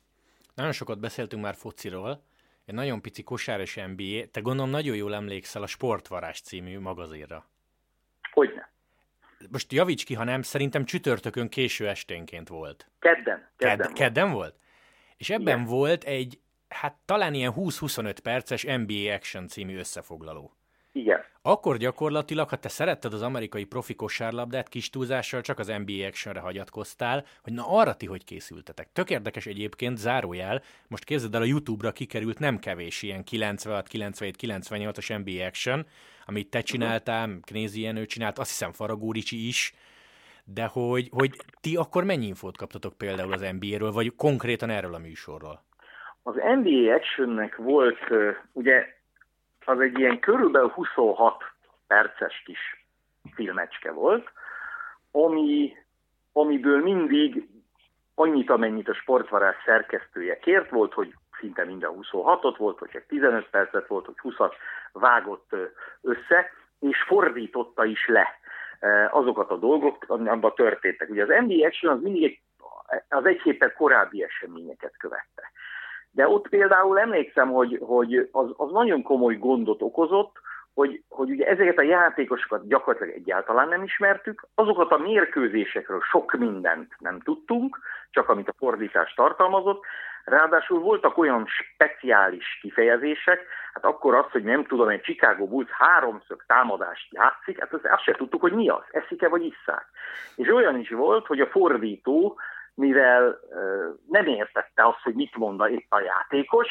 Nagyon 0.55 0.73
sokat 0.73 0.99
beszéltünk 0.99 1.43
már 1.43 1.55
fociról, 1.55 2.23
egy 2.65 2.75
nagyon 2.75 3.01
pici 3.01 3.23
kosáros 3.23 3.75
NBA, 3.75 4.27
te 4.31 4.41
gondolom 4.41 4.71
nagyon 4.71 4.97
jól 4.97 5.15
emlékszel 5.15 5.63
a 5.63 5.67
Sportvarás 5.67 6.41
című 6.41 6.79
magazinra. 6.79 7.47
Hogyne. 8.33 8.71
Most 9.51 9.73
javíts 9.73 10.05
ki, 10.05 10.15
ha 10.15 10.25
nem, 10.25 10.43
szerintem 10.43 10.85
csütörtökön 10.85 11.49
késő 11.49 11.89
esténként 11.89 12.49
volt. 12.49 12.91
Kedden. 12.99 13.49
Kedden, 13.57 13.77
Ked- 13.77 13.85
volt. 13.87 13.99
kedden 13.99 14.31
volt? 14.31 14.55
És 15.17 15.31
ebben 15.31 15.59
Igen. 15.59 15.65
volt 15.65 16.05
egy, 16.05 16.41
hát 16.69 16.97
talán 17.05 17.35
ilyen 17.35 17.53
20-25 17.57 18.17
perces 18.23 18.63
NBA 18.63 19.15
Action 19.15 19.49
című 19.49 19.79
összefoglaló. 19.79 20.53
Igen. 20.99 21.21
Akkor 21.43 21.77
gyakorlatilag, 21.77 22.49
ha 22.49 22.57
te 22.57 22.69
szeretted 22.69 23.13
az 23.13 23.23
amerikai 23.23 23.65
profi 23.65 23.95
kosárlabdát, 23.95 24.69
kis 24.69 24.91
túlzással 24.91 25.41
csak 25.41 25.59
az 25.59 25.67
NBA 25.67 26.07
Actionre 26.07 26.41
hagyatkoztál, 26.41 27.25
hogy 27.43 27.53
na 27.53 27.65
arra 27.69 27.95
ti 27.95 28.07
hogy 28.07 28.25
készültetek. 28.25 28.89
Tök 28.93 29.11
érdekes 29.11 29.47
egyébként, 29.47 29.97
zárójel, 29.97 30.63
most 30.89 31.05
képzeld 31.05 31.35
el, 31.35 31.41
a 31.41 31.45
YouTube-ra 31.45 31.93
kikerült 31.93 32.39
nem 32.39 32.59
kevés 32.59 33.03
ilyen 33.03 33.25
96, 33.25 33.89
97, 33.89 34.37
98-as 34.41 35.25
NBA 35.25 35.47
Action, 35.47 35.87
amit 36.27 36.51
te 36.51 36.61
csináltál, 36.61 37.39
Knézi 37.43 37.81
Jenő 37.81 38.07
csinált, 38.07 38.39
azt 38.39 38.51
hiszem 38.51 38.73
Faragó 38.73 39.13
Ricsi 39.13 39.47
is, 39.47 39.75
de 40.45 40.65
hogy, 40.65 41.09
hogy 41.11 41.37
ti 41.61 41.77
akkor 41.77 42.05
mennyi 42.05 42.27
infót 42.27 42.57
kaptatok 42.57 42.99
például 42.99 43.33
az 43.33 43.47
NBA-ről, 43.61 43.93
vagy 43.93 44.15
konkrétan 44.17 44.71
erről 44.71 44.95
a 44.95 44.99
műsorról? 44.99 45.63
Az 46.23 46.35
NBA 46.35 46.95
Actionnek 46.95 47.57
volt, 47.57 47.99
ugye, 48.53 48.98
az 49.69 49.81
egy 49.81 49.99
ilyen 49.99 50.19
körülbelül 50.19 50.69
26 50.69 51.45
perces 51.87 52.43
kis 52.45 52.87
filmecske 53.35 53.93
volt, 53.93 54.31
ami, 55.11 55.77
amiből 56.33 56.83
mindig 56.83 57.49
annyit, 58.15 58.51
amennyit 58.51 58.89
a 58.89 58.95
sportvarás 58.95 59.57
szerkesztője 59.65 60.39
kért, 60.39 60.71
volt, 60.71 60.93
hogy 60.93 61.15
szinte 61.41 61.65
minden 61.65 61.91
26-ot 61.95 62.55
volt, 62.59 62.79
vagy 62.79 62.89
csak 62.91 63.07
15 63.07 63.49
percet 63.51 63.87
volt, 63.87 64.07
hogy 64.07 64.15
20-at 64.23 64.53
vágott 64.93 65.57
össze, 66.01 66.51
és 66.81 67.03
fordította 67.07 67.85
is 67.85 68.07
le 68.07 68.39
azokat 69.11 69.51
a 69.51 69.57
dolgok, 69.57 70.05
ami 70.07 70.29
abban 70.29 70.55
történtek. 70.55 71.09
Ugye 71.09 71.23
az 71.23 71.45
NBA 71.47 71.67
Action 71.67 71.93
az 71.93 72.03
mindig 72.03 72.25
egy, 72.25 72.41
az 73.09 73.25
egy 73.25 73.41
héttel 73.41 73.73
korábbi 73.73 74.23
eseményeket 74.23 74.97
követte. 74.97 75.51
De 76.19 76.29
ott 76.29 76.49
például 76.49 76.99
emlékszem, 76.99 77.51
hogy, 77.51 77.79
hogy 77.83 78.29
az, 78.33 78.47
az 78.57 78.71
nagyon 78.71 79.03
komoly 79.03 79.35
gondot 79.35 79.83
okozott, 79.83 80.37
hogy, 80.75 81.03
hogy 81.09 81.31
ugye 81.31 81.47
ezeket 81.47 81.79
a 81.79 81.83
játékosokat 81.83 82.69
gyakorlatilag 82.69 83.15
egyáltalán 83.15 83.69
nem 83.69 83.83
ismertük, 83.83 84.47
azokat 84.55 84.91
a 84.91 84.99
mérkőzésekről 84.99 86.01
sok 86.11 86.33
mindent 86.33 86.93
nem 86.99 87.21
tudtunk, 87.21 87.79
csak 88.11 88.29
amit 88.29 88.49
a 88.49 88.55
fordítás 88.59 89.15
tartalmazott, 89.15 89.85
ráadásul 90.25 90.81
voltak 90.81 91.19
olyan 91.19 91.47
speciális 91.47 92.59
kifejezések, 92.61 93.41
hát 93.73 93.85
akkor 93.85 94.15
az, 94.15 94.31
hogy 94.31 94.43
nem 94.43 94.65
tudom, 94.65 94.89
egy 94.89 95.01
Chicago 95.01 95.47
Bulls 95.47 95.71
háromszög 95.71 96.45
támadást 96.47 97.13
játszik, 97.13 97.59
hát 97.59 97.73
azt, 97.73 98.03
se 98.03 98.13
tudtuk, 98.13 98.41
hogy 98.41 98.53
mi 98.53 98.69
az, 98.69 98.83
eszik-e 98.91 99.29
vagy 99.29 99.45
isszák. 99.45 99.87
És 100.37 100.49
olyan 100.49 100.79
is 100.79 100.91
volt, 100.91 101.27
hogy 101.27 101.41
a 101.41 101.47
fordító 101.47 102.39
mivel 102.79 103.39
nem 104.09 104.27
értette 104.27 104.87
azt, 104.87 105.03
hogy 105.03 105.15
mit 105.15 105.37
mond 105.37 105.71
épp 105.71 105.93
a 105.93 106.01
játékos, 106.01 106.69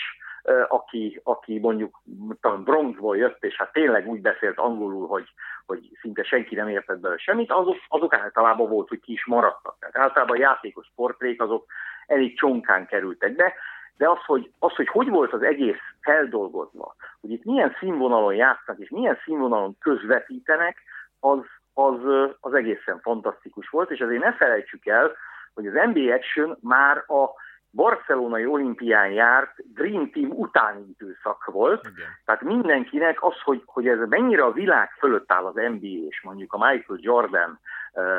aki, 0.68 1.22
aki 1.24 1.60
mondjuk 1.60 2.02
talán 2.42 2.64
Bronxból 2.64 3.18
jött, 3.18 3.44
és 3.44 3.56
hát 3.58 3.72
tényleg 3.72 4.08
úgy 4.08 4.22
beszélt 4.22 4.58
angolul, 4.58 5.08
hogy, 5.08 5.30
hogy 5.66 5.98
szinte 6.02 6.24
senki 6.24 6.56
nem 6.56 6.68
értett 6.68 7.00
belőle 7.00 7.20
semmit, 7.20 7.52
azok, 7.52 7.78
azok 7.88 8.14
általában 8.14 8.70
volt, 8.70 8.88
hogy 8.88 9.00
ki 9.00 9.12
is 9.12 9.26
maradtak. 9.26 9.76
Tehát 9.80 9.98
általában 9.98 10.38
a 10.38 10.40
játékos 10.40 10.92
portrék 10.96 11.42
azok 11.42 11.66
elég 12.08 12.38
csonkán 12.38 12.86
kerültek 12.86 13.36
be, 13.36 13.54
de 13.98 14.10
az 14.10 14.24
hogy, 14.26 14.52
az, 14.60 14.76
hogy 14.76 14.88
hogy 14.88 15.10
volt 15.10 15.34
az 15.34 15.42
egész 15.42 15.82
feldolgozva, 16.02 16.96
hogy 17.22 17.32
itt 17.32 17.44
milyen 17.44 17.76
színvonalon 17.80 18.36
játsznak, 18.36 18.78
és 18.80 18.90
milyen 18.90 19.18
színvonalon 19.24 19.78
közvetítenek, 19.80 20.78
az, 21.20 21.40
az, 21.74 22.00
az 22.40 22.54
egészen 22.54 23.00
fantasztikus 23.00 23.70
volt, 23.70 23.92
és 23.92 24.00
azért 24.00 24.24
ne 24.24 24.34
felejtsük 24.34 24.86
el, 24.86 25.16
hogy 25.58 25.68
az 25.68 25.90
NBA 25.94 26.14
Action 26.14 26.58
már 26.62 26.98
a 26.98 27.30
barcelonai 27.72 28.46
olimpián 28.46 29.12
járt 29.12 29.56
Dream 29.74 30.12
Team 30.12 30.30
utáni 30.30 30.86
időszak 30.98 31.46
volt, 31.46 31.82
Igen. 31.82 32.08
tehát 32.26 32.42
mindenkinek 32.42 33.24
az, 33.24 33.42
hogy, 33.44 33.62
hogy 33.66 33.88
ez 33.88 33.98
mennyire 34.10 34.44
a 34.44 34.52
világ 34.52 34.90
fölött 35.00 35.32
áll 35.32 35.46
az 35.46 35.54
NBA, 35.54 36.08
és 36.10 36.22
mondjuk 36.24 36.54
a 36.54 36.58
Michael 36.58 37.00
Jordan, 37.02 37.60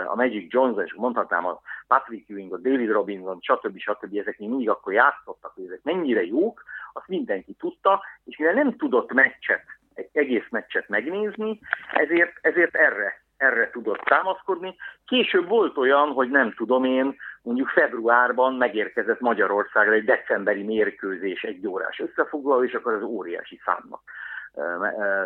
a 0.07 0.15
Magic 0.15 0.53
Johnson, 0.53 0.85
és 0.85 0.95
mondhatnám 0.95 1.47
a 1.47 1.61
Patrick 1.87 2.31
Ewing, 2.31 2.53
a 2.53 2.57
David 2.57 2.91
Robinson, 2.91 3.39
stb. 3.41 3.79
stb. 3.79 4.17
ezek 4.17 4.39
mindig 4.39 4.71
akkor 4.71 4.93
játszottak, 4.93 5.53
hogy 5.55 5.65
ezek 5.65 5.81
mennyire 5.83 6.25
jók, 6.25 6.63
azt 6.93 7.09
mindenki 7.09 7.53
tudta, 7.53 8.03
és 8.25 8.37
mivel 8.37 8.55
nem 8.55 8.77
tudott 8.77 9.13
meccset, 9.13 9.63
egy 9.95 10.09
egész 10.13 10.47
meccset 10.51 10.89
megnézni, 10.89 11.61
ezért, 11.93 12.33
ezért 12.41 12.75
erre 12.75 13.27
erre 13.39 13.71
tudott 13.71 14.01
támaszkodni. 14.01 14.77
Később 15.07 15.49
volt 15.49 15.77
olyan, 15.77 16.09
hogy 16.09 16.31
nem 16.31 16.55
tudom 16.55 16.85
én, 16.85 17.17
mondjuk 17.43 17.69
februárban 17.69 18.55
megérkezett 18.55 19.21
Magyarországra 19.21 19.93
egy 19.93 20.05
decemberi 20.05 20.63
mérkőzés 20.63 21.43
egy 21.43 21.67
órás 21.67 21.99
összefoglaló, 21.99 22.65
és 22.65 22.75
akkor 22.75 22.93
az 22.93 23.03
óriási 23.03 23.61
számnak 23.65 24.01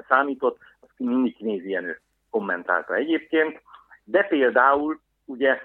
számított. 0.09 0.59
Azt 0.81 0.93
mindig 0.97 1.37
nézi 1.39 1.67
ilyen 1.67 1.97
kommentálta 2.31 2.95
egyébként. 2.95 3.63
De 4.05 4.23
például 4.23 5.01
ugye 5.25 5.61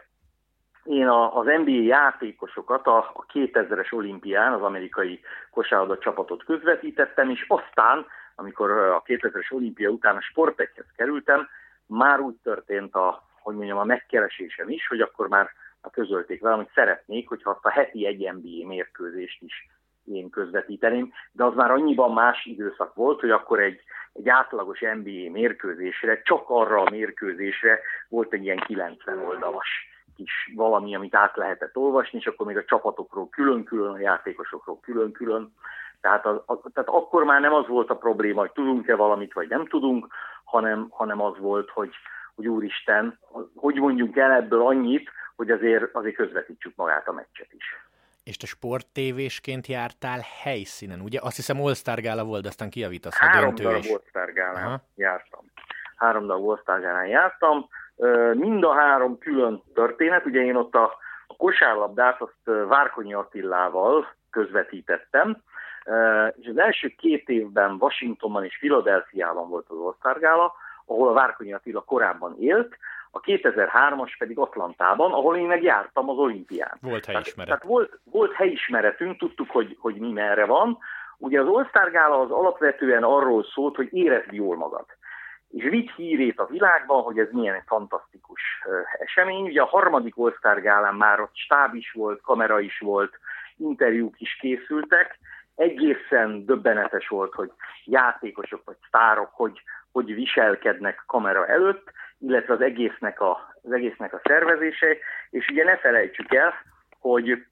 én 0.84 1.08
az 1.10 1.46
NBA 1.46 1.82
játékosokat 1.82 2.88
a, 2.88 2.98
a 2.98 3.26
2000-es 3.34 3.94
olimpián 3.94 4.54
az 4.54 4.62
amerikai 4.62 5.20
kosárlabda 5.52 5.98
csapatot 5.98 6.44
közvetítettem, 6.44 7.30
és 7.30 7.46
aztán, 7.48 8.06
amikor 8.36 8.72
a 8.72 9.02
2000-es 9.06 9.54
olimpia 9.54 9.90
után 9.90 10.16
a 10.16 10.22
sportekhez 10.22 10.86
kerültem, 10.96 11.48
már 11.88 12.20
úgy 12.20 12.36
történt 12.44 12.96
a, 12.96 13.24
hogy 13.42 13.56
mondjam, 13.56 13.78
a 13.78 13.84
megkeresésem 13.84 14.70
is, 14.70 14.88
hogy 14.88 15.02
akkor 15.02 15.28
már 15.28 15.50
közölték 15.92 16.42
velem, 16.42 16.58
hogy 16.58 16.70
szeretnék, 16.74 17.28
hogyha 17.28 17.50
azt 17.50 17.66
a 17.66 17.70
heti 17.70 18.06
egy 18.06 18.34
NBA 18.34 18.68
mérkőzést 18.68 19.42
is 19.42 19.70
én 20.04 20.30
közvetíteném, 20.30 21.14
de 21.32 21.44
az 21.44 21.56
már 21.56 21.72
annyiban 21.72 22.14
más 22.14 22.46
időszak 22.46 22.94
volt, 22.94 23.20
hogy 23.20 23.30
akkor 23.30 23.60
egy, 23.60 23.80
egy 24.14 24.30
átlagos 24.30 24.80
NBA 24.80 25.32
mérkőzésre, 25.32 26.22
csak 26.22 26.50
arra 26.50 26.82
a 26.82 26.90
mérkőzésre 26.90 27.80
volt 28.10 28.34
egy 28.34 28.44
ilyen 28.44 28.60
90 28.60 29.20
oldalas 29.20 29.68
kis 30.16 30.52
valami, 30.56 30.96
amit 30.96 31.16
át 31.16 31.36
lehetett 31.36 31.78
olvasni, 31.78 32.18
és 32.18 32.26
akkor 32.26 32.46
még 32.46 32.58
a 32.58 32.64
csapatokról 32.64 33.30
külön-külön, 33.30 33.94
a 33.94 34.00
játékosokról 34.00 34.80
külön-külön. 34.80 35.54
Tehát, 36.02 36.26
az, 36.26 36.42
az, 36.46 36.58
tehát 36.74 36.90
akkor 36.90 37.24
már 37.24 37.42
nem 37.42 37.54
az 37.54 37.68
volt 37.68 37.90
a 37.90 37.98
probléma, 37.98 38.40
hogy 38.40 38.52
tudunk-e 38.52 38.96
valamit, 38.96 39.34
vagy 39.34 39.50
nem 39.50 39.66
tudunk, 39.68 40.08
hanem, 40.48 40.88
hanem 40.90 41.22
az 41.22 41.38
volt, 41.38 41.70
hogy, 41.70 41.90
hogy 42.36 42.48
úristen, 42.48 43.20
hogy 43.56 43.76
mondjunk 43.76 44.18
el 44.18 44.32
ebből 44.32 44.62
annyit, 44.62 45.12
hogy 45.36 45.52
azért, 45.52 45.96
azért 45.96 46.16
közvetítsük 46.16 46.76
magát 46.76 47.08
a 47.08 47.12
meccset 47.12 47.54
is. 47.54 47.66
És 48.24 48.38
te 48.38 48.46
sporttévésként 48.46 49.68
jártál 49.68 50.20
helyszínen, 50.44 51.00
ugye? 51.00 51.20
Azt 51.22 51.36
hiszem 51.36 51.62
All-Star 51.62 52.00
Gála 52.00 52.24
volt, 52.24 52.42
de 52.42 52.48
aztán 52.48 52.70
kijavítasz 52.70 53.22
a 53.22 53.26
Három 53.26 53.46
döntő 53.46 53.64
darab. 53.64 53.84
All-Star 53.92 54.34
Gálán 54.34 54.82
jártam. 54.96 55.46
Három 55.96 56.28
darab 56.28 56.50
All-Star 56.50 56.80
Gálán 56.80 57.08
jártam. 57.08 57.68
Mind 58.34 58.64
a 58.64 58.74
három 58.74 59.18
külön 59.18 59.64
történet. 59.74 60.26
Ugye 60.26 60.42
én 60.42 60.56
ott 60.56 60.76
a, 60.76 60.84
a 61.28 61.36
kosárlabdát 61.38 62.22
azt 62.22 62.68
Várkonyi 62.68 63.14
Attilával 63.14 64.16
közvetítettem, 64.30 65.42
és 66.36 66.48
az 66.48 66.58
első 66.58 66.88
két 66.98 67.30
évben 67.30 67.78
Washingtonban 67.80 68.44
és 68.44 68.58
Philadelphiában 68.58 69.50
volt 69.50 69.66
az 69.70 69.78
All-Star 69.78 70.20
Gála, 70.20 70.54
ahol 70.86 71.08
a 71.08 71.14
Várkonyi 71.14 71.54
Attila 71.54 71.82
korábban 71.82 72.36
élt, 72.40 72.78
a 73.12 73.20
2003-as 73.20 74.16
pedig 74.18 74.38
Atlantában, 74.38 75.12
ahol 75.12 75.38
én 75.38 75.48
meg 75.48 75.64
jártam 75.64 76.10
az 76.10 76.18
olimpián. 76.18 76.78
Volt 76.82 77.06
helyismeret. 77.06 77.36
Tehát, 77.36 77.48
tehát 77.48 77.64
volt, 77.64 78.00
volt 78.04 78.34
helyismeretünk, 78.34 79.18
tudtuk, 79.18 79.50
hogy, 79.50 79.78
hogy 79.80 79.96
mi 79.96 80.12
merre 80.12 80.46
van. 80.46 80.78
Ugye 81.18 81.42
az 81.42 81.48
All-Star 81.48 81.92
Gála 81.92 82.20
az 82.20 82.32
alapvetően 82.32 83.04
arról 83.04 83.44
szólt, 83.44 83.76
hogy 83.76 83.94
érezd 83.94 84.34
jól 84.34 84.56
magad. 84.56 84.86
És 85.50 85.64
vitt 85.64 85.92
hírét 85.96 86.40
a 86.40 86.46
világban, 86.46 87.02
hogy 87.02 87.20
ez 87.20 87.28
milyen 87.32 87.64
fantasztikus 87.66 88.42
esemény. 89.00 89.46
Ugye 89.46 89.62
a 89.62 89.66
harmadik 89.66 90.18
All-Star 90.18 90.62
Gálán 90.62 90.96
már 90.96 91.20
ott 91.20 91.36
stáb 91.36 91.76
is 91.76 91.92
volt, 91.92 92.22
kamera 92.22 92.60
is 92.60 92.80
volt, 92.80 93.20
interjúk 93.58 94.22
is 94.22 94.38
készültek, 94.42 95.20
egészen 95.58 96.46
döbbenetes 96.46 97.08
volt, 97.08 97.34
hogy 97.34 97.52
játékosok 97.86 98.62
vagy 98.66 98.78
sztárok 98.88 99.30
hogy, 99.34 99.62
hogy 99.92 100.14
viselkednek 100.14 101.04
kamera 101.08 101.48
előtt, 101.48 101.92
illetve 102.20 102.54
az 102.54 102.62
egésznek 102.62 103.22
a, 103.22 103.54
az 103.64 103.72
egésznek 103.72 104.14
a 104.14 104.22
szervezése, 104.24 104.88
és 105.30 105.48
ugye 105.50 105.64
ne 105.64 105.78
felejtsük 105.78 106.34
el, 106.34 106.54
hogy, 107.00 107.46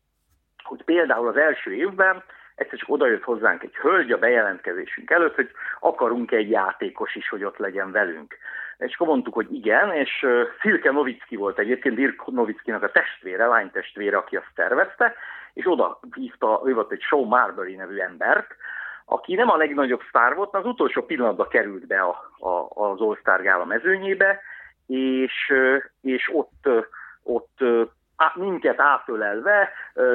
hogy 0.64 0.84
például 0.84 1.28
az 1.28 1.38
első 1.38 1.74
évben 1.74 2.24
egyszer 2.56 2.80
csak 2.80 2.90
odajött 2.90 3.24
hozzánk 3.24 3.64
egy 3.64 3.76
hölgy 3.76 4.12
a 4.12 4.18
bejelentkezésünk 4.18 5.12
előtt, 5.12 5.36
hogy 5.36 5.50
akarunk 5.80 6.32
egy 6.32 6.50
játékos 6.50 7.16
is, 7.16 7.30
hogy 7.30 7.44
ott 7.44 7.58
legyen 7.58 7.92
velünk. 7.92 8.38
És 8.78 8.94
akkor 8.94 9.08
mondtuk, 9.08 9.34
hogy 9.34 9.54
igen, 9.54 9.92
és 9.92 10.26
Filke 10.60 10.92
Novicki 10.92 11.36
volt 11.36 11.60
egyébként, 11.60 11.96
Dirk 11.96 12.32
Novickinak 12.32 12.84
a 12.84 12.92
testvére, 12.92 13.46
lánytestvére, 13.46 14.18
aki 14.18 14.36
azt 14.36 14.52
tervezte, 14.56 15.16
és 15.56 15.68
oda 15.68 16.00
hívta, 16.16 16.62
ő 16.66 16.74
volt 16.74 16.92
egy 16.92 17.02
Show 17.02 17.26
Marbury 17.26 17.76
nevű 17.76 17.98
embert, 17.98 18.56
aki 19.06 19.36
nem 19.36 19.50
a 19.50 19.58
legnagyobb 19.58 20.02
sztár 20.08 20.36
volt, 20.36 20.56
az 20.56 20.66
utolsó 20.66 21.02
pillanatban 21.02 21.48
került 21.48 21.88
be 21.88 22.00
a, 22.00 22.32
a, 22.40 22.84
az 22.84 23.02
All-Star 23.02 23.42
Gála 23.42 23.66
mezőnyébe, 23.66 24.40
és, 24.88 25.54
és 26.02 26.30
ott, 26.34 26.70
ott 27.24 27.60
minket 28.34 28.80
átölelve, 28.80 29.72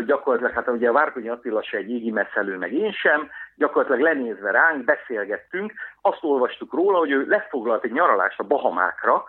gyakorlatilag, 0.06 0.52
hát 0.52 0.68
ugye 0.68 0.88
a 0.88 0.92
Várkonyi 0.92 1.28
Attila 1.28 1.62
se 1.62 1.76
egy 1.76 1.90
égi 1.90 2.10
messzelő, 2.10 2.56
meg 2.56 2.72
én 2.72 2.92
sem, 2.92 3.30
gyakorlatilag 3.56 4.00
lenézve 4.00 4.50
ránk, 4.50 4.84
beszélgettünk, 4.84 5.72
azt 6.00 6.24
olvastuk 6.24 6.72
róla, 6.72 6.98
hogy 6.98 7.10
ő 7.10 7.26
lefoglalt 7.28 7.84
egy 7.84 7.92
nyaralást 7.92 8.40
a 8.40 8.44
Bahamákra, 8.44 9.24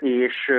és, 0.00 0.52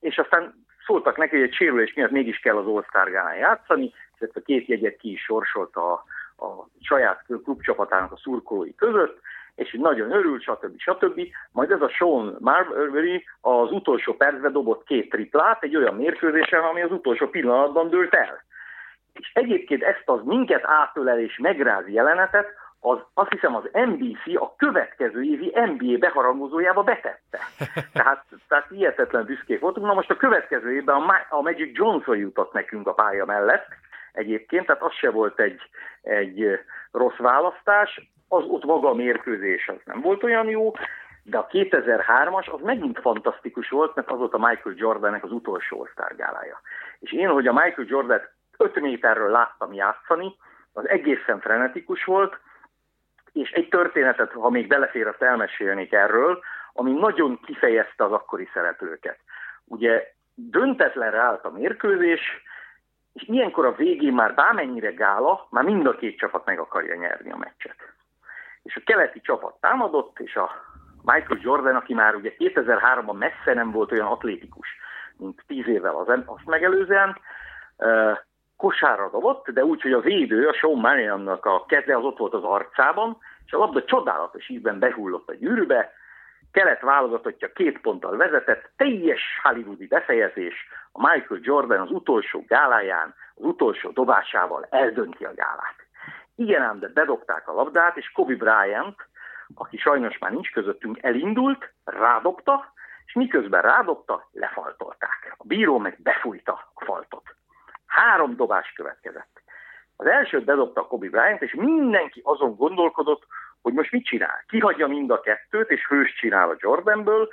és 0.00 0.18
aztán 0.18 0.64
szóltak 0.86 1.16
neki, 1.16 1.34
hogy 1.34 1.44
egy 1.44 1.54
sérülés 1.54 1.94
miatt 1.94 2.10
mégis 2.10 2.38
kell 2.38 2.56
az 2.56 2.66
All-Star 2.66 3.08
játszani, 3.38 3.92
a 4.20 4.40
két 4.44 4.66
jegyet 4.66 4.96
ki 4.96 5.12
is 5.12 5.22
sorsolta 5.22 5.92
a, 5.92 6.04
a 6.46 6.68
saját 6.80 7.24
klubcsapatának 7.26 8.12
a 8.12 8.16
szurkolói 8.16 8.74
között, 8.74 9.20
és 9.54 9.74
így 9.74 9.80
nagyon 9.80 10.12
örül, 10.12 10.40
stb. 10.40 10.78
stb. 10.78 11.20
Majd 11.52 11.70
ez 11.70 11.80
a 11.80 11.88
Sean 11.88 12.36
Marbury 12.40 13.24
az 13.40 13.70
utolsó 13.70 14.14
percben 14.14 14.52
dobott 14.52 14.84
két 14.84 15.10
triplát 15.10 15.62
egy 15.62 15.76
olyan 15.76 15.94
mérkőzésen, 15.94 16.62
ami 16.62 16.82
az 16.82 16.90
utolsó 16.90 17.26
pillanatban 17.26 17.90
dőlt 17.90 18.14
el. 18.14 18.44
És 19.12 19.30
egyébként 19.34 19.82
ezt 19.82 20.02
az 20.04 20.20
minket 20.24 20.64
átölel 20.64 21.20
és 21.20 21.38
megráz 21.38 21.88
jelenetet, 21.88 22.46
az, 22.80 22.98
azt 23.14 23.30
hiszem 23.30 23.54
az 23.54 23.62
NBC 23.72 24.40
a 24.40 24.54
következő 24.56 25.22
évi 25.22 25.52
NBA 25.54 25.98
beharangozójába 25.98 26.82
betette. 26.82 27.38
Tehát, 27.92 28.24
tehát 28.48 28.70
ilyetetlen 28.70 29.24
büszkék 29.24 29.60
voltunk. 29.60 29.86
Na 29.86 29.94
most 29.94 30.10
a 30.10 30.16
következő 30.16 30.74
évben 30.74 30.96
a, 30.96 31.26
a 31.28 31.40
Magic 31.40 31.76
Johnson 31.76 32.16
jutott 32.16 32.52
nekünk 32.52 32.86
a 32.86 32.92
pálya 32.92 33.24
mellett 33.24 33.66
egyébként, 34.16 34.66
tehát 34.66 34.82
az 34.82 34.92
se 34.92 35.10
volt 35.10 35.40
egy, 35.40 35.60
egy 36.02 36.60
rossz 36.90 37.16
választás 37.16 38.10
az 38.28 38.44
ott 38.44 38.64
maga 38.64 38.88
a 38.88 38.94
mérkőzés 38.94 39.68
az 39.68 39.76
nem 39.84 40.00
volt 40.00 40.22
olyan 40.22 40.48
jó, 40.48 40.72
de 41.22 41.38
a 41.38 41.46
2003-as 41.46 42.50
az 42.50 42.60
megint 42.62 43.00
fantasztikus 43.00 43.68
volt, 43.68 43.94
mert 43.94 44.10
az 44.10 44.18
volt 44.18 44.34
a 44.34 44.38
Michael 44.38 44.74
Jordannek 44.78 45.24
az 45.24 45.32
utolsó 45.32 45.80
osztárgálája. 45.80 46.60
És 46.98 47.12
én, 47.12 47.28
hogy 47.28 47.46
a 47.46 47.52
Michael 47.52 47.86
Jordan 47.88 48.20
5 48.56 48.80
méterről 48.80 49.30
láttam 49.30 49.72
játszani, 49.72 50.36
az 50.72 50.88
egészen 50.88 51.40
frenetikus 51.40 52.04
volt, 52.04 52.38
és 53.32 53.50
egy 53.50 53.68
történetet, 53.68 54.32
ha 54.32 54.50
még 54.50 54.66
belefér, 54.66 55.06
azt 55.06 55.22
elmesélnék 55.22 55.92
erről, 55.92 56.42
ami 56.72 56.92
nagyon 56.92 57.40
kifejezte 57.44 58.04
az 58.04 58.12
akkori 58.12 58.48
szereplőket. 58.52 59.18
Ugye 59.64 60.12
döntetlenre 60.34 61.18
állt 61.18 61.44
a 61.44 61.50
mérkőzés, 61.50 62.42
és 63.16 63.28
ilyenkor 63.28 63.66
a 63.66 63.74
végén 63.74 64.12
már 64.12 64.34
bármennyire 64.34 64.90
gála, 64.90 65.46
már 65.50 65.64
mind 65.64 65.86
a 65.86 65.96
két 65.96 66.18
csapat 66.18 66.44
meg 66.44 66.58
akarja 66.58 66.94
nyerni 66.94 67.30
a 67.30 67.36
meccset. 67.36 67.76
És 68.62 68.76
a 68.76 68.82
keleti 68.84 69.20
csapat 69.20 69.54
támadott, 69.60 70.18
és 70.18 70.36
a 70.36 70.50
Michael 71.02 71.40
Jordan, 71.42 71.76
aki 71.76 71.94
már 71.94 72.14
ugye 72.14 72.34
2003-ban 72.38 73.18
messze 73.18 73.54
nem 73.54 73.70
volt 73.70 73.92
olyan 73.92 74.06
atlétikus, 74.06 74.68
mint 75.16 75.42
10 75.46 75.66
évvel 75.68 75.96
az, 75.96 76.08
azt 76.26 76.46
megelőzően, 76.46 77.18
kosárra 78.56 79.10
dobott, 79.10 79.50
de 79.50 79.64
úgy, 79.64 79.82
hogy 79.82 79.92
a 79.92 80.00
védő, 80.00 80.48
a 80.48 80.54
Sean 80.54 80.78
Marionnak 80.78 81.44
a 81.46 81.64
keze 81.68 81.96
az 81.96 82.04
ott 82.04 82.18
volt 82.18 82.34
az 82.34 82.44
arcában, 82.44 83.18
és 83.46 83.52
a 83.52 83.58
labda 83.58 83.84
csodálatos 83.84 84.48
ízben 84.48 84.78
behullott 84.78 85.28
a 85.28 85.34
gyűrűbe, 85.34 85.92
kelet 86.56 86.80
válogatottja 86.80 87.52
két 87.52 87.80
ponttal 87.80 88.16
vezetett, 88.16 88.70
teljes 88.76 89.22
hollywoodi 89.42 89.86
befejezés, 89.86 90.68
a 90.92 91.08
Michael 91.08 91.40
Jordan 91.42 91.80
az 91.80 91.90
utolsó 91.90 92.44
gáláján, 92.48 93.14
az 93.34 93.44
utolsó 93.44 93.90
dobásával 93.90 94.66
eldönti 94.70 95.24
a 95.24 95.34
gálát. 95.34 95.76
Igen 96.34 96.62
ám, 96.62 96.78
de 96.78 96.88
bedobták 96.88 97.48
a 97.48 97.52
labdát, 97.52 97.96
és 97.96 98.10
Kobe 98.10 98.34
Bryant, 98.34 98.96
aki 99.54 99.76
sajnos 99.76 100.18
már 100.18 100.30
nincs 100.30 100.50
közöttünk, 100.52 101.02
elindult, 101.02 101.72
rádobta, 101.84 102.72
és 103.06 103.12
miközben 103.12 103.62
rádobta, 103.62 104.28
lefaltolták. 104.32 105.34
A 105.36 105.44
bíró 105.46 105.78
meg 105.78 105.96
befújta 106.02 106.52
a 106.74 106.84
faltot. 106.84 107.34
Három 107.86 108.36
dobás 108.36 108.72
következett. 108.72 109.42
Az 109.96 110.06
elsőt 110.06 110.44
bedobta 110.44 110.86
Kobe 110.86 111.08
Bryant, 111.08 111.42
és 111.42 111.54
mindenki 111.54 112.20
azon 112.24 112.54
gondolkodott, 112.54 113.26
hogy 113.66 113.74
most 113.74 113.92
mit 113.92 114.04
csinál. 114.04 114.44
Kihagyja 114.48 114.86
mind 114.86 115.10
a 115.10 115.20
kettőt, 115.20 115.70
és 115.70 115.86
hős 115.88 116.14
csinál 116.14 116.48
a 116.48 116.56
Jordanből, 116.58 117.28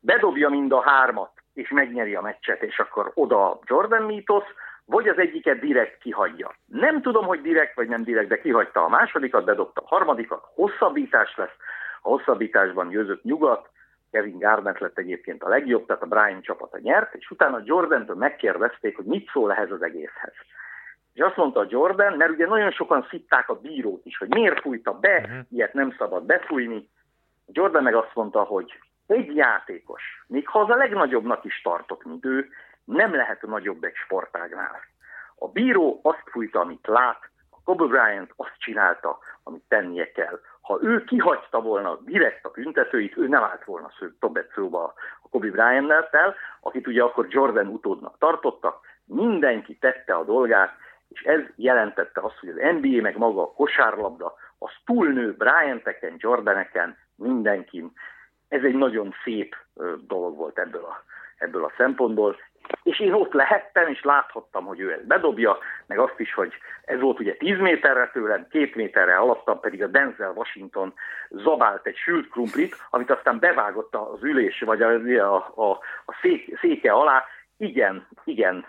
bedobja 0.00 0.48
mind 0.48 0.72
a 0.72 0.80
hármat, 0.80 1.30
és 1.54 1.70
megnyeri 1.70 2.14
a 2.14 2.20
meccset, 2.20 2.62
és 2.62 2.78
akkor 2.78 3.10
oda 3.14 3.50
a 3.50 3.58
Jordan 3.64 4.02
mítosz, 4.02 4.46
vagy 4.84 5.08
az 5.08 5.18
egyiket 5.18 5.60
direkt 5.60 5.98
kihagyja. 5.98 6.54
Nem 6.66 7.02
tudom, 7.02 7.26
hogy 7.26 7.40
direkt 7.40 7.74
vagy 7.74 7.88
nem 7.88 8.02
direkt, 8.02 8.28
de 8.28 8.40
kihagyta 8.40 8.84
a 8.84 8.88
másodikat, 8.88 9.44
bedobta 9.44 9.80
a 9.80 9.86
harmadikat, 9.86 10.44
hosszabbítás 10.54 11.36
lesz, 11.36 11.56
a 12.02 12.08
hosszabbításban 12.08 12.88
győzött 12.88 13.22
nyugat, 13.22 13.68
Kevin 14.10 14.38
Garnett 14.38 14.78
lett 14.78 14.98
egyébként 14.98 15.42
a 15.42 15.48
legjobb, 15.48 15.86
tehát 15.86 16.02
a 16.02 16.06
Brian 16.06 16.42
csapata 16.42 16.78
nyert, 16.78 17.14
és 17.14 17.30
utána 17.30 17.62
Jordan-től 17.64 18.16
megkérdezték, 18.16 18.96
hogy 18.96 19.04
mit 19.04 19.30
szól 19.32 19.52
ehhez 19.52 19.70
az 19.70 19.82
egészhez. 19.82 20.32
És 21.18 21.24
azt 21.24 21.36
mondta 21.36 21.60
a 21.60 21.66
Jordan, 21.68 22.16
mert 22.16 22.30
ugye 22.30 22.46
nagyon 22.46 22.70
sokan 22.70 23.06
szitták 23.10 23.48
a 23.48 23.60
bírót 23.60 24.04
is, 24.04 24.18
hogy 24.18 24.28
miért 24.28 24.60
fújta 24.60 24.92
be, 24.92 25.16
uh-huh. 25.16 25.38
ilyet 25.50 25.72
nem 25.72 25.94
szabad 25.98 26.24
befújni. 26.24 26.88
Jordan 27.46 27.82
meg 27.82 27.94
azt 27.94 28.14
mondta, 28.14 28.42
hogy 28.42 28.78
egy 29.06 29.36
játékos, 29.36 30.02
még 30.26 30.48
ha 30.48 30.60
az 30.60 30.70
a 30.70 30.76
legnagyobbnak 30.76 31.44
is 31.44 31.60
tartott, 31.62 32.04
mint 32.04 32.24
ő, 32.24 32.48
nem 32.84 33.14
lehet 33.14 33.42
nagyobb 33.42 33.84
egy 33.84 33.94
sportágnál. 33.94 34.80
A 35.38 35.48
bíró 35.48 36.00
azt 36.02 36.22
fújta, 36.30 36.60
amit 36.60 36.86
lát, 36.86 37.30
a 37.50 37.56
Kobe 37.64 37.84
Bryant 37.84 38.32
azt 38.36 38.58
csinálta, 38.58 39.18
amit 39.42 39.64
tennie 39.68 40.12
kell. 40.12 40.40
Ha 40.60 40.78
ő 40.82 41.04
kihagyta 41.04 41.60
volna 41.60 41.96
direkt 42.04 42.44
a 42.44 42.50
büntetőit, 42.50 43.16
ő 43.16 43.28
nem 43.28 43.42
állt 43.42 43.64
volna 43.64 43.90
többet 44.20 44.52
szóba 44.54 44.94
a 45.22 45.28
Kobe 45.30 45.50
Bryant-nel, 45.50 46.34
akit 46.60 46.86
ugye 46.86 47.02
akkor 47.02 47.26
Jordan 47.28 47.66
utódnak 47.66 48.18
tartottak, 48.18 48.80
mindenki 49.04 49.78
tette 49.78 50.14
a 50.14 50.24
dolgát, 50.24 50.86
és 51.08 51.22
ez 51.22 51.40
jelentette 51.56 52.20
azt, 52.20 52.38
hogy 52.38 52.48
az 52.48 52.74
NBA 52.80 53.00
meg 53.00 53.16
maga 53.16 53.42
a 53.42 53.52
kosárlabda, 53.52 54.34
az 54.58 54.70
túlnő 54.84 55.34
Bryanteken, 55.34 56.14
Jordaneken, 56.18 56.96
mindenkin. 57.14 57.92
Ez 58.48 58.62
egy 58.62 58.74
nagyon 58.74 59.14
szép 59.24 59.56
dolog 60.06 60.36
volt 60.36 60.58
ebből 60.58 60.84
a, 60.84 61.02
ebből 61.36 61.64
a 61.64 61.72
szempontból, 61.76 62.36
és 62.82 63.00
én 63.00 63.12
ott 63.12 63.32
lehettem, 63.32 63.88
és 63.88 64.02
láthattam, 64.02 64.64
hogy 64.64 64.80
ő 64.80 64.92
ezt 64.92 65.06
bedobja, 65.06 65.58
meg 65.86 65.98
azt 65.98 66.20
is, 66.20 66.34
hogy 66.34 66.52
ez 66.84 67.00
volt 67.00 67.20
ugye 67.20 67.34
10 67.34 67.58
méterre 67.58 68.10
tőlem, 68.12 68.46
két 68.50 68.74
méterre 68.74 69.16
alattam, 69.16 69.60
pedig 69.60 69.82
a 69.82 69.86
Denzel 69.86 70.32
Washington 70.34 70.94
zabált 71.30 71.86
egy 71.86 71.96
sült 71.96 72.28
krumplit, 72.28 72.76
amit 72.90 73.10
aztán 73.10 73.38
bevágott 73.38 73.94
az 73.94 74.22
ülés, 74.22 74.60
vagy 74.60 74.82
a, 74.82 74.90
a, 75.18 75.34
a, 75.56 75.70
a 76.04 76.18
szék, 76.20 76.58
széke 76.58 76.92
alá, 76.92 77.24
igen, 77.58 78.06
igen, 78.24 78.64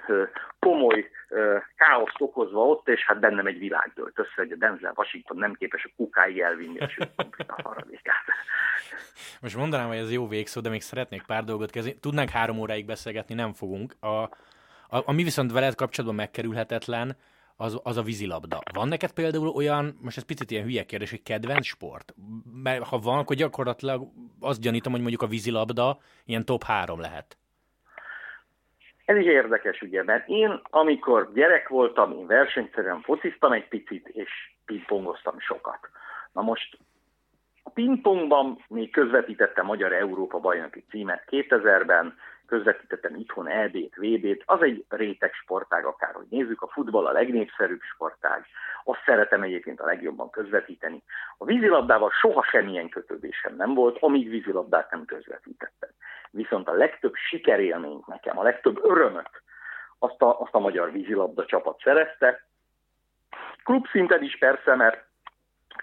komoly 0.59 1.09
káoszt 1.75 2.15
okozva 2.21 2.65
ott, 2.65 2.87
és 2.87 3.05
hát 3.05 3.19
bennem 3.19 3.47
egy 3.47 3.59
világ 3.59 3.91
dőlt 3.95 4.19
össze, 4.19 4.33
hogy 4.35 4.51
a 4.51 4.55
Denzel 4.55 4.93
Washington 4.95 5.37
nem 5.37 5.53
képes 5.53 5.85
a 5.85 5.89
kukáig 5.95 6.39
elvinni 6.39 6.79
a 6.79 6.89
sült 6.89 7.11
a. 7.47 7.83
Most 9.41 9.55
mondanám, 9.55 9.87
hogy 9.87 9.97
ez 9.97 10.11
jó 10.11 10.27
végszó, 10.27 10.61
de 10.61 10.69
még 10.69 10.81
szeretnék 10.81 11.25
pár 11.25 11.43
dolgot 11.43 11.71
kezdeni. 11.71 11.99
Tudnánk 11.99 12.29
három 12.29 12.59
óráig 12.59 12.85
beszélgetni, 12.85 13.35
nem 13.35 13.53
fogunk. 13.53 13.95
A, 13.99 14.07
a, 14.07 14.29
ami 14.89 15.23
viszont 15.23 15.51
veled 15.51 15.75
kapcsolatban 15.75 16.19
megkerülhetetlen, 16.19 17.17
az, 17.55 17.79
az 17.83 17.97
a 17.97 18.01
vízilabda. 18.01 18.61
Van 18.73 18.87
neked 18.87 19.11
például 19.11 19.47
olyan, 19.47 19.97
most 20.01 20.17
ez 20.17 20.23
picit 20.23 20.51
ilyen 20.51 20.63
hülye 20.63 20.85
kérdés, 20.85 21.09
hogy 21.09 21.23
kedvenc 21.23 21.65
sport? 21.65 22.13
Mert 22.53 22.83
ha 22.83 22.99
van, 22.99 23.17
akkor 23.17 23.35
gyakorlatilag 23.35 24.07
azt 24.39 24.61
gyanítom, 24.61 24.91
hogy 24.91 25.01
mondjuk 25.01 25.21
a 25.21 25.27
vízilabda 25.27 25.99
ilyen 26.25 26.45
top 26.45 26.63
három 26.63 26.99
lehet. 26.99 27.37
Ez 29.09 29.17
is 29.17 29.25
érdekes, 29.25 29.81
ugye, 29.81 30.03
mert 30.03 30.27
én, 30.27 30.61
amikor 30.69 31.33
gyerek 31.33 31.67
voltam, 31.67 32.11
én 32.11 32.27
versenyszerűen 32.27 33.01
fociztam 33.01 33.51
egy 33.51 33.67
picit, 33.67 34.07
és 34.07 34.29
pingpongoztam 34.65 35.39
sokat. 35.39 35.79
Na 36.31 36.41
most 36.41 36.77
a 37.63 37.69
pingpongban 37.69 38.65
még 38.67 38.91
közvetítettem 38.91 39.65
Magyar 39.65 39.93
Európa 39.93 40.39
bajnoki 40.39 40.83
címet 40.89 41.23
2000-ben, 41.27 42.17
közvetítettem 42.49 43.15
itthon 43.15 43.47
EB-t, 43.47 43.95
VB-t, 43.95 44.43
az 44.45 44.61
egy 44.61 44.85
réteg 44.89 45.33
sportág 45.33 45.85
akárhogy 45.85 46.27
nézzük, 46.29 46.61
a 46.61 46.67
futball 46.67 47.05
a 47.05 47.11
legnépszerűbb 47.11 47.81
sportág, 47.81 48.45
azt 48.83 49.03
szeretem 49.05 49.43
egyébként 49.43 49.79
a 49.79 49.85
legjobban 49.85 50.29
közvetíteni. 50.29 51.03
A 51.37 51.45
vízilabdával 51.45 52.09
soha 52.09 52.43
semmilyen 52.43 52.89
kötődésem 52.89 53.55
nem 53.55 53.73
volt, 53.73 53.97
amíg 53.99 54.29
vízilabdát 54.29 54.91
nem 54.91 55.05
közvetítettem. 55.05 55.89
Viszont 56.31 56.67
a 56.67 56.73
legtöbb 56.73 57.13
sikerélményt 57.15 58.07
nekem, 58.07 58.37
a 58.39 58.43
legtöbb 58.43 58.79
örömöt 58.83 59.41
azt 59.99 60.21
a, 60.21 60.39
azt 60.39 60.53
a 60.53 60.59
magyar 60.59 60.91
vízilabda 60.91 61.45
csapat 61.45 61.81
szerezte. 61.83 62.43
Klub 63.63 63.87
szinten 63.87 64.23
is 64.23 64.37
persze, 64.37 64.75
mert 64.75 65.05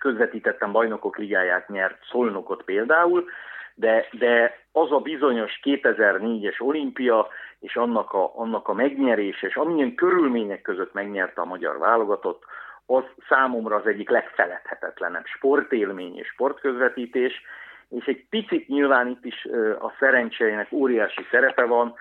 közvetítettem 0.00 0.72
bajnokok 0.72 1.16
ligáját 1.16 1.68
nyert 1.68 2.04
Szolnokot 2.10 2.62
például, 2.62 3.28
de, 3.76 4.08
de 4.12 4.58
az 4.72 4.92
a 4.92 4.98
bizonyos 4.98 5.60
2004-es 5.62 6.60
olimpia, 6.60 7.28
és 7.60 7.76
annak 7.76 8.12
a, 8.12 8.32
annak 8.36 8.68
a 8.68 8.72
megnyerése, 8.72 9.46
és 9.46 9.56
amilyen 9.56 9.94
körülmények 9.94 10.62
között 10.62 10.92
megnyerte 10.92 11.40
a 11.40 11.44
magyar 11.44 11.78
válogatott, 11.78 12.42
az 12.86 13.04
számomra 13.28 13.76
az 13.76 13.86
egyik 13.86 14.10
legfeledhetetlenebb 14.10 15.26
sportélmény 15.26 16.18
és 16.18 16.26
sportközvetítés, 16.26 17.42
és 17.88 18.04
egy 18.04 18.26
picit 18.28 18.68
nyilván 18.68 19.08
itt 19.08 19.24
is 19.24 19.46
a 19.80 19.92
szerencsének 19.98 20.72
óriási 20.72 21.26
szerepe 21.30 21.64
van, 21.64 21.94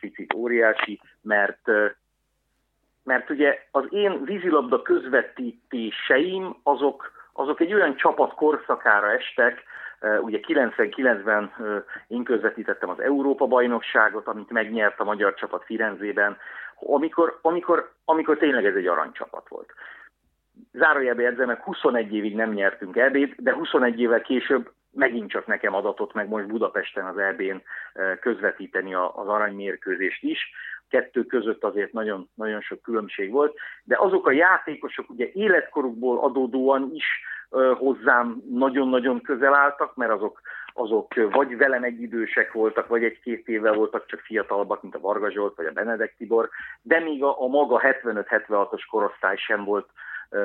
picit 0.00 0.34
óriási, 0.34 1.00
mert 1.22 1.70
mert 3.04 3.30
ugye 3.30 3.66
az 3.70 3.84
én 3.90 4.24
vízilabda 4.24 4.82
közvetítéseim 4.82 6.56
azok, 6.62 7.12
azok 7.32 7.60
egy 7.60 7.74
olyan 7.74 7.96
csapat 7.96 8.34
korszakára 8.34 9.12
estek, 9.12 9.62
ugye 10.20 10.38
99-ben 10.42 11.52
én 12.08 12.24
közvetítettem 12.24 12.88
az 12.88 13.00
Európa-bajnokságot, 13.00 14.26
amit 14.26 14.50
megnyert 14.50 15.00
a 15.00 15.04
magyar 15.04 15.34
csapat 15.34 15.64
Firenzében, 15.64 16.36
amikor, 16.76 17.38
amikor, 17.42 17.92
amikor 18.04 18.36
tényleg 18.36 18.64
ez 18.66 18.74
egy 18.74 18.86
aranycsapat 18.86 19.48
volt. 19.48 19.74
Zárójelbe 20.72 21.26
edzem 21.26 21.46
meg, 21.46 21.60
21 21.62 22.14
évig 22.14 22.34
nem 22.34 22.52
nyertünk 22.52 22.96
ebéd, 22.96 23.34
de 23.36 23.52
21 23.52 24.00
évvel 24.00 24.20
később 24.20 24.70
megint 24.92 25.30
csak 25.30 25.46
nekem 25.46 25.74
adatot 25.74 26.12
meg 26.12 26.28
most 26.28 26.46
Budapesten 26.46 27.06
az 27.06 27.18
EB-n 27.18 27.62
közvetíteni 28.20 28.94
az 28.94 29.28
aranymérkőzést 29.28 30.22
is. 30.22 30.50
Kettő 30.88 31.24
között 31.24 31.64
azért 31.64 31.92
nagyon, 31.92 32.28
nagyon 32.34 32.60
sok 32.60 32.82
különbség 32.82 33.30
volt, 33.30 33.58
de 33.84 33.96
azok 33.98 34.26
a 34.26 34.32
játékosok 34.32 35.10
ugye 35.10 35.30
életkorukból 35.32 36.18
adódóan 36.18 36.90
is 36.94 37.04
hozzám 37.78 38.42
nagyon-nagyon 38.50 39.20
közel 39.20 39.54
álltak, 39.54 39.96
mert 39.96 40.10
azok, 40.10 40.40
azok 40.72 41.14
vagy 41.30 41.56
velem 41.56 41.82
egyidősek 41.82 42.52
voltak, 42.52 42.88
vagy 42.88 43.04
egy-két 43.04 43.48
évvel 43.48 43.74
voltak 43.74 44.06
csak 44.06 44.20
fiatalabbak, 44.20 44.82
mint 44.82 44.94
a 44.94 45.00
Varga 45.00 45.30
Zsolt, 45.30 45.56
vagy 45.56 45.66
a 45.66 45.72
Benedek 45.72 46.14
Tibor, 46.16 46.48
de 46.82 47.00
még 47.00 47.22
a, 47.22 47.42
a 47.42 47.46
maga 47.46 47.80
75-76-os 47.82 48.82
korosztály 48.90 49.36
sem 49.36 49.64
volt 49.64 49.88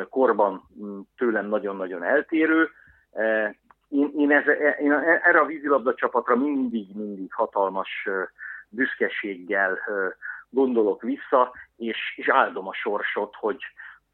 korban 0.10 0.64
tőlem 1.18 1.46
nagyon-nagyon 1.46 2.04
eltérő. 2.04 2.70
Én, 3.90 4.12
én, 4.18 4.32
ez, 4.32 4.44
én 4.80 4.92
erre 5.24 5.40
a 5.40 5.46
vízilabda 5.46 5.94
csapatra 5.94 6.36
mindig-mindig 6.36 7.34
hatalmas 7.34 8.10
büszkeséggel 8.70 9.80
gondolok 10.50 11.02
vissza, 11.02 11.52
és, 11.78 11.98
és 12.16 12.30
áldom 12.30 12.68
a 12.68 12.74
sorsot, 12.74 13.36
hogy, 13.36 13.58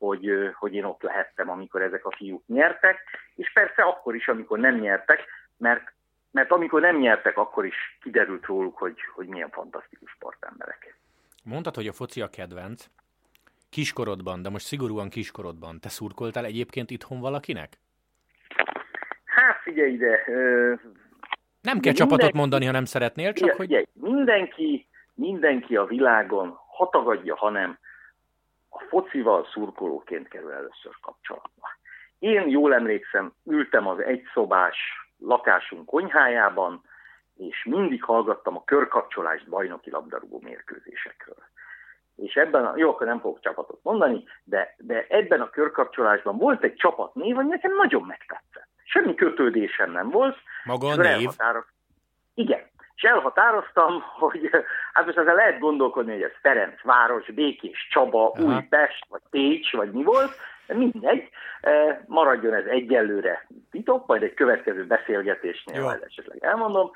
hogy, 0.05 0.53
hogy 0.59 0.73
én 0.73 0.83
ott 0.83 1.01
lehettem, 1.01 1.49
amikor 1.49 1.81
ezek 1.81 2.05
a 2.05 2.15
fiúk 2.15 2.43
nyertek, 2.47 2.99
és 3.35 3.51
persze 3.53 3.81
akkor 3.81 4.15
is, 4.15 4.27
amikor 4.27 4.59
nem 4.59 4.79
nyertek, 4.79 5.25
mert, 5.57 5.93
mert 6.31 6.51
amikor 6.51 6.81
nem 6.81 6.97
nyertek, 6.97 7.37
akkor 7.37 7.65
is 7.65 7.97
kiderült 8.01 8.45
róluk, 8.45 8.77
hogy, 8.77 8.97
hogy 9.15 9.27
milyen 9.27 9.49
fantasztikus 9.49 10.11
sportemberek. 10.11 10.97
Mondtad, 11.43 11.75
hogy 11.75 11.87
a 11.87 11.93
foci 11.93 12.21
a 12.21 12.29
kedvenc. 12.29 12.85
Kiskorodban, 13.69 14.41
de 14.41 14.49
most 14.49 14.65
szigorúan 14.65 15.09
kiskorodban. 15.09 15.79
Te 15.79 15.89
szurkoltál 15.89 16.45
egyébként 16.45 16.89
itthon 16.89 17.19
valakinek? 17.19 17.77
figyelj 19.63 19.91
ide. 19.91 20.23
Nem 21.61 21.79
kell 21.79 21.93
csapatot 21.93 22.09
mindenki, 22.09 22.37
mondani, 22.37 22.65
ha 22.65 22.71
nem 22.71 22.85
szeretnél, 22.85 23.33
csak 23.33 23.49
figyelj, 23.49 23.85
hogy... 23.99 24.11
mindenki, 24.11 24.87
mindenki 25.13 25.75
a 25.75 25.85
világon, 25.85 26.57
ha 26.77 26.89
tagadja, 26.89 27.35
hanem 27.35 27.77
focival 28.93 29.47
szurkolóként 29.53 30.27
kerül 30.27 30.51
először 30.51 30.93
kapcsolatba. 31.01 31.67
Én 32.19 32.49
jól 32.49 32.73
emlékszem, 32.73 33.33
ültem 33.45 33.87
az 33.87 33.99
egyszobás 33.99 34.77
lakásunk 35.17 35.85
konyhájában, 35.85 36.81
és 37.37 37.63
mindig 37.69 38.03
hallgattam 38.03 38.55
a 38.55 38.63
körkapcsolást 38.63 39.49
bajnoki 39.49 39.89
labdarúgó 39.89 40.39
mérkőzésekről. 40.43 41.43
És 42.15 42.35
ebben, 42.35 42.65
a, 42.65 42.73
jó, 42.77 42.89
akkor 42.89 43.07
nem 43.07 43.19
fogok 43.19 43.39
csapatot 43.39 43.79
mondani, 43.83 44.23
de, 44.43 44.75
de 44.77 45.05
ebben 45.09 45.41
a 45.41 45.49
körkapcsolásban 45.49 46.37
volt 46.37 46.63
egy 46.63 46.75
csapatnév, 46.75 47.37
ami 47.37 47.49
nekem 47.49 47.75
nagyon 47.75 48.03
megtetszett. 48.03 48.67
Semmi 48.83 49.15
kötődésem 49.15 49.91
nem 49.91 50.09
volt. 50.09 50.37
Maga 50.63 50.87
a 50.87 50.95
név? 50.95 51.29
Igen. 52.33 52.61
És 52.95 53.03
elhatároztam, 53.03 54.03
hogy 54.19 54.49
hát 54.93 55.05
most 55.05 55.17
ezzel 55.17 55.35
lehet 55.35 55.59
gondolkodni, 55.59 56.11
hogy 56.11 56.21
ez 56.21 56.39
Ferencváros, 56.41 57.31
Békés, 57.31 57.87
Csaba, 57.91 58.29
Aha. 58.29 58.55
Újpest, 58.55 59.05
vagy 59.09 59.21
Pécs, 59.29 59.71
vagy 59.71 59.91
mi 59.91 60.03
volt, 60.03 60.31
de 60.67 60.73
mindegy. 60.73 61.29
E, 61.61 62.03
maradjon 62.07 62.53
ez 62.53 62.65
egyelőre 62.65 63.47
titok, 63.71 64.07
majd 64.07 64.23
egy 64.23 64.33
következő 64.33 64.85
beszélgetésnél 64.85 65.79
Jó. 65.79 65.83
majd 65.83 66.03
esetleg 66.07 66.43
elmondom. 66.43 66.91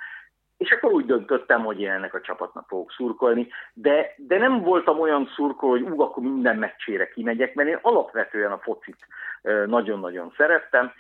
És 0.58 0.72
akkor 0.72 0.92
úgy 0.92 1.06
döntöttem, 1.06 1.64
hogy 1.64 1.82
én 1.82 1.90
ennek 1.90 2.14
a 2.14 2.22
csapatnak 2.22 2.68
fogok 2.68 2.92
szurkolni, 2.92 3.48
de, 3.74 4.14
de 4.18 4.38
nem 4.38 4.62
voltam 4.62 5.00
olyan 5.00 5.30
szurkol, 5.36 5.70
hogy 5.70 5.82
ú, 5.82 6.02
akkor 6.02 6.24
minden 6.24 6.58
meccsére 6.58 7.08
kimegyek, 7.08 7.54
mert 7.54 7.70
én 7.70 7.80
alapvetően 7.82 8.52
a 8.52 8.58
focit 8.58 8.98
e, 9.42 9.66
nagyon-nagyon 9.66 10.34
szerettem, 10.38 10.92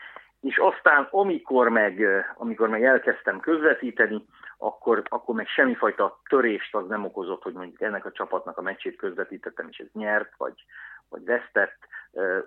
és 0.41 0.57
aztán 0.57 1.07
amikor 1.11 1.69
meg, 1.69 2.01
amikor 2.37 2.69
meg 2.69 2.83
elkezdtem 2.83 3.39
közvetíteni, 3.39 4.25
akkor, 4.57 5.03
akkor 5.09 5.35
meg 5.35 5.47
semmifajta 5.47 6.19
törést 6.29 6.75
az 6.75 6.87
nem 6.87 7.05
okozott, 7.05 7.43
hogy 7.43 7.53
mondjuk 7.53 7.81
ennek 7.81 8.05
a 8.05 8.11
csapatnak 8.11 8.57
a 8.57 8.61
meccsét 8.61 8.95
közvetítettem, 8.95 9.67
és 9.69 9.77
ez 9.77 9.87
nyert, 9.93 10.33
vagy, 10.37 10.65
vagy 11.09 11.25
vesztett, 11.25 11.77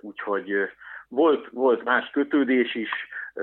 úgyhogy 0.00 0.70
volt, 1.08 1.48
volt 1.50 1.84
más 1.84 2.10
kötődés 2.10 2.74
is, 2.74 2.90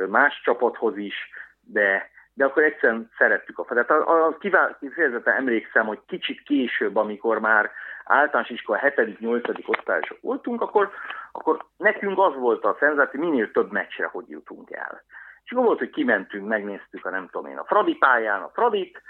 más 0.09 0.41
csapathoz 0.43 0.97
is, 0.97 1.15
de, 1.61 2.09
de 2.33 2.45
akkor 2.45 2.63
egyszerűen 2.63 3.11
szerettük 3.17 3.59
a 3.59 3.65
fedet. 3.65 3.89
A, 3.89 4.37
kifejezetten 4.79 5.35
emlékszem, 5.35 5.85
hogy 5.85 5.99
kicsit 6.05 6.41
később, 6.41 6.95
amikor 6.95 7.39
már 7.39 7.71
általános 8.03 8.49
iskola 8.49 8.79
7.-8. 8.83 9.67
osztályosok 9.67 10.21
voltunk, 10.21 10.61
akkor, 10.61 10.91
akkor 11.31 11.65
nekünk 11.77 12.19
az 12.19 12.35
volt 12.35 12.63
a 12.63 12.75
szenzáció, 12.79 13.19
minél 13.19 13.51
több 13.51 13.71
meccsre 13.71 14.05
hogy 14.05 14.29
jutunk 14.29 14.71
el. 14.71 15.03
És 15.47 15.53
akkor 15.53 15.65
volt, 15.65 15.79
hogy 15.79 15.89
kimentünk, 15.89 16.47
megnéztük 16.47 17.05
a 17.05 17.09
nem 17.09 17.27
tudom 17.31 17.51
én, 17.51 17.57
a 17.57 17.65
Fradi 17.65 17.95
pályán 17.95 18.41
a 18.41 18.51
Fradit, 18.53 19.01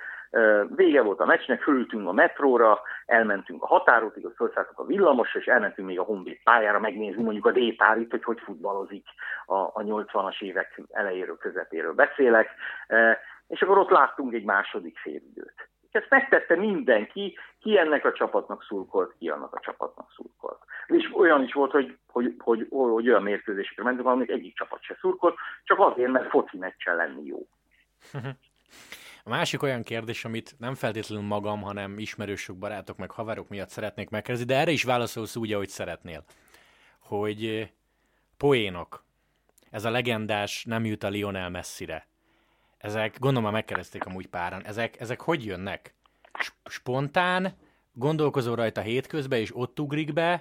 vége 0.75 1.01
volt 1.01 1.19
a 1.19 1.25
meccsnek, 1.25 1.61
fölültünk 1.61 2.07
a 2.07 2.11
metróra, 2.11 2.81
elmentünk 3.05 3.63
a 3.63 3.67
határotig, 3.67 4.25
azt 4.25 4.35
felszálltuk 4.35 4.79
a 4.79 4.85
villamosra, 4.85 5.39
és 5.39 5.45
elmentünk 5.45 5.87
még 5.87 5.99
a 5.99 6.03
Honvéd 6.03 6.43
pályára 6.43 6.79
megnézni 6.79 7.23
mondjuk 7.23 7.45
a 7.45 7.51
D-párit, 7.51 8.11
hogy 8.11 8.23
hogy 8.23 8.39
futballozik 8.39 9.05
a, 9.45 9.55
a 9.55 9.81
80-as 9.81 10.41
évek 10.41 10.81
elejéről, 10.91 11.37
közepéről 11.37 11.93
beszélek, 11.93 12.49
és 13.47 13.61
akkor 13.61 13.77
ott 13.77 13.89
láttunk 13.89 14.33
egy 14.33 14.45
második 14.45 14.97
félidőt. 14.97 15.69
Ezt 15.97 16.09
megtette 16.09 16.55
mindenki, 16.55 17.37
ki 17.59 17.77
ennek 17.77 18.05
a 18.05 18.13
csapatnak 18.13 18.63
szurkolt, 18.63 19.13
ki 19.19 19.29
annak 19.29 19.53
a 19.53 19.59
csapatnak 19.59 20.11
szurkolt. 20.15 20.59
És 20.87 21.09
olyan 21.13 21.43
is 21.43 21.53
volt, 21.53 21.71
hogy, 21.71 21.97
hogy, 22.07 22.35
hogy, 22.37 22.67
hogy 22.69 23.09
olyan 23.09 23.23
mérkőzésekre 23.23 23.83
mentünk, 23.83 24.07
amik 24.07 24.29
egyik 24.29 24.55
csapat 24.55 24.83
se 24.83 24.97
szurkolt, 24.99 25.35
csak 25.63 25.79
azért, 25.79 26.11
mert 26.11 26.29
foci 26.29 26.57
meccsen 26.57 26.95
lenni 26.95 27.25
jó. 27.25 27.47
A 29.23 29.29
másik 29.29 29.63
olyan 29.63 29.83
kérdés, 29.83 30.25
amit 30.25 30.55
nem 30.59 30.75
feltétlenül 30.75 31.25
magam, 31.25 31.61
hanem 31.61 31.99
ismerősök, 31.99 32.55
barátok, 32.55 32.97
meg 32.97 33.11
haverok 33.11 33.49
miatt 33.49 33.69
szeretnék 33.69 34.09
megkérdezni, 34.09 34.53
de 34.53 34.59
erre 34.59 34.71
is 34.71 34.83
válaszolsz 34.83 35.35
úgy, 35.35 35.53
ahogy 35.53 35.69
szeretnél. 35.69 36.23
Hogy 36.99 37.45
eh, 37.45 37.67
poénok, 38.37 39.03
ez 39.71 39.85
a 39.85 39.89
legendás 39.89 40.65
nem 40.65 40.85
jut 40.85 41.03
a 41.03 41.09
Lionel 41.09 41.49
messzire. 41.49 42.07
Ezek, 42.77 43.19
gondolom 43.19 43.43
már 43.43 43.53
megkereszték 43.53 44.05
amúgy 44.05 44.27
páran, 44.27 44.61
ezek, 44.65 44.99
ezek 44.99 45.21
hogy 45.21 45.45
jönnek? 45.45 45.93
Spontán, 46.65 47.47
gondolkozol 47.93 48.55
rajta 48.55 48.81
hétközben, 48.81 49.39
és 49.39 49.55
ott 49.55 49.79
ugrik 49.79 50.13
be, 50.13 50.39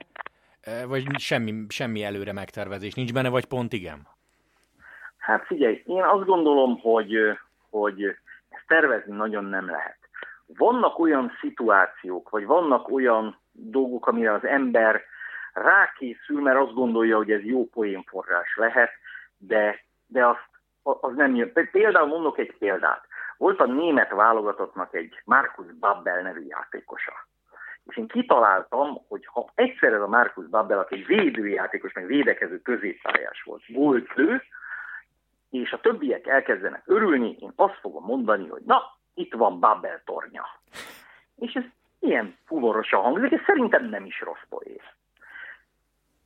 vagy 0.87 1.18
semmi, 1.18 1.64
semmi 1.68 2.05
előre 2.05 2.32
megtervezés 2.32 2.95
nincs 2.95 3.12
benne, 3.12 3.28
vagy 3.28 3.45
pont 3.45 3.72
igen? 3.72 4.09
Hát 5.16 5.47
figyelj, 5.47 5.82
én 5.87 6.03
azt 6.03 6.24
gondolom, 6.24 6.78
hogy, 6.78 7.16
hogy 7.70 8.03
ezt 8.49 8.66
tervezni 8.66 9.16
nagyon 9.16 9.45
nem 9.45 9.70
lehet. 9.70 9.99
Vannak 10.47 10.99
olyan 10.99 11.32
szituációk, 11.41 12.30
vagy 12.30 12.47
vannak 12.47 12.89
olyan 12.89 13.39
dolgok, 13.53 14.07
amire 14.07 14.32
az 14.32 14.45
ember 14.45 15.03
rákészül, 15.53 16.41
mert 16.41 16.59
azt 16.59 16.74
gondolja, 16.74 17.16
hogy 17.16 17.30
ez 17.30 17.43
jó 17.43 17.64
poénforrás 17.64 18.57
lehet, 18.57 18.91
de, 19.39 19.80
de 20.07 20.26
azt 20.26 20.55
az 20.87 21.14
nem 21.14 21.34
jön. 21.34 21.53
Például 21.70 22.07
mondok 22.07 22.39
egy 22.39 22.57
példát. 22.59 23.07
Volt 23.37 23.61
a 23.61 23.66
német 23.66 24.11
válogatottnak 24.11 24.95
egy 24.95 25.20
Markus 25.24 25.66
Babbel 25.80 26.22
nevű 26.22 26.47
játékosa. 26.47 27.12
És 27.84 27.97
én 27.97 28.07
kitaláltam, 28.07 28.99
hogy 29.09 29.26
ha 29.26 29.51
egyszer 29.55 29.93
ez 29.93 30.01
a 30.01 30.09
Markus 30.09 30.47
Babbel, 30.47 30.78
aki 30.78 30.95
egy 30.95 31.07
védőjátékos, 31.07 31.93
meg 31.93 32.07
védekező 32.07 32.61
középpályás 32.62 33.43
volt, 33.43 33.62
volt 33.66 34.09
ő, 34.16 34.43
és 35.51 35.72
a 35.72 35.80
többiek 35.80 36.26
elkezdenek 36.26 36.82
örülni, 36.87 37.37
én 37.41 37.53
azt 37.57 37.78
fogom 37.80 38.05
mondani, 38.05 38.49
hogy 38.49 38.62
na, 38.64 38.82
itt 39.14 39.34
van 39.34 39.61
Babbel 39.61 40.03
tornya. 40.05 40.45
És 41.37 41.53
ez 41.53 41.64
ilyen 41.99 42.37
humorosan 42.47 43.03
hangzik, 43.03 43.30
és 43.30 43.43
szerintem 43.47 43.84
nem 43.89 44.05
is 44.05 44.20
rossz 44.20 44.47
poén. 44.49 44.80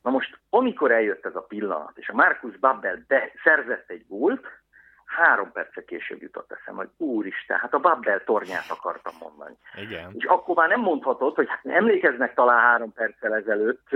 Na 0.02 0.10
most, 0.10 0.38
amikor 0.50 0.90
eljött 0.90 1.26
ez 1.26 1.34
a 1.36 1.40
pillanat, 1.40 1.98
és 1.98 2.08
a 2.08 2.14
Markus 2.14 2.56
Babbel 2.56 3.04
szerzett 3.42 3.90
egy 3.90 4.04
gólt, 4.08 4.46
három 5.16 5.52
perce 5.52 5.84
később 5.84 6.22
jutott 6.22 6.52
eszem, 6.52 6.74
hogy 6.76 6.88
úristen, 6.96 7.58
hát 7.58 7.74
a 7.74 7.78
Babbel 7.78 8.24
tornyát 8.24 8.70
akartam 8.70 9.12
mondani. 9.20 9.54
Igen. 9.74 10.12
És 10.16 10.24
akkor 10.24 10.56
már 10.56 10.68
nem 10.68 10.80
mondhatod, 10.80 11.34
hogy 11.34 11.48
hát 11.48 11.66
emlékeznek 11.66 12.34
talán 12.34 12.60
három 12.60 12.92
perccel 12.92 13.34
ezelőtt 13.34 13.88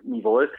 mi 0.00 0.20
volt, 0.20 0.54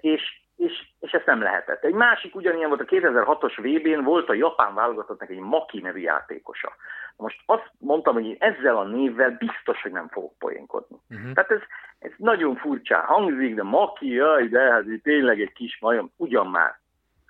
és, 0.00 0.22
és, 0.56 0.72
és 1.00 1.12
ezt 1.12 1.26
nem 1.26 1.42
lehetett. 1.42 1.84
Egy 1.84 1.94
másik 1.94 2.34
ugyanilyen 2.34 2.68
volt 2.68 2.80
a 2.80 2.84
2006-os 2.84 3.56
VB-n, 3.56 4.04
volt 4.04 4.28
a 4.28 4.34
japán 4.34 4.74
válogatottnak 4.74 5.30
egy 5.30 5.38
Maki 5.38 5.80
nevű 5.80 6.00
játékosa. 6.00 6.72
Most 7.16 7.42
azt 7.46 7.70
mondtam, 7.78 8.14
hogy 8.14 8.26
én 8.26 8.36
ezzel 8.38 8.76
a 8.76 8.84
névvel 8.84 9.30
biztos, 9.30 9.82
hogy 9.82 9.92
nem 9.92 10.08
fogok 10.08 10.38
poénkodni. 10.38 10.96
Uh-huh. 11.10 11.32
Tehát 11.32 11.50
ez, 11.50 11.60
ez 11.98 12.10
nagyon 12.16 12.56
furcsán 12.56 13.04
hangzik, 13.04 13.54
de 13.54 13.62
Maki, 13.62 14.12
jaj, 14.12 14.48
de 14.48 14.60
hát 14.60 14.84
tényleg 15.02 15.40
egy 15.40 15.52
kis 15.52 15.78
majom, 15.80 16.12
ugyan 16.16 16.46
már 16.46 16.78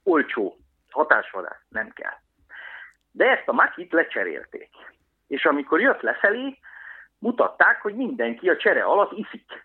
olcsó 0.02 0.56
hatásvadász, 0.90 1.64
nem 1.68 1.88
kell. 1.88 2.14
De 3.10 3.30
ezt 3.30 3.48
a 3.48 3.52
Makit 3.52 3.92
lecserélték. 3.92 4.70
És 5.26 5.44
amikor 5.44 5.80
jött 5.80 6.00
lefelé, 6.00 6.58
mutatták, 7.18 7.82
hogy 7.82 7.94
mindenki 7.94 8.48
a 8.48 8.56
csere 8.56 8.82
alatt 8.82 9.12
iszik 9.12 9.64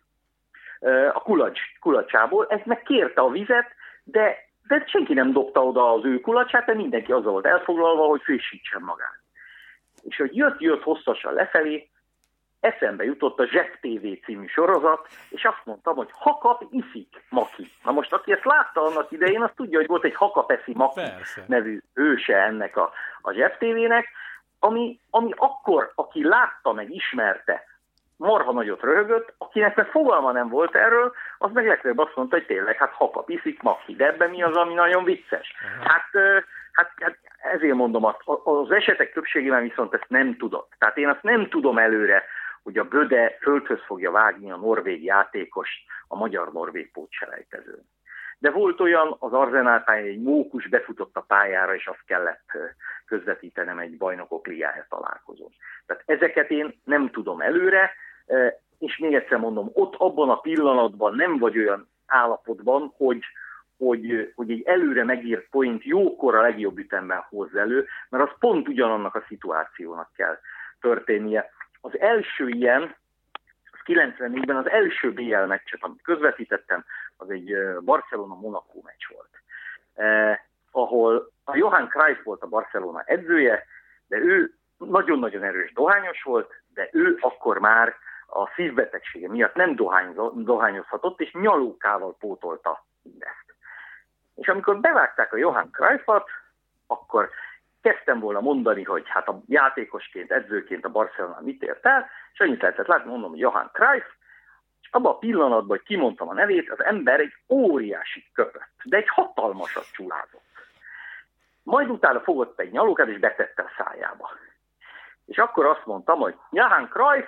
a 1.13 1.21
kulacs, 1.21 1.59
kulacsából. 1.79 2.47
Ez 2.49 2.59
meg 2.63 2.81
kérte 2.81 3.21
a 3.21 3.29
vizet, 3.29 3.71
de, 4.03 4.37
de 4.67 4.83
senki 4.85 5.13
nem 5.13 5.31
dobta 5.31 5.63
oda 5.63 5.91
az 5.91 6.05
ő 6.05 6.19
kulacsát, 6.19 6.65
de 6.65 6.73
mindenki 6.73 7.11
azzal 7.11 7.31
volt 7.31 7.45
elfoglalva, 7.45 8.05
hogy 8.05 8.21
frissítsen 8.21 8.81
magát. 8.81 9.20
És 10.01 10.17
hogy 10.17 10.35
jött-jött 10.35 10.83
hosszasan 10.83 11.33
lefelé, 11.33 11.89
eszembe 12.59 13.03
jutott 13.03 13.39
a 13.39 13.45
Zsek 13.45 13.79
TV 13.81 14.25
című 14.25 14.45
sorozat, 14.47 15.07
és 15.29 15.43
azt 15.43 15.61
mondtam, 15.63 15.95
hogy 15.95 16.09
Hakap 16.11 16.63
iszik 16.71 17.23
Maki. 17.29 17.71
Na 17.83 17.91
most, 17.91 18.13
aki 18.13 18.31
ezt 18.31 18.45
látta 18.45 18.81
annak 18.81 19.11
idején, 19.11 19.41
az 19.41 19.49
tudja, 19.55 19.77
hogy 19.77 19.87
volt 19.87 20.03
egy 20.03 20.15
Hakapeszi 20.15 20.73
Maki 20.75 21.01
Persze. 21.01 21.43
nevű 21.47 21.81
őse 21.93 22.35
ennek 22.35 22.77
a, 22.77 22.91
a 23.21 23.31
Zsek 23.31 23.57
TV-nek, 23.57 24.07
ami, 24.59 24.99
ami 25.09 25.31
akkor, 25.35 25.91
aki 25.95 26.27
látta 26.27 26.73
meg, 26.73 26.91
ismerte, 26.91 27.63
marha 28.17 28.51
nagyot 28.51 28.81
röhögött, 28.81 29.33
akinek 29.37 29.75
meg 29.75 29.87
fogalma 29.87 30.31
nem 30.31 30.49
volt 30.49 30.75
erről, 30.75 31.13
az 31.37 31.51
meg 31.53 31.67
legfeljebb 31.67 31.99
azt 31.99 32.15
mondta, 32.15 32.35
hogy 32.35 32.45
tényleg, 32.45 32.77
hát 32.77 32.91
hapa 32.91 33.21
piszik, 33.21 33.61
maki, 33.61 33.95
de 33.95 34.05
ebben 34.05 34.29
mi 34.29 34.43
az, 34.43 34.55
ami 34.55 34.73
nagyon 34.73 35.03
vicces? 35.03 35.53
Hát, 35.83 36.09
hát, 36.71 36.91
hát 36.99 37.17
ezért 37.51 37.75
mondom 37.75 38.05
azt, 38.05 38.21
az 38.43 38.71
esetek 38.71 39.13
többségében 39.13 39.61
viszont 39.61 39.93
ezt 39.93 40.09
nem 40.09 40.37
tudott. 40.37 40.71
Tehát 40.77 40.97
én 40.97 41.07
azt 41.07 41.23
nem 41.23 41.49
tudom 41.49 41.77
előre, 41.77 42.23
hogy 42.63 42.77
a 42.77 42.83
Böde 42.83 43.37
földhöz 43.41 43.79
fogja 43.85 44.11
vágni 44.11 44.51
a 44.51 44.55
norvég 44.57 45.03
játékos 45.03 45.69
a 46.07 46.15
magyar-norvég 46.15 46.91
pótselejtezőn. 46.91 47.89
De 48.37 48.51
volt 48.51 48.79
olyan, 48.79 49.15
az 49.19 49.33
Arzenál 49.33 49.83
egy 49.85 50.21
mókus 50.21 50.67
befutott 50.67 51.15
a 51.15 51.25
pályára, 51.27 51.75
és 51.75 51.87
azt 51.87 52.05
kellett 52.05 52.51
közvetítenem 53.05 53.79
egy 53.79 53.97
bajnokok 53.97 54.47
ligája 54.47 54.85
találkozón. 54.89 55.49
Tehát 55.85 56.03
ezeket 56.05 56.49
én 56.49 56.79
nem 56.83 57.09
tudom 57.09 57.41
előre, 57.41 57.91
és 58.79 58.97
még 58.97 59.13
egyszer 59.13 59.37
mondom, 59.37 59.69
ott 59.73 59.95
abban 59.95 60.29
a 60.29 60.39
pillanatban 60.39 61.15
nem 61.15 61.37
vagy 61.37 61.57
olyan 61.57 61.89
állapotban, 62.05 62.93
hogy, 62.97 63.23
hogy, 63.85 64.31
hogy 64.35 64.51
egy 64.51 64.61
előre 64.65 65.03
megírt 65.03 65.49
point 65.49 65.83
jókor 65.83 66.35
a 66.35 66.41
legjobb 66.41 66.77
ütemben 66.77 67.25
hoz 67.29 67.55
elő, 67.55 67.87
mert 68.09 68.23
az 68.23 68.37
pont 68.39 68.67
ugyanannak 68.67 69.15
a 69.15 69.23
szituációnak 69.27 70.09
kell 70.15 70.37
történnie. 70.79 71.51
Az 71.81 71.99
első 71.99 72.47
ilyen, 72.47 72.95
az 73.71 73.79
94-ben 73.85 74.55
az 74.55 74.69
első 74.69 75.13
BL 75.13 75.45
meccset, 75.45 75.83
amit 75.83 76.01
közvetítettem, 76.01 76.85
az 77.17 77.29
egy 77.29 77.55
Barcelona-Monaco 77.79 78.81
meccs 78.83 79.07
volt. 79.13 79.29
Eh, 79.93 80.39
ahol 80.71 81.31
a 81.43 81.55
Johan 81.55 81.87
Cruyff 81.87 82.23
volt 82.23 82.41
a 82.41 82.47
Barcelona 82.47 83.01
edzője, 83.05 83.65
de 84.07 84.17
ő 84.17 84.53
nagyon-nagyon 84.77 85.43
erős 85.43 85.73
dohányos 85.73 86.23
volt, 86.23 86.51
de 86.73 86.89
ő 86.91 87.17
akkor 87.19 87.59
már 87.59 87.95
a 88.27 88.47
szívbetegsége 88.55 89.29
miatt 89.29 89.55
nem 89.55 89.75
dohányozhatott, 90.35 91.21
és 91.21 91.31
nyalókával 91.31 92.15
pótolta 92.19 92.85
mindezt. 93.01 93.50
És 94.35 94.47
amikor 94.47 94.79
bevágták 94.79 95.33
a 95.33 95.37
Johan 95.37 95.69
Cruyffot, 95.71 96.29
akkor 96.87 97.29
kezdtem 97.81 98.19
volna 98.19 98.39
mondani, 98.39 98.83
hogy 98.83 99.03
hát 99.07 99.27
a 99.27 99.41
játékosként, 99.47 100.31
edzőként 100.31 100.85
a 100.85 100.89
Barcelona 100.89 101.39
mit 101.41 101.63
ért 101.63 101.85
el, 101.85 102.09
és 102.33 102.39
annyit 102.39 102.61
lehetett 102.61 102.87
látni, 102.87 103.09
mondom, 103.09 103.29
hogy 103.29 103.39
Johan 103.39 103.69
Cruyff, 103.73 104.05
és 104.81 104.89
abban 104.91 105.11
a 105.11 105.17
pillanatban, 105.17 105.77
hogy 105.77 105.83
kimondtam 105.83 106.29
a 106.29 106.33
nevét, 106.33 106.71
az 106.71 106.83
ember 106.83 107.19
egy 107.19 107.33
óriási 107.49 108.29
köpött, 108.33 108.71
de 108.83 108.97
egy 108.97 109.09
hatalmasat 109.09 109.91
csulázott. 109.91 110.49
Majd 111.63 111.89
utána 111.89 112.19
fogott 112.19 112.59
egy 112.59 112.71
nyalókát, 112.71 113.07
és 113.07 113.19
betette 113.19 113.61
a 113.61 113.83
szájába. 113.83 114.29
És 115.25 115.37
akkor 115.37 115.65
azt 115.65 115.85
mondtam, 115.85 116.19
hogy 116.19 116.35
Johan 116.51 116.89
Cruyff, 116.89 117.27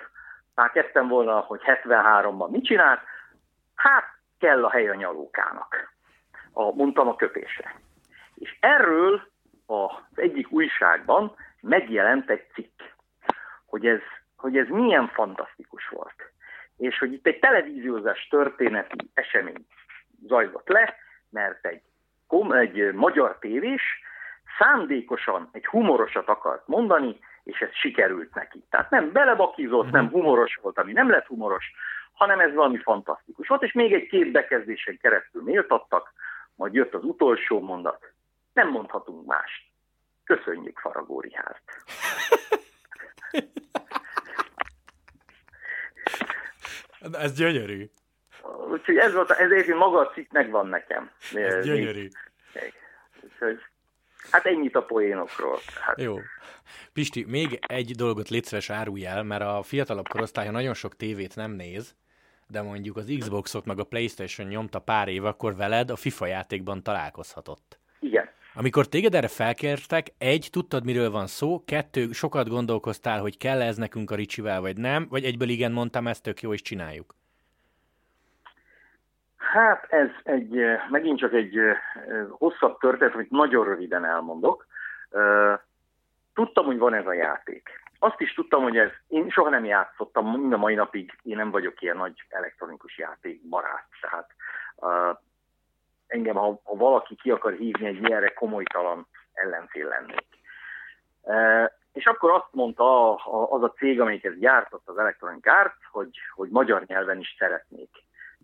már 0.54 0.70
kezdtem 0.70 1.08
volna, 1.08 1.38
hogy 1.38 1.60
73-ban 1.64 2.50
mit 2.50 2.64
csinált, 2.64 3.00
hát 3.74 4.04
kell 4.38 4.64
a 4.64 4.70
hely 4.70 4.88
a 4.88 4.94
nyalókának. 4.94 5.93
A, 6.54 6.74
mondtam 6.74 7.08
a 7.08 7.16
köpésre. 7.16 7.74
És 8.34 8.56
erről 8.60 9.22
az 9.66 9.90
egyik 10.14 10.50
újságban 10.50 11.36
megjelent 11.60 12.30
egy 12.30 12.46
cikk, 12.54 12.80
hogy 13.66 13.86
ez, 13.86 14.00
hogy 14.36 14.56
ez 14.56 14.68
milyen 14.68 15.08
fantasztikus 15.08 15.88
volt. 15.88 16.32
És 16.76 16.98
hogy 16.98 17.12
itt 17.12 17.26
egy 17.26 17.38
televíziózás 17.38 18.26
történeti 18.30 19.10
esemény 19.14 19.66
zajlott 20.26 20.68
le, 20.68 20.94
mert 21.30 21.66
egy, 21.66 21.82
egy 22.50 22.92
magyar 22.92 23.38
tévés 23.38 23.82
szándékosan 24.58 25.48
egy 25.52 25.66
humorosat 25.66 26.28
akart 26.28 26.66
mondani, 26.66 27.18
és 27.44 27.60
ez 27.60 27.72
sikerült 27.72 28.34
neki. 28.34 28.64
Tehát 28.70 28.90
nem 28.90 29.12
belebakizott, 29.12 29.90
nem 29.90 30.04
mhm. 30.04 30.12
humoros 30.12 30.58
volt, 30.62 30.78
ami 30.78 30.92
nem 30.92 31.10
lett 31.10 31.26
humoros, 31.26 31.72
hanem 32.12 32.40
ez 32.40 32.54
valami 32.54 32.78
fantasztikus 32.78 33.48
volt, 33.48 33.62
és 33.62 33.72
még 33.72 33.92
egy 33.92 34.06
két 34.06 34.32
bekezdésen 34.32 34.98
keresztül 35.02 35.42
méltattak, 35.42 36.12
majd 36.54 36.74
jött 36.74 36.94
az 36.94 37.04
utolsó 37.04 37.60
mondat. 37.60 38.12
Nem 38.52 38.70
mondhatunk 38.70 39.26
mást. 39.26 39.62
Köszönjük 40.24 40.78
Faragó 40.78 41.20
Rihárt. 41.20 41.62
ez 47.12 47.34
gyönyörű. 47.34 47.90
Úgyhogy 48.70 48.96
ez 48.96 49.14
volt, 49.14 49.30
ezért 49.30 49.68
maga 49.68 49.98
a 49.98 50.10
cikk 50.10 50.32
megvan 50.32 50.66
nekem. 50.66 51.10
Ez 51.34 51.64
gyönyörű. 51.64 52.08
Úgyhogy 53.22 53.60
Hát 54.30 54.46
ennyit 54.46 54.76
a 54.76 54.82
poénokról. 54.82 55.58
Hát. 55.80 56.00
Jó. 56.00 56.16
Pisti, 56.92 57.24
még 57.28 57.58
egy 57.66 57.94
dolgot 57.94 58.28
légy 58.28 58.44
szíves 58.44 58.70
árulj 58.70 59.06
el, 59.06 59.22
mert 59.22 59.42
a 59.42 59.62
fiatalabb 59.62 60.08
korosztálya 60.08 60.50
nagyon 60.50 60.74
sok 60.74 60.96
tévét 60.96 61.36
nem 61.36 61.50
néz, 61.50 61.94
de 62.54 62.62
mondjuk 62.62 62.96
az 62.96 63.16
Xboxot 63.18 63.64
meg 63.64 63.78
a 63.78 63.84
Playstation 63.84 64.48
nyomta 64.48 64.78
pár 64.78 65.08
év, 65.08 65.24
akkor 65.24 65.56
veled 65.56 65.90
a 65.90 65.96
FIFA 65.96 66.26
játékban 66.26 66.82
találkozhatott. 66.82 67.78
Igen. 68.00 68.28
Amikor 68.54 68.86
téged 68.86 69.14
erre 69.14 69.28
felkértek, 69.28 70.06
egy, 70.18 70.48
tudtad, 70.52 70.84
miről 70.84 71.10
van 71.10 71.26
szó, 71.26 71.64
kettő, 71.64 72.12
sokat 72.12 72.48
gondolkoztál, 72.48 73.20
hogy 73.20 73.36
kell 73.38 73.60
ez 73.62 73.76
nekünk 73.76 74.10
a 74.10 74.14
Ricsivel, 74.14 74.60
vagy 74.60 74.76
nem, 74.76 75.06
vagy 75.10 75.24
egyből 75.24 75.48
igen 75.48 75.72
mondtam, 75.72 76.06
ezt 76.06 76.22
tök 76.22 76.40
jó, 76.40 76.52
és 76.52 76.62
csináljuk. 76.62 77.14
Hát 79.36 79.86
ez 79.88 80.08
egy, 80.22 80.54
megint 80.90 81.18
csak 81.18 81.32
egy 81.32 81.56
hosszabb 82.28 82.78
történet, 82.78 83.14
amit 83.14 83.30
nagyon 83.30 83.64
röviden 83.64 84.04
elmondok. 84.04 84.66
Tudtam, 86.34 86.64
hogy 86.64 86.78
van 86.78 86.94
ez 86.94 87.06
a 87.06 87.12
játék. 87.12 87.68
Azt 88.04 88.20
is 88.20 88.34
tudtam, 88.34 88.62
hogy 88.62 88.76
ez, 88.76 88.90
én 89.08 89.30
soha 89.30 89.48
nem 89.48 89.64
játszottam, 89.64 90.40
mind 90.40 90.52
a 90.52 90.56
mai 90.56 90.74
napig 90.74 91.18
én 91.22 91.36
nem 91.36 91.50
vagyok 91.50 91.82
ilyen 91.82 91.96
nagy 91.96 92.24
elektronikus 92.28 92.98
játék 92.98 93.48
barát. 93.48 93.86
Tehát 94.00 94.30
uh, 94.76 95.18
engem, 96.06 96.34
ha, 96.34 96.60
ha 96.64 96.76
valaki 96.76 97.14
ki 97.14 97.30
akar 97.30 97.52
hívni, 97.52 97.86
egy 97.86 98.02
ilyenre 98.02 98.32
komolytalan 98.32 99.06
ellenfél 99.32 99.88
lennék. 99.88 100.26
Uh, 101.22 101.70
és 101.92 102.06
akkor 102.06 102.30
azt 102.30 102.48
mondta 102.50 103.14
az 103.50 103.62
a 103.62 103.72
cég, 103.72 104.00
amelyik 104.00 104.24
ezt 104.24 104.38
gyártott, 104.38 104.88
az 104.88 104.98
Electronic 104.98 105.46
Arts, 105.46 105.84
hogy, 105.90 106.18
hogy 106.34 106.48
magyar 106.48 106.84
nyelven 106.86 107.18
is 107.18 107.34
szeretnék 107.38 107.90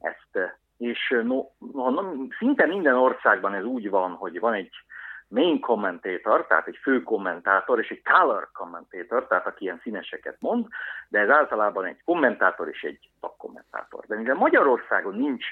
ezt 0.00 0.58
és 0.80 1.14
no, 1.22 1.44
no, 1.72 2.02
szinte 2.38 2.66
minden 2.66 2.94
országban 2.94 3.54
ez 3.54 3.64
úgy 3.64 3.90
van, 3.90 4.10
hogy 4.12 4.40
van 4.40 4.52
egy 4.52 4.70
main 5.30 5.60
commentator, 5.60 6.46
tehát 6.46 6.66
egy 6.66 6.78
fő 6.82 7.02
kommentátor, 7.02 7.78
és 7.78 7.88
egy 7.88 8.02
color 8.02 8.48
commentator, 8.52 9.26
tehát 9.26 9.46
aki 9.46 9.64
ilyen 9.64 9.80
színeseket 9.82 10.36
mond, 10.40 10.66
de 11.08 11.18
ez 11.18 11.28
általában 11.28 11.84
egy 11.84 12.02
kommentátor 12.04 12.68
és 12.68 12.82
egy 12.82 13.08
szakkommentátor. 13.20 14.04
De 14.06 14.16
mivel 14.16 14.34
Magyarországon 14.34 15.14
nincs 15.14 15.44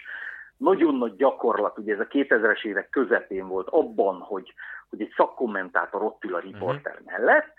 nagyon 0.56 0.94
nagy 0.94 1.16
gyakorlat, 1.16 1.78
ugye 1.78 1.92
ez 1.94 2.00
a 2.00 2.06
2000-es 2.06 2.64
évek 2.64 2.88
közepén 2.88 3.48
volt 3.48 3.68
abban, 3.68 4.20
hogy, 4.20 4.54
hogy 4.90 5.00
egy 5.00 5.12
szakkommentátor 5.16 6.02
ott 6.02 6.24
ül 6.24 6.34
a 6.34 6.38
riporter 6.38 6.92
uh-huh. 6.92 7.06
mellett, 7.06 7.54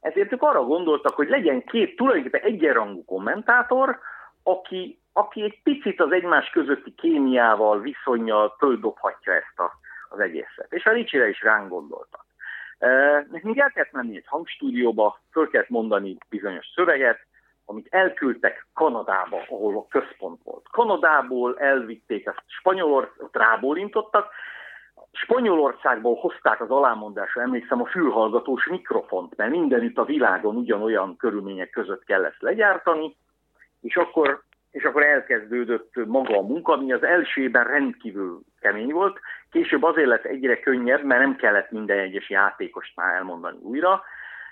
ezért 0.00 0.32
ők 0.32 0.42
arra 0.42 0.64
gondoltak, 0.64 1.14
hogy 1.14 1.28
legyen 1.28 1.64
két 1.64 1.96
tulajdonképpen 1.96 2.40
egyenrangú 2.40 3.04
kommentátor, 3.04 3.98
aki 4.42 4.98
aki 5.16 5.42
egy 5.42 5.62
picit 5.62 6.00
az 6.00 6.12
egymás 6.12 6.50
közötti 6.50 6.94
kémiával, 6.94 7.80
viszonyjal 7.80 8.54
földobhatja 8.58 9.32
ezt 9.32 9.58
a, 9.58 9.72
az 10.14 10.20
egészet. 10.20 10.66
És 10.72 10.84
a 10.84 10.92
Ricsire 10.92 11.28
is 11.28 11.42
ránk 11.42 11.68
gondoltak. 11.68 12.24
Nekünk 13.30 13.58
el 13.58 13.70
kellett 13.70 13.92
menni 13.92 14.16
egy 14.16 14.26
hangstúdióba, 14.26 15.20
föl 15.30 15.50
kellett 15.50 15.68
mondani 15.68 16.16
bizonyos 16.28 16.66
szöveget, 16.74 17.26
amit 17.64 17.86
elküldtek 17.90 18.66
Kanadába, 18.74 19.42
ahol 19.48 19.76
a 19.76 19.86
központ 19.88 20.42
volt. 20.42 20.68
Kanadából 20.70 21.58
elvitték 21.58 22.26
ezt 22.26 22.42
Spanyolországot, 22.46 23.36
rábólintottak, 23.36 24.32
Spanyolországból 25.12 26.14
hozták 26.14 26.60
az 26.60 26.70
alámondásra, 26.70 27.42
emlékszem, 27.42 27.80
a 27.80 27.86
fülhallgatós 27.86 28.66
mikrofont, 28.66 29.36
mert 29.36 29.50
mindenütt 29.50 29.98
a 29.98 30.04
világon 30.04 30.56
ugyanolyan 30.56 31.16
körülmények 31.16 31.70
között 31.70 32.04
kell 32.04 32.24
ezt 32.24 32.42
legyártani, 32.42 33.16
és 33.80 33.96
akkor, 33.96 34.42
és 34.70 34.84
akkor 34.84 35.02
elkezdődött 35.02 36.06
maga 36.06 36.38
a 36.38 36.42
munka, 36.42 36.72
ami 36.72 36.92
az 36.92 37.02
elsőben 37.02 37.64
rendkívül 37.64 38.40
kemény 38.64 38.92
volt, 38.92 39.20
később 39.50 39.82
azért 39.82 40.08
lett 40.08 40.24
egyre 40.24 40.60
könnyebb, 40.60 41.02
mert 41.02 41.20
nem 41.20 41.36
kellett 41.36 41.70
minden 41.70 41.98
egyes 41.98 42.30
játékost 42.30 42.96
már 42.96 43.14
elmondani 43.14 43.58
újra, 43.62 44.02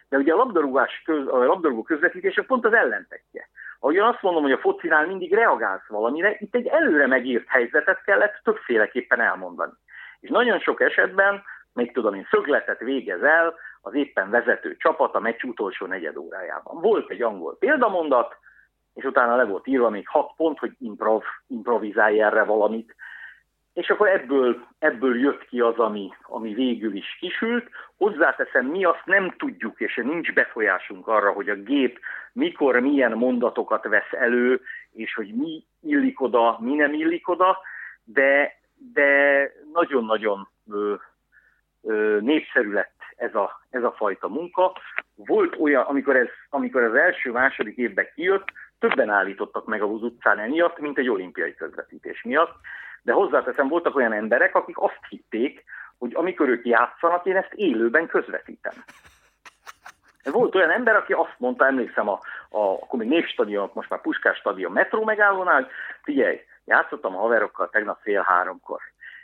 de 0.09 0.17
ugye 0.17 0.33
a 0.33 0.37
labdarúgás 0.37 1.03
köz, 1.05 1.27
a 1.27 1.45
labdarúgó 1.45 1.83
közvetítése 1.83 2.43
pont 2.43 2.65
az 2.65 2.73
ellentetje. 2.73 3.49
Ahogyan 3.81 4.09
azt 4.09 4.23
mondom, 4.23 4.43
hogy 4.43 4.53
a 4.53 4.59
focinál 4.59 5.07
mindig 5.07 5.35
reagálsz 5.35 5.87
valamire, 5.89 6.37
itt 6.39 6.55
egy 6.55 6.67
előre 6.67 7.07
megírt 7.07 7.49
helyzetet 7.49 8.03
kellett 8.05 8.41
többféleképpen 8.45 9.21
elmondani. 9.21 9.73
És 10.21 10.29
nagyon 10.29 10.59
sok 10.59 10.81
esetben, 10.81 11.43
még 11.73 11.93
tudom 11.93 12.15
én, 12.15 12.27
szögletet 12.31 12.81
végez 12.81 13.23
el 13.23 13.55
az 13.81 13.95
éppen 13.95 14.31
vezető 14.31 14.77
csapat 14.77 15.15
a 15.15 15.21
meccs 15.21 15.43
utolsó 15.43 15.87
negyed 15.87 16.17
órájában. 16.17 16.81
Volt 16.81 17.11
egy 17.11 17.23
angol 17.23 17.57
példamondat, 17.59 18.37
és 18.95 19.05
utána 19.05 19.37
le 19.37 19.45
volt 19.45 19.67
írva 19.67 19.91
még 19.91 20.09
hat 20.09 20.33
pont, 20.37 20.59
hogy 20.59 20.73
improv, 20.79 21.23
improvizálj 21.47 22.23
erre 22.23 22.43
valamit, 22.43 22.95
és 23.73 23.91
akkor 23.91 24.09
ebből, 24.09 24.67
ebből 24.79 25.19
jött 25.19 25.45
ki 25.45 25.61
az, 25.61 25.79
ami, 25.79 26.11
ami 26.23 26.55
végül 26.55 26.95
is 26.95 27.17
kisült. 27.21 27.69
Hozzáteszem, 27.97 28.67
mi 28.67 28.85
azt 28.85 29.03
nem 29.05 29.35
tudjuk, 29.39 29.81
és 29.81 30.01
nincs 30.05 30.33
befolyásunk 30.33 31.09
arra, 31.09 31.33
hogy 31.33 31.49
a 31.49 31.55
gép 31.55 32.01
mikor 32.33 32.81
milyen 32.81 33.13
mondatokat 33.13 33.85
vesz 33.85 34.13
elő, 34.13 34.61
és 34.93 35.15
hogy 35.15 35.35
mi 35.35 35.65
illik 35.83 36.21
oda, 36.21 36.59
mi 36.61 36.75
nem 36.75 36.93
illik 36.93 37.29
oda, 37.29 37.59
de, 38.05 38.61
de 38.93 39.51
nagyon-nagyon 39.73 40.49
népszerű 42.21 42.73
lett 42.73 43.01
ez 43.17 43.35
a, 43.35 43.61
ez 43.71 43.83
a 43.83 43.95
fajta 43.97 44.29
munka. 44.29 44.73
Volt 45.15 45.57
olyan, 45.61 45.83
amikor 45.83 46.17
ez, 46.17 46.29
amikor 46.51 46.83
az 46.83 46.95
első-második 46.95 47.77
évben 47.77 48.07
kijött, 48.15 48.49
többen 48.79 49.11
állítottak 49.11 49.67
meg 49.67 49.83
a 49.83 49.87
utcán 49.87 50.39
emiatt, 50.39 50.79
mint 50.79 50.99
egy 50.99 51.09
olimpiai 51.09 51.55
közvetítés 51.55 52.23
miatt 52.23 52.55
de 53.03 53.13
hozzáteszem, 53.13 53.69
voltak 53.69 53.97
olyan 53.97 54.13
emberek, 54.13 54.55
akik 54.55 54.79
azt 54.79 55.01
hitték, 55.09 55.65
hogy 55.99 56.15
amikor 56.15 56.49
ők 56.49 56.67
játszanak, 56.67 57.27
én 57.27 57.37
ezt 57.37 57.53
élőben 57.53 58.07
közvetítem. 58.07 58.73
Volt 60.25 60.55
olyan 60.55 60.71
ember, 60.71 60.97
aki 60.97 61.13
azt 61.13 61.35
mondta, 61.39 61.67
emlékszem, 61.67 62.09
a, 62.09 62.21
a, 62.49 62.59
akkor 62.59 62.99
még 62.99 63.09
Névstadion, 63.09 63.71
most 63.75 63.91
már 63.91 64.01
Puskás 64.01 64.37
stadion 64.37 64.73
metró 64.73 65.05
megállónál, 65.05 65.55
hogy 65.55 65.71
figyelj, 66.03 66.41
játszottam 66.65 67.17
a 67.17 67.21
haverokkal 67.21 67.71
tegnap 67.71 68.01
fél 68.03 68.23
háromkor. 68.23 68.81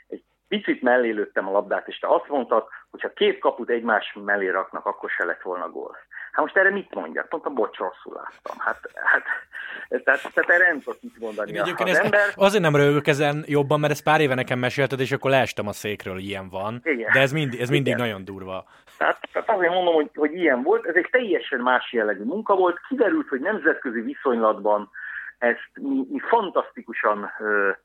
Egy 0.09 0.23
picit 0.49 0.83
mellé 0.83 1.11
lőttem 1.11 1.49
a 1.49 1.51
labdát, 1.51 1.89
és 1.89 1.99
te 1.99 2.09
azt 2.09 2.29
mondtad, 2.29 2.67
hogy 2.91 3.01
ha 3.01 3.13
két 3.13 3.39
kaput 3.39 3.71
egymás 3.71 4.17
mellé 4.25 4.49
raknak, 4.49 4.87
akkor 4.87 5.11
se 5.11 5.25
lett 5.25 5.43
volna 5.43 5.71
gól. 5.71 5.97
Hát 6.39 6.47
most 6.47 6.59
erre 6.59 6.71
mit 6.71 6.95
mondjak? 6.95 7.31
Mondtam, 7.31 7.55
bocs, 7.55 7.77
rosszul 7.77 8.13
láttam. 8.15 8.57
Hát, 8.59 8.79
hát 8.95 9.23
tehát, 10.05 10.33
tehát 10.35 10.51
erre 10.51 10.67
nem 10.69 10.81
tudok 10.81 11.03
mit 11.03 11.19
mondani. 11.19 11.51
Igen, 11.51 11.75
az 11.77 11.89
ez, 11.89 11.99
ember... 11.99 12.21
Azért 12.35 12.63
nem 12.63 12.77
rögök 12.77 13.07
ezen 13.07 13.45
jobban, 13.47 13.81
mert 13.81 13.93
ezt 13.93 14.03
pár 14.03 14.21
éve 14.21 14.35
nekem 14.35 14.59
mesélted, 14.59 15.01
és 15.01 15.13
akkor 15.13 15.31
leestem 15.31 15.69
a 15.69 15.73
székről, 15.73 16.19
ilyen 16.19 16.49
van. 16.49 16.81
Igen. 16.85 17.11
De 17.13 17.21
ez, 17.21 17.33
mind, 17.33 17.55
ez 17.61 17.69
mindig 17.69 17.93
Igen. 17.93 18.07
nagyon 18.07 18.25
durva. 18.25 18.65
Tehát, 18.99 19.19
tehát 19.33 19.51
azért 19.51 19.73
mondom, 19.73 19.95
hogy, 19.95 20.11
hogy 20.15 20.35
ilyen 20.35 20.63
volt. 20.63 20.87
Ez 20.87 20.95
egy 20.95 21.09
teljesen 21.11 21.61
más 21.61 21.93
jellegű 21.93 22.25
munka 22.25 22.55
volt. 22.55 22.81
Kiderült, 22.89 23.29
hogy 23.29 23.41
nemzetközi 23.41 24.01
viszonylatban 24.01 24.91
ezt 25.39 25.71
mi, 25.75 26.07
mi 26.11 26.19
fantasztikusan 26.19 27.31
uh, 27.39 27.77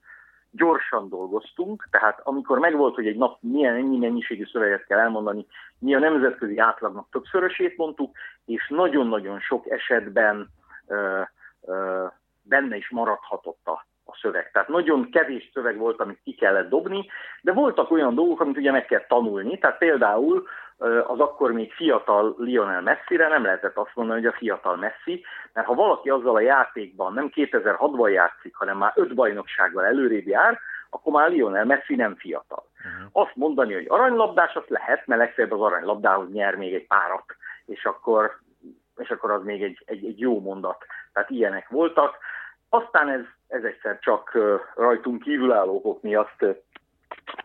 gyorsan 0.56 1.10
dolgoztunk, 1.10 1.88
tehát 1.91 2.20
amikor 2.24 2.60
megvolt, 2.60 2.95
hogy 2.95 3.08
egy 3.08 3.18
nap 3.18 3.38
milyen 3.41 3.76
ennyi 3.76 3.97
mennyiségű 3.97 4.45
szöveget 4.45 4.86
kell 4.86 4.99
elmondani, 4.99 5.45
mi 5.80 5.95
a 5.95 5.99
nemzetközi 5.99 6.58
átlagnak 6.58 7.08
többszörösét 7.12 7.78
mondtuk, 7.78 8.16
és 8.45 8.68
nagyon-nagyon 8.70 9.39
sok 9.39 9.70
esetben 9.70 10.49
ö, 10.88 11.22
ö, 11.66 12.06
benne 12.41 12.76
is 12.76 12.89
maradhatott 12.89 13.68
a, 13.68 13.86
a 14.06 14.18
szöveg. 14.22 14.51
Tehát 14.51 14.68
nagyon 14.68 15.10
kevés 15.12 15.49
szöveg 15.54 15.78
volt, 15.78 15.99
amit 15.99 16.20
ki 16.24 16.34
kellett 16.34 16.70
dobni, 16.70 17.06
de 17.41 17.51
voltak 17.51 17.91
olyan 17.91 18.16
dolgok, 18.16 18.39
amit 18.39 18.58
ugye 18.58 18.72
meg 18.72 18.86
kell 18.86 19.06
tanulni, 19.08 19.58
tehát 19.58 19.78
például 19.78 20.47
az 20.84 21.20
akkor 21.20 21.52
még 21.52 21.74
fiatal 21.74 22.36
Lionel 22.38 22.82
Messi-re 22.82 23.28
nem 23.28 23.44
lehetett 23.44 23.78
azt 23.78 23.96
mondani, 23.96 24.22
hogy 24.22 24.30
a 24.34 24.38
fiatal 24.38 24.76
Messi, 24.76 25.26
mert 25.54 25.68
ha 25.68 25.74
valaki 25.74 26.10
azzal 26.10 26.36
a 26.36 26.40
játékban 26.40 27.14
nem 27.14 27.32
2006-ban 27.36 28.12
játszik, 28.12 28.56
hanem 28.56 28.78
már 28.78 28.92
öt 28.96 29.14
bajnoksággal 29.14 29.86
előrébb 29.86 30.28
jár, 30.28 30.60
akkor 30.90 31.14
már 31.14 31.30
Lionel 31.30 31.66
Messi 31.66 31.96
nem 31.96 32.16
fiatal. 32.16 32.66
Uh-huh. 32.78 33.10
Azt 33.24 33.36
mondani, 33.36 33.74
hogy 33.74 33.86
aranylabdás, 33.88 34.54
azt 34.54 34.70
lehet, 34.70 35.08
mert 35.08 35.22
legfeljebb 35.22 35.54
az 35.54 35.62
aranylabdához 35.62 36.32
nyer 36.32 36.56
még 36.56 36.74
egy 36.74 36.88
párat, 36.88 37.26
és 37.66 37.86
akkor, 37.86 38.40
és 38.98 39.10
akkor 39.10 39.32
az 39.32 39.44
még 39.44 39.64
egy, 39.64 39.84
egy, 39.86 40.06
egy 40.06 40.20
jó 40.20 40.40
mondat. 40.40 40.86
Tehát 41.14 41.30
ilyenek 41.30 41.70
voltak. 41.70 42.18
Aztán 42.70 43.10
ez, 43.10 43.22
ez 43.48 43.64
egyszer 43.64 44.00
csak 44.00 44.38
rajtunk 44.76 45.22
kívülállókok 45.22 46.02
miatt 46.02 46.46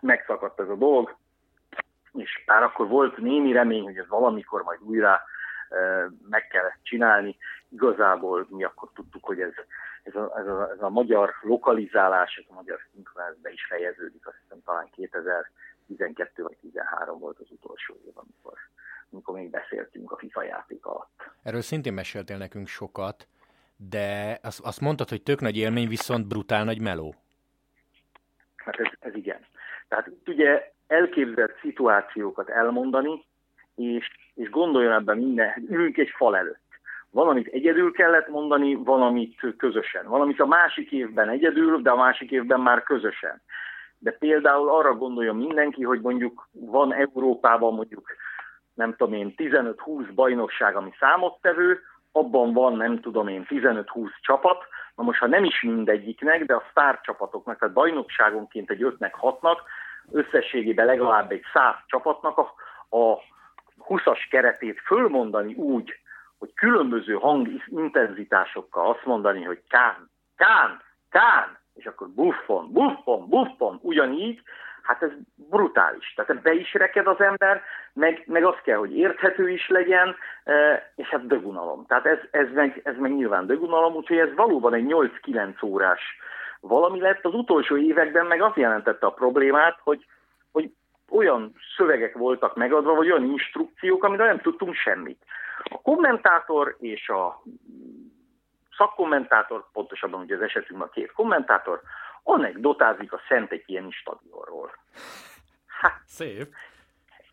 megszakadt 0.00 0.60
ez 0.60 0.68
a 0.68 0.74
dolg, 0.74 1.16
és 2.20 2.42
már 2.46 2.62
akkor 2.62 2.88
volt 2.88 3.16
némi 3.16 3.52
remény, 3.52 3.82
hogy 3.82 3.96
ez 3.96 4.08
valamikor 4.08 4.62
majd 4.62 4.80
újra 4.82 5.20
meg 6.28 6.46
kell 6.46 6.70
csinálni. 6.82 7.36
Igazából 7.68 8.46
mi 8.50 8.64
akkor 8.64 8.88
tudtuk, 8.94 9.24
hogy 9.24 9.40
ez, 9.40 9.52
ez, 10.02 10.14
a, 10.14 10.38
ez, 10.38 10.46
a, 10.46 10.70
ez 10.70 10.80
a 10.80 10.88
magyar 10.88 11.34
lokalizálás, 11.42 12.36
ez 12.36 12.44
a 12.48 12.54
magyar 12.54 12.80
szinkronázás 12.92 13.38
be 13.42 13.50
is 13.50 13.66
fejeződik, 13.66 14.26
azt 14.26 14.36
hiszem 14.42 14.62
talán 14.64 14.88
2012 14.90 16.42
vagy 16.42 16.56
2013 16.60 17.18
volt 17.18 17.38
az 17.38 17.50
utolsó 17.50 17.94
év, 18.06 18.12
amikor, 18.14 18.58
amikor 19.10 19.34
még 19.34 19.50
beszéltünk 19.50 20.12
a 20.12 20.16
FIFA 20.16 20.42
játék 20.42 20.86
alatt. 20.86 21.30
Erről 21.42 21.60
szintén 21.60 21.92
meséltél 21.92 22.36
nekünk 22.36 22.66
sokat, 22.66 23.28
de 23.76 24.38
azt, 24.42 24.60
azt 24.60 24.80
mondtad, 24.80 25.08
hogy 25.08 25.22
tök 25.22 25.40
nagy 25.40 25.56
élmény, 25.56 25.88
viszont 25.88 26.26
brutál 26.26 26.64
nagy 26.64 26.80
meló. 26.80 27.14
Hát 28.56 28.80
ez, 28.80 28.92
ez 29.00 29.14
igen. 29.14 29.46
Tehát 29.88 30.06
itt 30.06 30.28
ugye 30.28 30.72
elképzelt 30.88 31.58
szituációkat 31.60 32.48
elmondani, 32.48 33.24
és, 33.74 34.10
és 34.34 34.50
gondoljon 34.50 34.92
ebben 34.92 35.18
minden, 35.18 35.66
ülünk 35.68 35.96
egy 35.96 36.12
fal 36.16 36.36
előtt. 36.36 36.66
Valamit 37.10 37.46
egyedül 37.46 37.92
kellett 37.92 38.28
mondani, 38.28 38.74
valamit 38.74 39.40
közösen. 39.56 40.06
Valamit 40.06 40.40
a 40.40 40.46
másik 40.46 40.92
évben 40.92 41.28
egyedül, 41.28 41.82
de 41.82 41.90
a 41.90 41.96
másik 41.96 42.30
évben 42.30 42.60
már 42.60 42.82
közösen. 42.82 43.40
De 43.98 44.10
például 44.10 44.68
arra 44.68 44.94
gondoljon 44.94 45.36
mindenki, 45.36 45.82
hogy 45.82 46.00
mondjuk 46.00 46.48
van 46.52 46.94
Európában 46.94 47.74
mondjuk 47.74 48.10
nem 48.74 48.94
tudom 48.96 49.14
én 49.14 49.34
15-20 49.36 50.08
bajnokság, 50.14 50.76
ami 50.76 50.92
számottevő, 50.98 51.80
abban 52.12 52.52
van 52.52 52.76
nem 52.76 53.00
tudom 53.00 53.28
én 53.28 53.46
15-20 53.48 54.08
csapat, 54.20 54.64
na 54.94 55.02
most 55.02 55.18
ha 55.18 55.26
nem 55.26 55.44
is 55.44 55.62
mindegyiknek, 55.62 56.44
de 56.44 56.54
a 56.54 56.66
sztárcsapatoknak, 56.70 57.58
tehát 57.58 57.74
bajnokságonként 57.74 58.70
egy 58.70 58.82
5-nek, 58.82 59.12
6-nak, 59.20 59.58
összességében 60.12 60.86
legalább 60.86 61.30
egy 61.30 61.44
száz 61.52 61.74
csapatnak 61.86 62.38
a, 62.38 62.54
a 62.96 63.18
20-as 63.88 64.18
keretét 64.30 64.80
fölmondani 64.80 65.54
úgy, 65.54 65.94
hogy 66.38 66.54
különböző 66.54 67.14
hangintenzitásokkal 67.14 68.90
azt 68.90 69.04
mondani, 69.04 69.42
hogy 69.42 69.62
kán, 69.68 70.10
kán, 70.36 70.82
kán, 71.10 71.58
és 71.74 71.86
akkor 71.86 72.08
buffon, 72.08 72.72
buffon, 72.72 73.28
buffon, 73.28 73.78
ugyanígy, 73.82 74.42
hát 74.82 75.02
ez 75.02 75.10
brutális. 75.34 76.14
Tehát 76.14 76.42
be 76.42 76.52
is 76.52 76.74
reked 76.74 77.06
az 77.06 77.20
ember, 77.20 77.62
meg, 77.92 78.22
meg 78.26 78.44
az 78.44 78.56
kell, 78.62 78.76
hogy 78.76 78.96
érthető 78.96 79.50
is 79.50 79.68
legyen, 79.68 80.16
e, 80.44 80.92
és 80.96 81.08
hát 81.08 81.26
dögunalom. 81.26 81.86
Tehát 81.86 82.06
ez, 82.06 82.18
ez, 82.30 82.46
meg, 82.54 82.80
ez 82.84 82.96
meg 82.96 83.14
nyilván 83.14 83.46
dögunalom, 83.46 83.94
úgyhogy 83.94 84.18
ez 84.18 84.34
valóban 84.34 84.74
egy 84.74 84.86
8-9 84.88 85.64
órás 85.64 86.00
valami 86.60 87.00
lett. 87.00 87.24
Az 87.24 87.34
utolsó 87.34 87.76
években 87.76 88.26
meg 88.26 88.42
azt 88.42 88.56
jelentette 88.56 89.06
a 89.06 89.12
problémát, 89.12 89.78
hogy, 89.82 90.06
hogy 90.52 90.70
olyan 91.10 91.54
szövegek 91.76 92.14
voltak 92.16 92.56
megadva, 92.56 92.94
vagy 92.94 93.10
olyan 93.10 93.24
instrukciók, 93.24 94.04
amire 94.04 94.24
nem 94.24 94.40
tudtunk 94.40 94.74
semmit. 94.74 95.24
A 95.64 95.80
kommentátor 95.82 96.76
és 96.80 97.08
a 97.08 97.42
szakkommentátor, 98.76 99.64
pontosabban 99.72 100.20
ugye 100.20 100.34
az 100.34 100.42
esetünkben 100.42 100.88
a 100.88 100.90
két 100.90 101.12
kommentátor, 101.12 101.80
anekdotázik 102.22 103.12
a 103.12 103.20
ilyen 103.66 103.90
stadionról. 103.90 104.70
Hát, 105.66 106.00
Szép. 106.06 106.54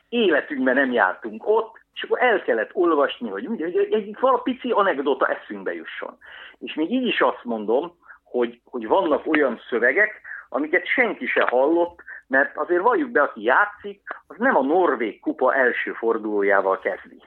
Életünkben 0.09 0.76
nem 0.76 0.91
jártunk 0.91 1.47
ott, 1.47 1.80
és 1.93 2.03
akkor 2.03 2.21
el 2.21 2.41
kellett 2.41 2.69
olvasni, 2.73 3.30
hogy, 3.30 3.45
hogy 3.45 3.61
egy, 3.61 3.93
egy 3.93 4.17
valapici 4.19 4.71
anekdota 4.71 5.28
eszünkbe 5.28 5.73
jusson. 5.73 6.17
És 6.59 6.73
még 6.73 6.91
így 6.91 7.05
is 7.05 7.21
azt 7.21 7.43
mondom, 7.43 7.97
hogy, 8.38 8.61
hogy 8.63 8.88
vannak 8.88 9.27
olyan 9.27 9.59
szövegek, 9.69 10.21
amiket 10.49 10.88
senki 10.88 11.25
se 11.25 11.45
hallott, 11.49 12.03
mert 12.27 12.57
azért 12.57 12.81
valljuk 12.81 13.09
be, 13.09 13.21
aki 13.21 13.43
játszik, 13.43 14.01
az 14.27 14.36
nem 14.38 14.55
a 14.55 14.63
Norvég 14.63 15.19
kupa 15.19 15.55
első 15.55 15.91
fordulójával 15.91 16.79
kezdi. 16.79 17.21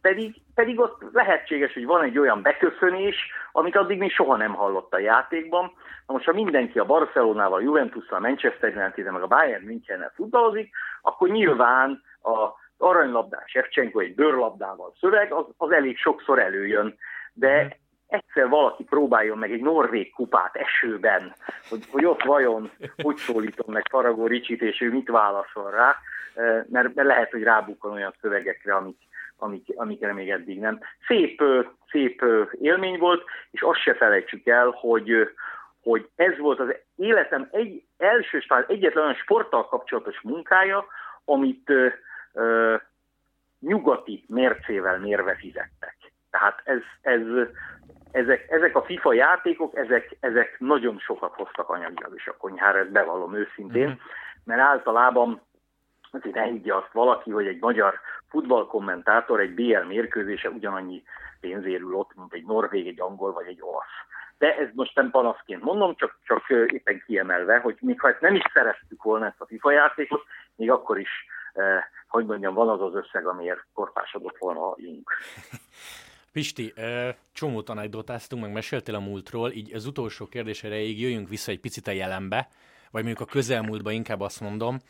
pedig, 0.00 0.34
pedig 0.54 0.80
ott 0.80 1.02
lehetséges, 1.12 1.72
hogy 1.74 1.84
van 1.84 2.02
egy 2.02 2.18
olyan 2.18 2.42
beköszönés, 2.42 3.16
amit 3.52 3.76
addig 3.76 3.98
még 3.98 4.10
soha 4.10 4.36
nem 4.36 4.54
hallott 4.54 4.94
a 4.94 4.98
játékban. 4.98 5.72
Na 6.06 6.12
most, 6.12 6.24
ha 6.24 6.32
mindenki 6.32 6.78
a 6.78 6.84
Barcelonával, 6.84 7.62
Juventusszal, 7.62 8.20
Manchester 8.20 8.76
United, 8.76 9.12
meg 9.12 9.22
a 9.22 9.26
Bayern 9.26 9.64
Münchennel 9.64 10.12
futballozik, 10.14 10.74
akkor 11.02 11.28
nyilván 11.28 12.02
a 12.22 12.48
aranylabdás 12.78 13.50
Shevchenko 13.50 13.98
egy 13.98 14.14
bőrlabdával 14.14 14.94
szöveg, 15.00 15.32
az, 15.32 15.44
az 15.56 15.70
elég 15.70 15.98
sokszor 15.98 16.38
előjön. 16.38 16.96
De. 17.32 17.82
Egyszer 18.14 18.48
valaki 18.48 18.84
próbáljon 18.84 19.38
meg 19.38 19.52
egy 19.52 19.60
norvég 19.60 20.12
kupát 20.12 20.56
esőben, 20.56 21.34
hogy, 21.68 21.84
hogy 21.90 22.04
ott 22.04 22.22
vajon 22.22 22.70
hogy 23.02 23.16
szólítom 23.16 23.72
meg 23.72 23.88
Faragó 23.90 24.26
Ricsit, 24.26 24.62
és 24.62 24.80
ő 24.80 24.90
mit 24.90 25.08
válaszol 25.08 25.70
rá, 25.70 25.96
mert, 26.68 26.94
mert 26.94 27.08
lehet, 27.08 27.30
hogy 27.30 27.42
rábukkan 27.42 27.92
olyan 27.92 28.14
szövegekre, 28.20 28.74
amik, 28.74 28.98
amik, 29.36 29.68
amikre 29.74 30.12
még 30.12 30.30
eddig 30.30 30.58
nem. 30.58 30.80
Szép, 31.06 31.42
szép 31.90 32.24
élmény 32.60 32.98
volt, 32.98 33.24
és 33.50 33.62
azt 33.62 33.80
se 33.80 33.94
felejtsük 33.94 34.46
el, 34.46 34.70
hogy, 34.70 35.34
hogy 35.82 36.08
ez 36.16 36.38
volt 36.38 36.60
az 36.60 36.74
életem 36.96 37.48
egy 37.50 37.82
első, 37.98 38.42
talán 38.48 38.64
egyetlen 38.68 39.04
olyan 39.04 39.14
sporttal 39.14 39.66
kapcsolatos 39.68 40.20
munkája, 40.20 40.86
amit 41.24 41.70
ö, 41.70 41.86
ö, 42.32 42.74
nyugati 43.60 44.24
mércével 44.28 44.98
mérve 44.98 45.34
fizettek. 45.34 45.96
Tehát 46.30 46.60
ez, 46.64 46.80
ez, 47.00 47.20
ezek, 48.14 48.50
ezek 48.50 48.76
a 48.76 48.82
FIFA 48.82 49.12
játékok, 49.12 49.76
ezek, 49.76 50.16
ezek 50.20 50.56
nagyon 50.58 50.98
sokat 50.98 51.34
hoztak 51.34 51.68
anyagilag 51.68 52.14
is 52.14 52.26
a 52.26 52.36
konyhára, 52.36 52.78
ezt 52.78 52.90
bevallom 52.90 53.34
őszintén, 53.34 53.86
mm-hmm. 53.86 53.98
mert 54.44 54.60
általában 54.60 55.40
azért 56.10 56.34
ne 56.34 56.42
higgye 56.42 56.74
azt 56.74 56.92
valaki, 56.92 57.30
hogy 57.30 57.46
egy 57.46 57.60
magyar 57.60 57.94
futballkommentátor 58.28 59.40
egy 59.40 59.54
BL 59.54 59.86
mérkőzése 59.86 60.48
ugyanannyi 60.50 61.02
pénzérül 61.40 61.94
ott, 61.94 62.10
mint 62.14 62.32
egy 62.32 62.44
norvég, 62.44 62.86
egy 62.86 63.00
angol 63.00 63.32
vagy 63.32 63.46
egy 63.46 63.60
olasz. 63.60 63.96
De 64.38 64.56
ez 64.56 64.68
most 64.74 64.94
nem 64.94 65.10
panaszként 65.10 65.62
mondom, 65.62 65.94
csak, 65.96 66.18
csak 66.22 66.48
éppen 66.48 67.02
kiemelve, 67.06 67.58
hogy 67.58 67.76
még 67.80 68.00
ha 68.00 68.08
ezt 68.08 68.20
nem 68.20 68.34
is 68.34 68.44
szereztük 68.52 69.02
volna 69.02 69.26
ezt 69.26 69.40
a 69.40 69.46
FIFA 69.46 69.70
játékot, 69.70 70.22
még 70.56 70.70
akkor 70.70 70.98
is, 70.98 71.26
eh, 71.52 71.84
hogy 72.08 72.26
mondjam, 72.26 72.54
van 72.54 72.68
az 72.68 72.80
az 72.80 72.94
összeg, 72.94 73.26
amiért 73.26 73.66
korpásodott 73.74 74.38
volna 74.38 74.70
a. 74.70 74.76
Pisti, 76.34 76.74
csomót 77.32 77.68
anekdotáztunk, 77.68 78.42
meg 78.42 78.52
meséltél 78.52 78.94
a 78.94 79.00
múltról, 79.00 79.52
így 79.52 79.74
az 79.74 79.86
utolsó 79.86 80.26
kérdés 80.26 80.64
erejéig 80.64 81.00
jöjjünk 81.00 81.28
vissza 81.28 81.50
egy 81.50 81.60
picit 81.60 81.86
a 81.86 81.90
jelenbe, 81.90 82.48
vagy 82.90 83.04
mondjuk 83.04 83.28
a 83.28 83.32
közelmúltba 83.32 83.90
inkább 83.90 84.20
azt 84.20 84.40
mondom, 84.40 84.80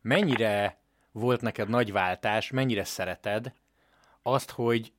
mennyire 0.00 0.78
volt 1.12 1.40
neked 1.40 1.68
nagy 1.68 1.92
váltás, 1.92 2.50
mennyire 2.50 2.84
szereted 2.84 3.52
azt, 4.22 4.50
hogy 4.50 4.92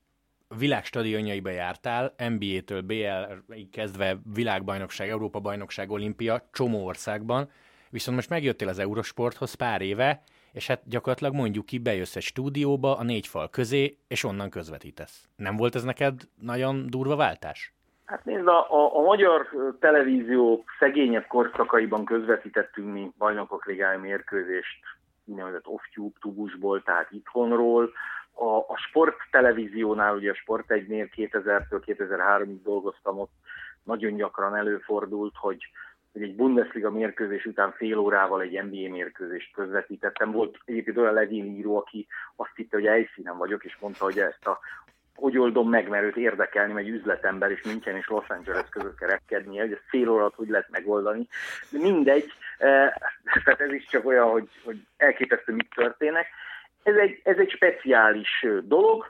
világ 0.57 0.85
stadionjaiba 0.85 1.49
jártál, 1.49 2.13
NBA-től 2.17 2.81
BL 2.81 3.53
kezdve 3.71 4.19
világbajnokság, 4.33 5.09
Európa-bajnokság, 5.09 5.91
olimpia, 5.91 6.49
csomó 6.51 6.85
országban, 6.85 7.51
viszont 7.89 8.15
most 8.17 8.29
megjöttél 8.29 8.67
az 8.67 8.79
Eurosporthoz 8.79 9.53
pár 9.53 9.81
éve, 9.81 10.23
és 10.57 10.67
hát 10.67 10.81
gyakorlatilag 10.85 11.33
mondjuk 11.33 11.65
ki, 11.65 11.77
bejössz 11.79 12.15
egy 12.15 12.21
stúdióba, 12.21 12.97
a 12.97 13.03
négy 13.03 13.27
fal 13.27 13.49
közé, 13.49 13.97
és 14.07 14.23
onnan 14.23 14.49
közvetítesz. 14.49 15.27
Nem 15.35 15.55
volt 15.55 15.75
ez 15.75 15.83
neked 15.83 16.21
nagyon 16.41 16.85
durva 16.89 17.15
váltás? 17.15 17.73
Hát 18.05 18.25
nézd, 18.25 18.47
a, 18.47 18.71
a, 18.71 18.97
a 18.97 19.01
magyar 19.01 19.47
televízió 19.79 20.63
szegényebb 20.79 21.27
korszakaiban 21.27 22.05
közvetítettünk 22.05 22.93
mi 22.93 23.11
bajnokok 23.17 23.65
ligája 23.65 23.99
mérkőzést 23.99 24.79
úgynevezett 25.25 25.67
off-tube 25.67 26.17
tubusból, 26.21 26.83
tehát 26.83 27.11
itthonról. 27.11 27.91
A, 28.33 28.57
a 28.57 28.77
sporttelevíziónál, 28.87 30.15
ugye 30.15 30.31
a 30.31 30.35
Sport 30.35 30.65
1-nél 30.67 31.09
2000-től 31.15 31.81
2003-ig 31.85 32.59
dolgoztam 32.63 33.19
ott, 33.19 33.31
nagyon 33.83 34.15
gyakran 34.15 34.55
előfordult, 34.55 35.33
hogy, 35.35 35.63
hogy 36.17 36.27
egy 36.27 36.35
Bundesliga 36.35 36.91
mérkőzés 36.91 37.45
után 37.45 37.71
fél 37.71 37.97
órával 37.97 38.41
egy 38.41 38.63
NBA 38.63 38.89
mérkőzést 38.89 39.53
közvetítettem. 39.53 40.31
Volt 40.31 40.57
egyébként 40.65 40.97
olyan 40.97 41.31
író, 41.31 41.77
aki 41.77 42.07
azt 42.35 42.55
hitte, 42.55 42.77
hogy 42.77 42.85
helyszínen 42.85 43.37
vagyok, 43.37 43.63
és 43.63 43.77
mondta, 43.79 44.03
hogy 44.03 44.19
ezt 44.19 44.47
a 44.47 44.59
hogy 45.15 45.37
oldom 45.37 45.69
meg, 45.69 45.89
mert 45.89 46.03
őt 46.03 46.17
érdekelni, 46.17 46.79
egy 46.81 46.89
üzletember, 46.89 47.51
és 47.51 47.63
München 47.63 47.95
és 47.95 48.07
Los 48.07 48.27
Angeles 48.27 48.69
között 48.69 48.97
kerekednie, 48.97 49.61
hogy 49.61 49.71
ezt 49.71 49.83
fél 49.87 50.09
órát 50.09 50.33
hogy 50.35 50.49
lehet 50.49 50.69
megoldani. 50.69 51.27
De 51.69 51.79
mindegy, 51.79 52.31
eh, 52.57 52.93
tehát 53.43 53.61
ez 53.61 53.71
is 53.71 53.85
csak 53.85 54.05
olyan, 54.05 54.29
hogy, 54.29 54.49
hogy 54.63 54.77
elképesztő, 54.97 55.53
mit 55.53 55.69
történnek. 55.75 56.27
Ez 56.83 56.95
egy, 56.95 57.21
ez 57.23 57.37
egy 57.37 57.49
speciális 57.49 58.45
dolog, 58.63 59.09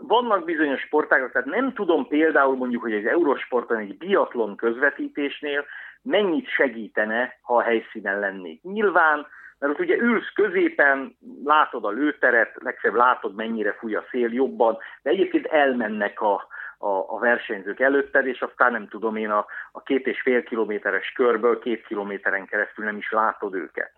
vannak 0.00 0.44
bizonyos 0.44 0.80
sportágak, 0.80 1.32
tehát 1.32 1.48
nem 1.48 1.72
tudom 1.72 2.06
például 2.06 2.56
mondjuk, 2.56 2.82
hogy 2.82 2.92
egy 2.92 3.06
Eurosporton 3.06 3.78
egy 3.78 3.96
biatlon 3.96 4.56
közvetítésnél 4.56 5.64
mennyit 6.06 6.48
segítene, 6.48 7.38
ha 7.42 7.56
a 7.56 7.62
helyszínen 7.62 8.18
lennék. 8.18 8.62
Nyilván 8.62 9.26
mert 9.58 9.72
ott 9.72 9.80
ugye 9.80 9.96
ülsz 9.96 10.32
középen, 10.34 11.16
látod 11.44 11.84
a 11.84 11.90
lőteret, 11.90 12.56
legfeljebb 12.62 12.98
látod, 12.98 13.34
mennyire 13.34 13.72
fúj 13.72 13.94
a 13.94 14.04
szél 14.10 14.32
jobban, 14.32 14.78
de 15.02 15.10
egyébként 15.10 15.46
elmennek 15.46 16.20
a, 16.20 16.34
a, 16.78 16.88
a 16.88 17.18
versenyzők 17.18 17.80
előtted, 17.80 18.26
és 18.26 18.40
aztán 18.40 18.72
nem 18.72 18.88
tudom 18.88 19.16
én 19.16 19.30
a, 19.30 19.46
a 19.72 19.82
két 19.82 20.06
és 20.06 20.20
fél 20.20 20.42
kilométeres 20.42 21.12
körből 21.12 21.58
két 21.58 21.86
kilométeren 21.86 22.46
keresztül 22.46 22.84
nem 22.84 22.96
is 22.96 23.10
látod 23.10 23.54
őket. 23.54 23.92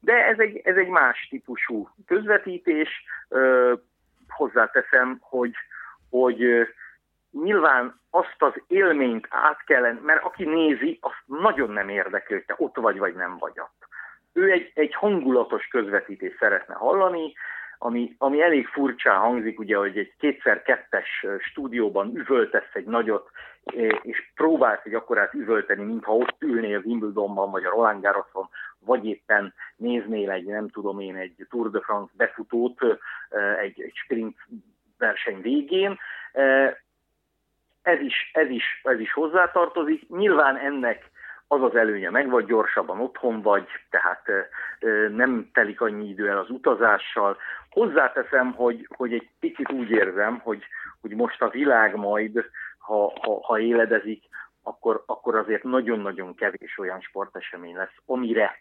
De 0.00 0.26
ez 0.26 0.38
egy, 0.38 0.60
ez 0.64 0.76
egy 0.76 0.88
más 0.88 1.26
típusú 1.30 1.88
közvetítés. 2.06 3.04
Ö, 3.28 3.72
hozzáteszem, 4.28 5.18
hogy, 5.20 5.52
hogy 6.10 6.68
nyilván 7.30 8.00
azt 8.10 8.36
az 8.38 8.52
élményt 8.66 9.26
át 9.30 9.64
kellene, 9.64 10.00
mert 10.02 10.24
aki 10.24 10.44
nézi, 10.44 10.98
azt 11.00 11.22
nagyon 11.26 11.70
nem 11.70 11.88
érdekli, 11.88 12.34
hogy 12.34 12.44
te 12.44 12.54
ott 12.56 12.76
vagy, 12.76 12.98
vagy 12.98 13.14
nem 13.14 13.36
vagy 13.38 13.60
ott. 13.60 13.88
Ő 14.32 14.50
egy, 14.50 14.70
egy 14.74 14.94
hangulatos 14.94 15.66
közvetítést 15.66 16.38
szeretne 16.38 16.74
hallani, 16.74 17.32
ami, 17.78 18.14
ami 18.18 18.42
elég 18.42 18.66
furcsán 18.66 19.18
hangzik, 19.18 19.58
ugye, 19.58 19.76
hogy 19.76 19.98
egy 19.98 20.12
kétszer-kettes 20.18 21.26
stúdióban 21.38 22.16
üvöltesz 22.16 22.70
egy 22.72 22.86
nagyot, 22.86 23.30
és 24.02 24.32
próbálsz 24.34 24.80
egy 24.84 24.94
akkorát 24.94 25.34
üvölteni, 25.34 25.82
mintha 25.84 26.12
ott 26.12 26.42
ülnél 26.42 26.78
az 26.78 26.84
Wimbledonban, 26.84 27.50
vagy 27.50 27.64
a 27.64 27.70
Roland 27.70 28.02
Garroson, 28.02 28.48
vagy 28.78 29.06
éppen 29.06 29.54
néznél 29.76 30.30
egy, 30.30 30.44
nem 30.44 30.68
tudom 30.68 31.00
én, 31.00 31.16
egy 31.16 31.46
Tour 31.50 31.70
de 31.70 31.80
France 31.80 32.12
befutót 32.16 32.80
egy, 33.60 33.80
egy 33.82 33.94
sprint 33.94 34.36
verseny 34.98 35.40
végén. 35.40 35.98
Ez 37.88 38.00
is, 38.00 38.30
ez, 38.32 38.50
is, 38.50 38.80
ez 38.82 39.00
is 39.00 39.12
hozzátartozik. 39.12 40.08
Nyilván 40.08 40.56
ennek 40.56 41.10
az 41.46 41.62
az 41.62 41.74
előnye, 41.76 42.10
meg 42.10 42.30
vagy 42.30 42.44
gyorsabban 42.44 43.00
otthon 43.00 43.42
vagy, 43.42 43.66
tehát 43.90 44.22
nem 45.10 45.50
telik 45.52 45.80
annyi 45.80 46.08
idő 46.08 46.28
el 46.28 46.38
az 46.38 46.50
utazással. 46.50 47.36
Hozzáteszem, 47.70 48.52
hogy, 48.52 48.88
hogy 48.96 49.12
egy 49.12 49.30
picit 49.40 49.72
úgy 49.72 49.90
érzem, 49.90 50.38
hogy, 50.38 50.62
hogy 51.00 51.10
most 51.10 51.42
a 51.42 51.48
világ 51.48 51.96
majd, 51.96 52.44
ha, 52.78 53.12
ha, 53.20 53.40
ha 53.42 53.58
éledezik, 53.58 54.24
akkor, 54.62 55.02
akkor 55.06 55.36
azért 55.36 55.62
nagyon-nagyon 55.62 56.34
kevés 56.34 56.78
olyan 56.78 57.00
sportesemény 57.00 57.76
lesz, 57.76 57.96
amire 58.06 58.58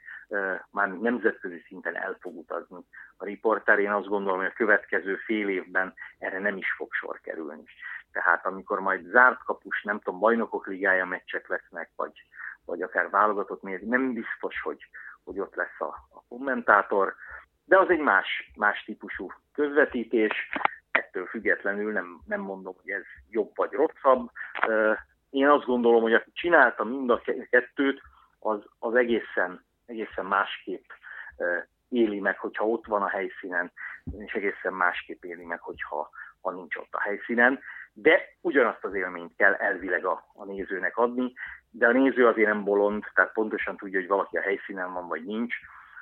már 0.72 0.88
nemzetközi 0.88 1.64
szinten 1.68 1.96
el 1.96 2.18
fog 2.20 2.38
utazni. 2.38 2.86
A 3.18 3.26
riporter 3.26 3.80
én 3.80 3.92
azt 3.92 4.08
gondolom, 4.08 4.38
hogy 4.38 4.50
a 4.52 4.58
következő 4.58 5.16
fél 5.16 5.50
évben 5.50 5.94
erre 6.20 6.40
nem 6.40 6.58
is 6.58 6.74
fog 6.78 6.94
sor 6.94 7.20
kerülni. 7.20 7.64
Tehát 8.18 8.46
amikor 8.46 8.80
majd 8.80 9.06
zárt 9.06 9.44
kapus, 9.44 9.84
nem 9.84 10.00
tudom, 10.00 10.20
bajnokok 10.20 10.68
ligája 10.68 11.06
meccsek 11.06 11.48
lesznek, 11.48 11.92
vagy, 11.96 12.12
vagy 12.66 12.82
akár 12.82 13.10
válogatott 13.10 13.62
mér, 13.62 13.82
nem 13.82 14.14
biztos, 14.14 14.62
hogy, 14.62 14.80
hogy 15.24 15.40
ott 15.40 15.56
lesz 15.56 15.80
a, 15.80 15.96
a 16.10 16.24
kommentátor, 16.28 17.16
de 17.66 17.78
az 17.78 17.90
egy 17.90 18.00
más, 18.00 18.52
más 18.56 18.84
típusú 18.84 19.32
közvetítés, 19.54 20.50
ettől 20.92 21.26
függetlenül 21.26 21.92
nem, 21.92 22.22
nem 22.26 22.42
mondom, 22.42 22.76
hogy 22.82 22.92
ez 22.92 23.04
jobb 23.30 23.52
vagy 23.56 23.72
rosszabb. 23.72 24.32
Én 25.30 25.48
azt 25.48 25.66
gondolom, 25.66 26.02
hogy 26.02 26.14
aki 26.14 26.32
csinálta 26.34 26.84
mind 26.84 27.10
a 27.10 27.22
kettőt, 27.50 28.02
az, 28.40 28.60
az 28.80 28.96
egészen, 28.96 29.66
egészen 29.86 30.26
másképp 30.26 30.90
éli 31.90 32.20
meg, 32.20 32.38
hogyha 32.40 32.68
ott 32.68 32.86
van 32.86 33.02
a 33.02 33.10
helyszínen, 33.10 33.72
és 34.18 34.34
egészen 34.34 34.74
másképp 34.74 35.24
éli 35.24 35.46
meg, 35.46 35.60
hogyha 35.60 36.10
ha 36.48 36.52
nincs 36.52 36.76
ott 36.76 36.94
a 36.94 37.02
helyszínen. 37.02 37.60
De 38.02 38.38
ugyanazt 38.42 38.84
az 38.84 38.94
élményt 38.94 39.36
kell 39.36 39.54
elvileg 39.54 40.06
a, 40.06 40.26
a 40.34 40.46
nézőnek 40.46 40.98
adni, 40.98 41.34
de 41.70 41.88
a 41.88 41.92
néző 41.92 42.28
azért 42.28 42.48
nem 42.48 42.64
bolond, 42.64 43.04
tehát 43.14 43.34
pontosan 43.34 43.78
tudja, 43.78 44.00
hogy 44.00 44.08
valaki 44.08 44.38
a 44.38 44.42
helyszínen 44.42 44.94
van, 44.94 45.08
vagy 45.08 45.24
nincs. 45.24 45.56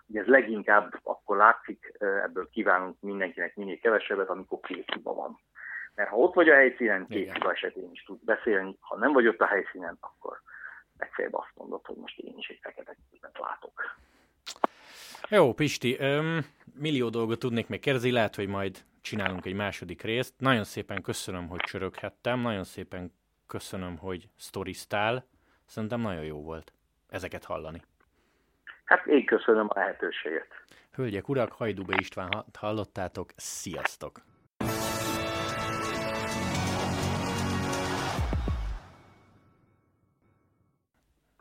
Ugye 0.08 0.20
ez 0.20 0.28
leginkább 0.28 1.00
akkor 1.04 1.38
látszik, 1.38 1.92
ebből 2.00 2.50
kívánunk 2.50 3.02
mindenkinek 3.02 3.56
minél 3.56 3.80
kevesebbet, 3.80 4.30
amikor 4.30 4.60
két 4.60 4.92
hiba 4.94 5.14
van. 5.14 5.40
Mert 5.96 6.10
ha 6.10 6.16
ott 6.16 6.34
vagy 6.34 6.50
a 6.50 6.56
helyszínen, 6.56 7.08
két 7.08 7.34
hiba 7.34 7.52
esetén 7.52 7.90
is 7.92 8.04
tud 8.04 8.20
beszélni, 8.26 8.78
ha 8.80 8.98
nem 8.98 9.14
vagy 9.14 9.28
ott 9.28 9.42
a 9.42 9.46
helyszínen, 9.48 9.98
akkor 10.00 10.42
legfeljebb 10.98 11.36
azt 11.36 11.52
mondod, 11.56 11.86
hogy 11.86 11.96
most 11.96 12.18
én 12.18 12.38
is 12.38 12.48
egy 12.48 12.60
fekete 12.62 12.96
látok. 13.40 13.98
Jó, 15.30 15.54
Pisti, 15.54 15.98
öm, 16.00 16.46
millió 16.78 17.10
dolgot 17.10 17.40
tudnék 17.40 17.68
még 17.68 17.80
kérdezni, 17.80 18.12
lehet, 18.12 18.36
hogy 18.36 18.48
majd 18.48 18.86
csinálunk 19.02 19.46
egy 19.46 19.54
második 19.54 20.02
részt. 20.02 20.34
Nagyon 20.38 20.64
szépen 20.64 21.02
köszönöm, 21.02 21.48
hogy 21.48 21.60
csöröghettem, 21.60 22.40
nagyon 22.40 22.64
szépen 22.64 23.12
köszönöm, 23.48 23.98
hogy 23.98 24.30
sztoriztál. 24.38 25.26
Szerintem 25.66 26.00
nagyon 26.00 26.24
jó 26.24 26.42
volt 26.42 26.74
ezeket 27.10 27.44
hallani. 27.44 27.82
Hát 28.84 29.06
én 29.06 29.26
köszönöm 29.26 29.68
a 29.70 29.80
lehetőséget. 29.80 30.48
Hölgyek, 30.92 31.30
urak, 31.30 31.52
Hajdúbe 31.52 31.96
István 32.00 32.46
hallottátok, 32.54 33.32
sziasztok! 33.36 34.35